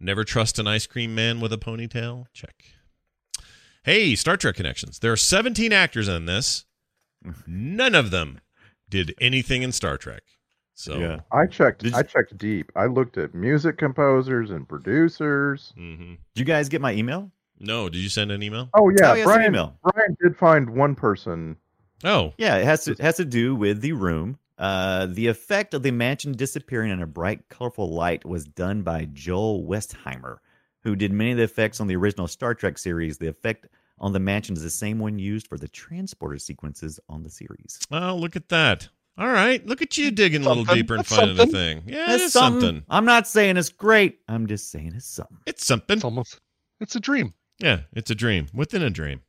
[0.00, 2.64] Never trust an ice cream man with a ponytail, check.
[3.84, 4.98] Hey, Star Trek connections.
[4.98, 6.64] There are 17 actors in this.
[7.46, 8.40] None of them
[8.88, 10.22] did anything in Star Trek.
[10.74, 11.20] So Yeah.
[11.30, 11.82] I checked.
[11.82, 12.72] Did I checked deep.
[12.74, 15.72] I looked at music composers and producers.
[15.78, 16.18] Mhm.
[16.34, 17.30] Did you guys get my email?
[17.60, 18.70] No, did you send an email?
[18.74, 19.46] Oh yeah, Oh, yes, Brian.
[19.52, 19.78] email.
[19.82, 21.56] Brian did find one person.
[22.02, 24.38] Oh, Yeah, it has to it has to do with the room.
[24.58, 29.04] Uh, the effect of the mansion disappearing in a bright, colorful light was done by
[29.12, 30.38] Joel Westheimer,
[30.82, 33.18] who did many of the effects on the original Star Trek series.
[33.18, 33.66] The effect
[33.98, 37.80] on the mansion is the same one used for the transporter sequences on the series.
[37.90, 38.88] Oh, look at that.
[39.18, 39.64] All right.
[39.66, 41.52] Look at you digging a little deeper and That's finding something.
[41.52, 41.82] the thing.
[41.86, 42.82] Yeah, That's it's something.
[42.88, 44.18] I'm not saying it's great.
[44.28, 45.38] I'm just saying it's something.
[45.46, 45.96] It's something.
[45.96, 46.40] It's almost,
[46.80, 47.34] it's a dream.
[47.60, 49.22] Yeah, it's a dream within a dream.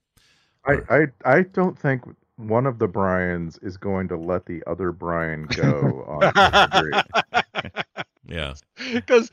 [0.67, 1.05] I, I
[1.37, 2.01] I don't think
[2.37, 7.71] one of the Brians is going to let the other Brian go on disagree.
[8.27, 8.55] Yeah.
[8.91, 9.29] Because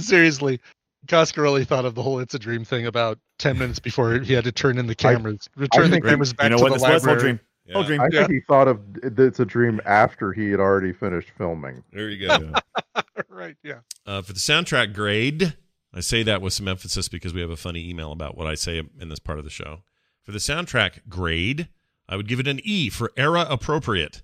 [0.00, 0.60] seriously,
[1.06, 4.44] Coscarelli thought of the whole "it's a dream" thing about ten minutes before he had
[4.44, 6.68] to turn in the cameras, return the think- cameras back you know to what?
[6.68, 7.20] the This whole library.
[7.20, 7.40] dream.
[7.72, 7.86] Whole Yeah.
[7.86, 8.00] dream.
[8.02, 8.20] I Yeah.
[8.26, 11.82] think he thought of it's a dream after he had already finished filming.
[11.90, 12.52] There you go.
[13.30, 13.56] right?
[13.62, 13.78] Yeah.
[14.04, 15.56] Uh, for the soundtrack grade,
[15.94, 18.56] I say that with some emphasis because we have a funny email about what I
[18.56, 19.84] say in this part of the show.
[20.22, 21.68] For the soundtrack grade,
[22.08, 24.22] I would give it an E for era appropriate.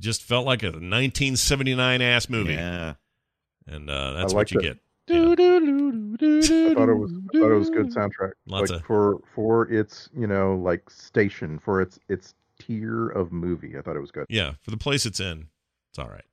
[0.00, 2.94] Just felt like a 1979 ass movie, Yeah.
[3.66, 4.66] and uh, that's what you that.
[4.66, 4.78] get.
[5.10, 8.32] I thought it was I thought it was good soundtrack.
[8.46, 13.32] Lots like of- for for its you know like station for its its tier of
[13.32, 13.76] movie.
[13.76, 14.26] I thought it was good.
[14.28, 15.48] Yeah, for the place it's in,
[15.90, 16.24] it's all right.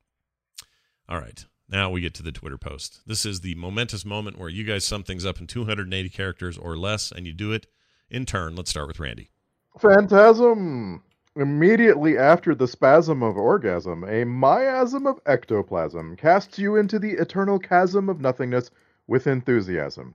[1.08, 1.44] All right.
[1.68, 3.00] Now we get to the Twitter post.
[3.06, 6.76] This is the momentous moment where you guys sum things up in 280 characters or
[6.76, 7.66] less, and you do it
[8.10, 8.56] in turn.
[8.56, 9.30] Let's start with Randy.
[9.78, 11.02] Phantasm.
[11.36, 17.58] Immediately after the spasm of orgasm, a miasm of ectoplasm casts you into the eternal
[17.58, 18.72] chasm of nothingness
[19.06, 20.14] with enthusiasm.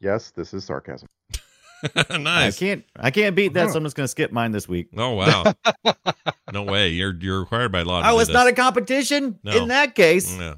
[0.00, 1.08] Yes, this is sarcasm.
[2.10, 2.56] nice.
[2.56, 4.88] I can't I can't beat that, so I'm just gonna skip mine this week.
[4.96, 5.52] Oh wow.
[6.52, 6.88] no way.
[6.88, 8.02] You're you're required by law.
[8.04, 8.34] Oh, it's this.
[8.34, 9.38] not a competition?
[9.44, 9.62] No.
[9.62, 10.54] In that case, Yeah.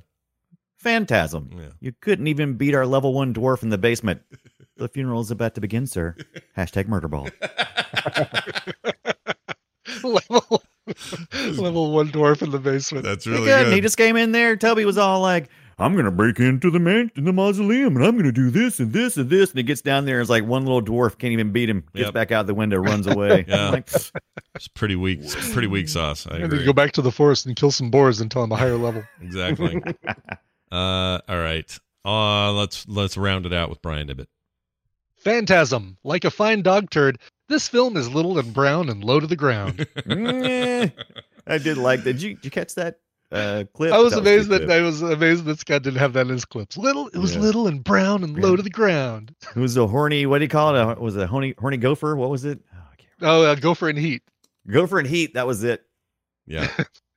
[0.77, 1.51] Phantasm.
[1.57, 1.71] Yeah.
[1.81, 4.23] You couldn't even beat our level one dwarf in the basement.
[4.79, 6.17] The funeral is about to begin, sir.
[6.57, 7.31] Hashtag murderball.
[10.05, 10.63] level
[11.63, 13.05] level one dwarf in the basement.
[13.05, 13.65] That's really couldn't.
[13.67, 13.75] good.
[13.75, 14.57] He just came in there.
[14.57, 15.49] Toby was all like,
[15.81, 18.51] I'm going to break into the man in the mausoleum and I'm going to do
[18.51, 19.51] this and this and this.
[19.51, 20.21] And he gets down there.
[20.21, 21.85] It's like one little dwarf can't even beat him.
[21.95, 22.15] Gets Yep.
[22.15, 23.45] back out the window, runs away.
[23.49, 23.71] Yeah.
[23.71, 23.89] Like,
[24.55, 25.21] It's pretty weak.
[25.23, 26.27] It's pretty weak sauce.
[26.27, 26.59] I And agree.
[26.59, 29.03] then go back to the forest and kill some boars until I'm a higher level.
[29.23, 29.81] Exactly.
[30.73, 31.79] uh, all right.
[32.05, 34.29] Uh, let's let's round it out with Brian Ibbott.
[35.19, 37.19] Phantasm, like a fine dog turd,
[37.49, 39.87] this film is little and brown and low to the ground.
[40.11, 40.89] "Eh."
[41.47, 42.15] I did like that.
[42.15, 43.01] Did you, did you catch that
[43.33, 43.93] uh, clip?
[43.93, 44.79] I was a amazed good that clip.
[44.79, 46.77] I was amazed that Scott didn't have that in his clips.
[46.77, 47.41] Little, it was Yeah.
[47.41, 49.35] little and brown and low to the ground.
[49.57, 50.99] It was a horny, what do you call it?
[50.99, 52.15] A, was it a horny, horny gopher?
[52.17, 52.61] What was it?
[52.75, 54.23] Oh, I can't Oh, uh, Gopher and Heat.
[54.71, 55.35] Gopher and heat.
[55.35, 55.83] That was it.
[56.47, 56.69] Yeah.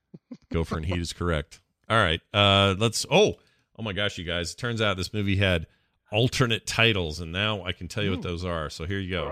[0.54, 1.60] Gopher and Heat is correct.
[1.90, 2.22] All right.
[2.34, 3.06] Uh, let's.
[3.12, 3.34] Oh,
[3.78, 4.52] oh my gosh, you guys!
[4.52, 5.68] It turns out this movie had
[6.12, 8.70] alternate titles, and now I can tell you what those are.
[8.70, 9.30] So here you go.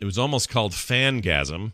[0.00, 1.72] It was almost called Fangasm.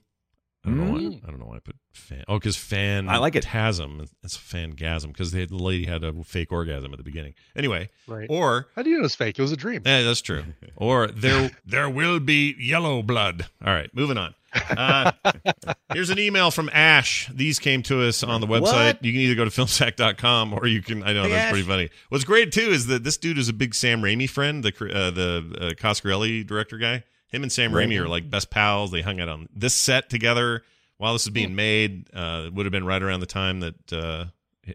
[0.65, 1.21] I don't know why.
[1.27, 2.23] I don't know why I put fan.
[2.29, 3.09] Oh, because fan.
[3.09, 3.45] I like it.
[3.45, 4.07] Tasm.
[4.23, 7.33] It's fangasm because the lady had a fake orgasm at the beginning.
[7.57, 8.27] Anyway, Right.
[8.29, 9.39] or How do you know it's fake?
[9.39, 9.83] It was a dream.
[9.87, 10.45] yeah, that's true.
[10.77, 13.47] Or there there will be yellow blood.
[13.65, 14.35] All right, moving on.
[14.71, 15.13] Uh,
[15.93, 17.29] here's an email from Ash.
[17.33, 18.63] These came to us on the website.
[18.97, 19.05] What?
[19.05, 21.03] You can either go to filmsack.com or you can.
[21.03, 21.51] I know Hey, that's Ash.
[21.53, 21.91] pretty funny.
[22.09, 25.11] What's great too is that this dude is a big Sam Raimi friend, the uh,
[25.11, 27.05] the uh, Coscarelli director guy.
[27.31, 27.89] Him and Sam Right.
[27.89, 28.91] Raimi are like best pals.
[28.91, 30.63] They hung out on this set together
[30.99, 32.09] while this was being made.
[32.13, 34.25] Uh, it would have been right around the time that uh,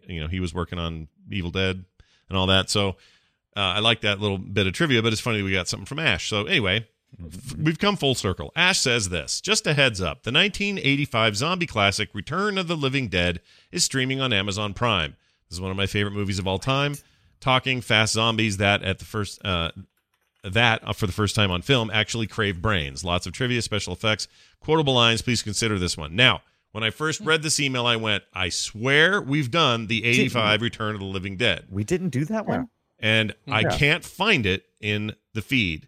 [0.06, 1.84] you know he was working on Evil Dead
[2.28, 2.70] and all that.
[2.70, 2.90] So
[3.56, 5.98] uh, I like that little bit of trivia, but it's funny we got something from
[5.98, 6.28] Ash.
[6.28, 6.86] So anyway,
[7.24, 8.52] f- we've come full circle.
[8.56, 13.08] Ash says this: just a heads up, the 1985 zombie classic Return of the Living
[13.08, 15.14] Dead is streaming on Amazon Prime.
[15.48, 16.96] This is one of my favorite movies of all time.
[17.38, 19.70] Talking fast zombies that at the first uh,
[20.52, 23.04] that uh, for the first time on film actually crave brains.
[23.04, 24.28] Lots of trivia, special effects,
[24.60, 25.22] quotable lines.
[25.22, 26.14] Please consider this one.
[26.16, 26.42] Now,
[26.72, 30.94] when I first read this email, I went, I swear we've done the 85 Return
[30.94, 31.64] of the Living Dead.
[31.70, 32.68] We didn't do that one.
[32.98, 33.76] And I Yeah.
[33.76, 35.86] can't find it in the feed.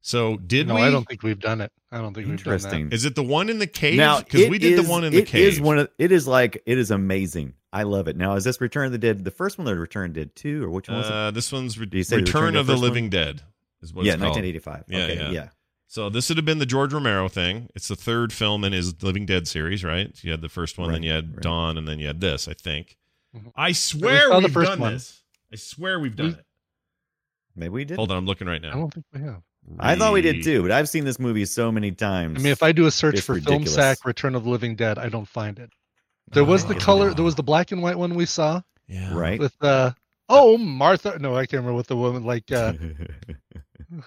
[0.00, 0.82] So did no, we?
[0.82, 1.72] I don't think we've done it.
[1.90, 2.92] I don't think we've done Interesting.
[2.92, 3.96] Is it the one in the cave?
[3.96, 5.44] Now, Because we did is- the one in the it cave.
[5.46, 7.54] is one of it is like it is amazing.
[7.72, 8.16] I love it.
[8.16, 10.36] Now, is this Return of the Dead the first one or Return of the Dead
[10.36, 11.12] two or which one was it?
[11.12, 12.90] uh, this one's re- Do you say Return the of the first one?
[12.90, 13.42] Living Dead.
[13.84, 14.36] Is what Yeah, it's called.
[14.36, 14.84] 1985.
[14.88, 15.48] Yeah, Okay, yeah, yeah.
[15.86, 17.68] So this would have been the George Romero thing.
[17.76, 20.16] It's the third film in his Living Dead series, right?
[20.16, 21.42] So you had the first one, then you had right.
[21.42, 22.48] Dawn, and then you had this.
[22.48, 22.96] I think.
[23.36, 23.52] Mhm.
[23.54, 24.92] I swear we've first done one.
[24.94, 25.22] this.
[25.52, 26.44] I swear we've done We- it.
[27.56, 27.96] Maybe we did.
[27.96, 28.70] Hold on, I'm looking right now.
[28.70, 29.42] I don't think we have.
[29.78, 32.38] I thought we did too, but I've seen this movie so many times.
[32.40, 33.74] I mean, if I do a search It's for ridiculous.
[33.74, 35.70] film sack Return of the Living Dead, I don't find it.
[36.32, 36.78] There was the Oh.
[36.80, 37.14] color.
[37.14, 39.14] There was the black and white one we saw Yeah.
[39.14, 39.38] right?
[39.38, 39.92] with uh
[40.28, 41.18] oh Martha.
[41.18, 42.50] No, I can't remember what the woman like.
[42.52, 42.72] uh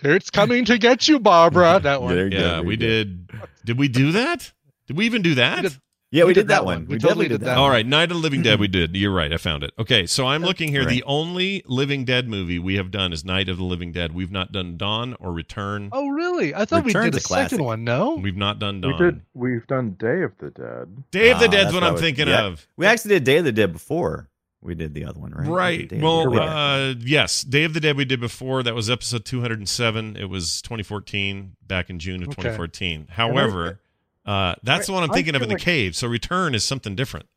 [0.04, 1.80] It's coming to get you, Barbara.
[1.82, 2.16] That one.
[2.16, 2.86] There you go, Yeah, we you go.
[2.88, 3.30] did.
[3.66, 4.52] Did we do that?
[4.88, 5.62] Did we even do that?
[5.62, 5.78] did-
[6.12, 6.78] Yeah, we, we did, did that that one.
[6.80, 6.88] one.
[6.88, 7.46] We, We totally did did that.
[7.46, 7.64] that one.
[7.64, 8.60] All right, Night of the Living Dead.
[8.60, 8.96] We did.
[8.98, 9.32] You're right.
[9.32, 9.72] I found it.
[9.80, 10.86] Okay, so I'm looking here.
[10.86, 14.14] The only Living Dead movie we have done is Night of the Living Dead.
[14.14, 15.90] We've not done Dawn or Return.
[15.94, 16.54] Oh, really?
[16.56, 17.50] I thought we did a, a classic.
[17.52, 17.84] second one.
[17.86, 18.16] No.
[18.16, 19.02] We've not done We Dawn.
[19.02, 19.22] did.
[19.34, 21.04] We've done Day of the Dead.
[21.12, 22.46] Day of the Ah, Dead's that's what I I'm thinking yeah.
[22.48, 22.66] of.
[22.78, 24.28] We actually did Day of the Dead before
[24.62, 25.48] we did the other one, right?
[25.48, 25.90] Right.
[25.90, 28.64] Day of Well, uh, yes, Day of the Dead we did before.
[28.64, 30.16] That was episode 207.
[30.18, 32.36] It was 2014, back in June of Okay.
[32.44, 33.08] 2014.
[33.12, 33.80] However,
[34.26, 35.96] uh, that's the one I'm thinking of feel in the cave.
[35.96, 37.28] So Return is something different.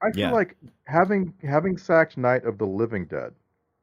[0.00, 0.32] I feel Yeah.
[0.32, 0.56] like
[0.86, 3.32] having having sacked Night of the Living Dead,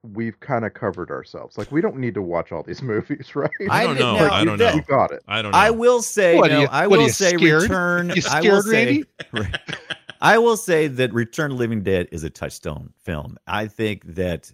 [0.04, 1.58] we've kind of covered ourselves.
[1.58, 3.50] Like we don't need to watch all these movies, right?
[3.70, 4.16] I don't did- know.
[4.18, 4.72] now, I don't know.
[4.76, 5.22] We got it.
[5.28, 5.58] I don't know.
[5.58, 7.62] I will say, What, no, you- I will you say scared?
[7.64, 8.08] return.
[8.10, 9.06] You I scared, will say, Randy?
[9.34, 9.60] Right.
[10.22, 13.38] I will say that Return of the Living Dead is a touchstone film.
[13.48, 14.52] I think that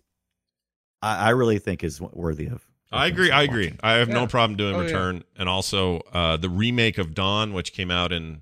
[1.01, 2.63] I, I really think is worthy of.
[2.91, 3.31] I agree.
[3.31, 3.65] I agree.
[3.65, 3.79] watching.
[3.83, 4.85] I have no problem doing Oh, yeah.
[4.85, 8.41] Return, and also uh, the remake of Dawn, which came out in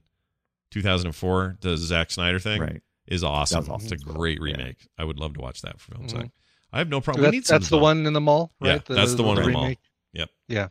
[0.71, 2.81] 2004, the Zack Snyder thing, Right.
[3.07, 3.65] is awesome.
[3.65, 4.45] That was It's a great Yeah.
[4.45, 4.87] remake.
[4.97, 6.31] I would love to watch that for film Mhm.
[6.71, 7.23] I have no problem.
[7.23, 8.85] That- we need that's the one in the mall, Yeah, right?
[8.85, 9.73] that's the one in the mall.
[10.13, 10.29] Yep.
[10.47, 10.67] Yeah.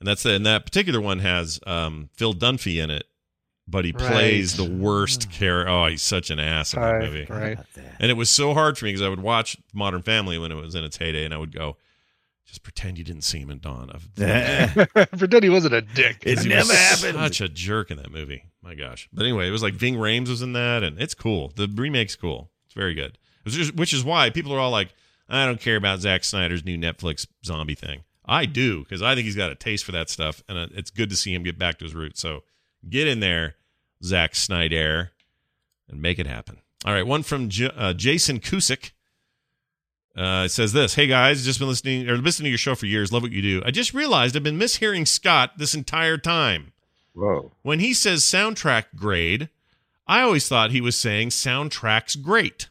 [0.00, 3.04] And that's the, and that particular one has um, Phil Dunphy in it,
[3.68, 4.06] but he Right.
[4.12, 5.70] plays the worst character.
[5.70, 7.26] Oh, he's such an ass in that Right, movie.
[7.28, 7.58] right.
[7.98, 10.56] And it was so hard for me because I would watch Modern Family when it
[10.56, 11.76] was in its heyday, and I would go,
[12.46, 13.90] just pretend you didn't see him in Dawn.
[13.92, 14.86] I've-
[15.18, 16.18] Pretend he wasn't a dick.
[16.22, 17.18] It never was happened.
[17.18, 18.44] Such a jerk in that movie.
[18.62, 19.08] My gosh.
[19.12, 21.52] But anyway, it was like Ving Rhames was in that, and it's cool.
[21.56, 22.50] The remake's cool.
[22.66, 23.18] It's very good.
[23.42, 24.94] Which is, which is why people are all like,
[25.28, 28.02] I don't care about Zack Snyder's new Netflix zombie thing.
[28.24, 30.90] I do because I think he's got a taste for that stuff, and uh, it's
[30.90, 32.20] good to see him get back to his roots.
[32.20, 32.42] So
[32.88, 33.56] get in there,
[34.02, 35.12] Zack Snyder,
[35.88, 36.58] and make it happen.
[36.84, 38.92] All right, one from J- uh, Jason Kusick.
[40.16, 42.86] Uh, it says this Hey guys, just been listening or listening to your show for
[42.86, 43.12] years.
[43.12, 43.62] Love what you do.
[43.66, 46.72] I just realized I've been mishearing Scott this entire time.
[47.12, 47.52] Whoa.
[47.62, 49.48] When he says soundtrack grade,
[50.06, 52.68] I always thought he was saying soundtrack's great.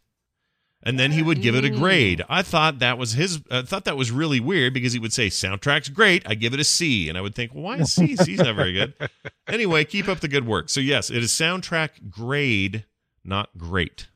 [0.85, 2.23] And then he would give it a grade.
[2.29, 3.41] I thought that was his.
[3.49, 6.21] I thought that was really weird because he would say soundtrack's great.
[6.27, 8.15] I give it a C, and I would think, well, why is C?
[8.15, 8.93] C's not very good.
[9.47, 10.69] Anyway, keep up the good work.
[10.69, 12.83] So yes, it is soundtrack grade,
[13.23, 14.07] not great.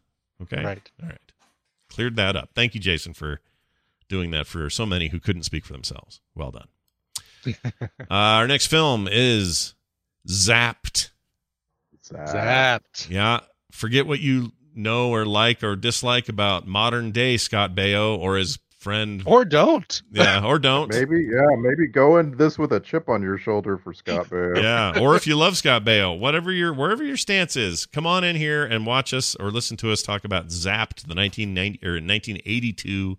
[0.41, 0.65] Okay.
[0.65, 0.91] Right.
[1.03, 1.31] All right.
[1.87, 2.49] Cleared that up.
[2.55, 3.39] Thank you, Jason, for
[4.07, 6.19] doing that for so many who couldn't speak for themselves.
[6.33, 6.67] Well done.
[7.75, 9.75] uh, our next film is
[10.27, 11.11] Zapped.
[12.03, 13.09] Zapped.
[13.09, 13.41] Yeah.
[13.71, 18.59] Forget what you know or like or dislike about modern day Scott Baio or his
[18.79, 19.21] friend.
[19.25, 20.01] Or don't.
[20.11, 20.89] Yeah, or don't.
[20.93, 24.61] Maybe, yeah, maybe go in this with a chip on your shoulder for Scott Baio.
[24.61, 28.23] Yeah, or if you love Scott Baio, whatever your wherever your stance is, come on
[28.23, 31.93] in here and watch us or listen to us talk about Zapped, the 1990 or
[31.93, 33.17] 1982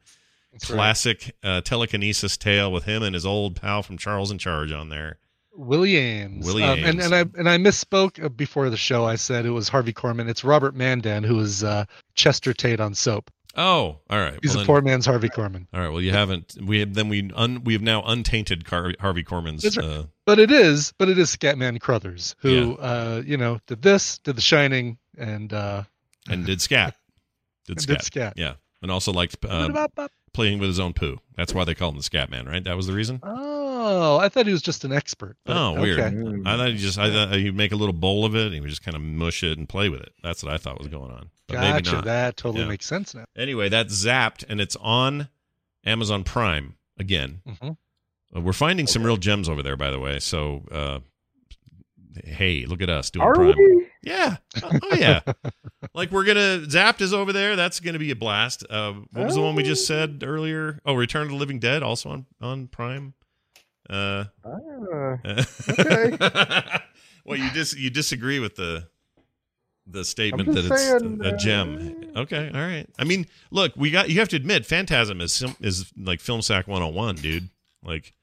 [0.53, 0.77] That's right.
[0.77, 4.89] classic uh, telekinesis tale with him and his old pal from Charles in Charge on
[4.89, 5.19] there.
[5.53, 6.47] Williams.
[6.47, 9.05] Willie Um, and, and I and I misspoke before the show.
[9.05, 10.29] I said it was Harvey Korman.
[10.29, 13.31] It's Robert Mandan who is uh, Chester Tate on Soap.
[13.57, 14.39] Oh, all right.
[14.43, 15.67] He's Well, a then- poor man's Harvey Korman.
[15.75, 15.89] All right.
[15.89, 16.57] Well, you haven't.
[16.63, 19.65] We have then we un, we have now untainted Car- Harvey Korman's.
[19.77, 19.85] Right.
[19.85, 24.19] Uh, But it is, but it is Scatman Crothers who, uh, you know, did this,
[24.19, 25.83] did The Shining, and uh,
[26.29, 26.95] and did scat.
[27.67, 27.99] Did scat.
[27.99, 28.33] did scat.
[28.37, 29.69] Yeah, and also liked uh,
[30.33, 31.19] playing with his own poo.
[31.37, 32.65] That's why they called him the Scat Man, right?
[32.65, 33.21] That was the reason.
[33.23, 33.60] oh,
[34.21, 35.37] I thought he was just an expert.
[35.45, 35.99] but Oh, weird.
[36.01, 36.43] okay.
[36.45, 38.61] I thought he just I thought he'd make a little bowl of it and he
[38.61, 40.13] would just kind of mush it and play with it.
[40.23, 41.31] That's what I thought was going on.
[41.47, 41.93] But maybe Gotcha.
[41.97, 42.05] not.
[42.05, 42.69] That totally Yeah.
[42.69, 43.25] makes sense now.
[43.37, 45.29] Anyway, that's Zapped and it's on
[45.85, 46.75] Amazon Prime.
[46.99, 47.41] again.
[47.49, 47.77] Mhm.
[48.37, 50.19] Uh, we're finding some real gems over there, by the way.
[50.21, 50.99] So, uh,
[52.25, 53.55] hey, look at us doing Are Prime.
[53.57, 53.87] we?
[54.03, 54.37] Yeah.
[54.63, 55.21] Oh, oh, yeah.
[55.95, 57.57] like we're gonna Zapped is over there.
[57.57, 58.65] That's gonna be a blast.
[58.69, 60.79] Uh, what was the one we just said earlier?
[60.85, 63.15] Oh, Return of the Living Dead, also on on Prime.
[63.91, 65.19] Uh, Ah,
[65.69, 66.81] okay.
[67.25, 68.87] well, you dis you disagree with the
[69.87, 72.13] the statement that it's saying, a gem.
[72.15, 72.87] Okay, all right.
[72.99, 76.69] I mean, look, we got you have to admit, Phantasm is is like film sack
[76.69, 77.49] 101, dude.
[77.85, 78.15] Like,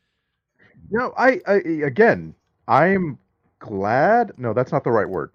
[0.89, 2.33] No, I, I again,
[2.67, 3.17] I'm
[3.59, 4.31] glad.
[4.37, 5.31] No, that's not the right word.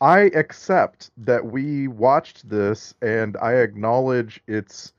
[0.00, 4.92] I accept that we watched this, and I acknowledge its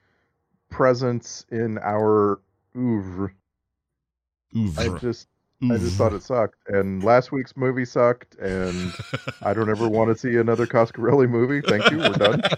[0.70, 2.42] presence in our
[4.68, 4.96] oeuvre.
[4.96, 5.28] I just,
[5.64, 8.92] I just thought it sucked, and last week's movie sucked, and
[9.42, 11.62] I don't ever want to see another Coscarelli movie.
[11.62, 11.98] Thank you.
[12.00, 12.42] We're done.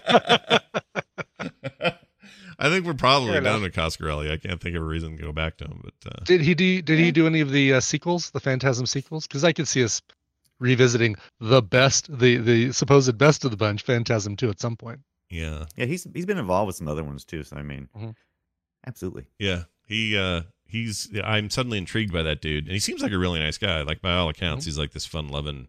[2.58, 4.30] I think we're probably done down to Coscarelli.
[4.32, 6.54] I can't think of a reason to go back to him, but uh, Did he
[6.54, 6.80] do?
[6.82, 9.26] Did he do any of the uh, sequels, the Phantasm sequels?
[9.26, 10.00] Because I could see us
[10.58, 15.00] revisiting the best, the the supposed best of the bunch, Phantasm two, at some point.
[15.28, 17.42] yeah, Yeah, he's he's been involved with some other ones too.
[17.42, 18.14] So I mean, Mhm.
[18.86, 19.26] absolutely.
[19.38, 19.64] yeah.
[19.86, 23.40] He uh he's I'm suddenly intrigued by that dude, and he seems like a really
[23.40, 23.82] nice guy.
[23.82, 24.68] Like by all accounts, Mm-hmm.
[24.70, 25.68] he's like this fun-loving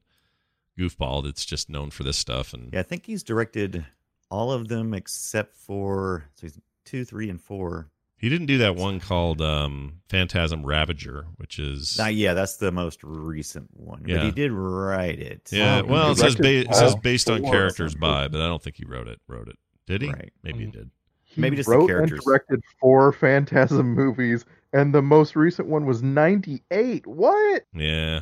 [0.78, 2.54] goofball that's just known for this stuff.
[2.54, 3.86] And Yeah, I think he's directed
[4.30, 7.90] all of them except for so he's two, three, and four.
[8.18, 12.72] he didn't do that one called um Phantasm Ravager, which is Uh, yeah, that's the
[12.72, 14.02] most recent one.
[14.04, 14.24] But Yeah.
[14.26, 15.50] he did write it.
[15.52, 18.62] Yeah, Wow, well, it says, ba- it says based on characters by, but I don't
[18.62, 19.20] think he wrote it.
[19.28, 19.58] Wrote it?
[19.88, 20.10] Did he?
[20.10, 20.34] Right.
[20.44, 20.72] Maybe he Mhm.
[20.74, 20.92] did.
[21.24, 22.12] He Maybe just the characters.
[22.20, 24.44] and directed four Phantasm movies,
[24.74, 27.08] and the most recent one was '98.
[27.08, 27.64] What?
[27.74, 28.22] Yeah.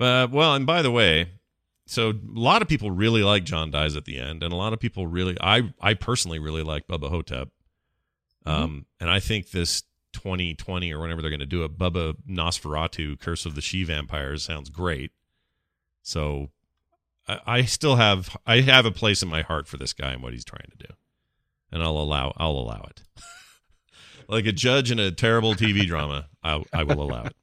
[0.00, 1.28] Uh, well, and by the way,
[1.90, 4.72] so a lot of people really like John dies at the end, and a lot
[4.72, 7.48] of people really, I, I personally really like Bubba Hotep.
[8.46, 9.82] Um, and I think this
[10.12, 14.44] 2020 or whenever they're going to do it, Bubba Nosferatu, Curse of the She Vampires,
[14.44, 15.10] sounds great.
[16.02, 16.50] So,
[17.26, 20.22] I, I still have, I have a place in my heart for this guy and
[20.22, 20.94] what he's trying to do,
[21.72, 23.02] and I'll allow, I'll allow it.
[24.30, 27.36] like a judge in a terrible TV drama, I, I will allow it.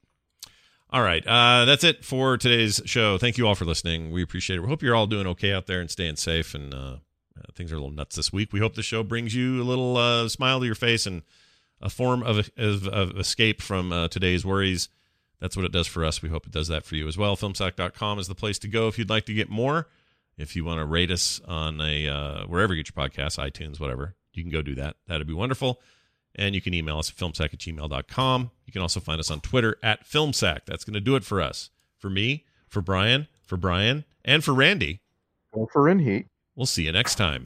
[0.90, 1.26] All right.
[1.28, 3.18] Uh, that's it for today's show.
[3.18, 4.12] Thank you all for listening.
[4.12, 4.62] We appreciate it.
[4.62, 6.56] We hope you're all doing okay out there and staying safe.
[6.56, 6.98] And uh,
[7.38, 8.54] uh, things are a little nuts this week.
[8.54, 11.24] We hope the show brings you a little uh, smile to your face and
[11.82, 14.88] a form of, of, of escape from uh, today's worries.
[15.42, 16.22] That's what it does for us.
[16.22, 17.36] We hope it does that for you as well.
[17.36, 19.88] Filmsack.com is the place to go if you'd like to get more.
[20.38, 23.80] If you want to rate us on a uh, wherever you get your podcasts, iTunes,
[23.80, 24.96] whatever, you can go do that.
[25.08, 25.82] That'd be wonderful.
[26.38, 28.52] And you can email us at filmsack at gmail.com.
[28.66, 30.62] You can also find us on Twitter at filmsack.
[30.66, 31.72] That's going to do it for us.
[31.98, 35.02] For me, for Brian, for Brian, and for Randy.
[35.52, 36.28] Well, for in heat.
[36.56, 37.46] We'll see you next time.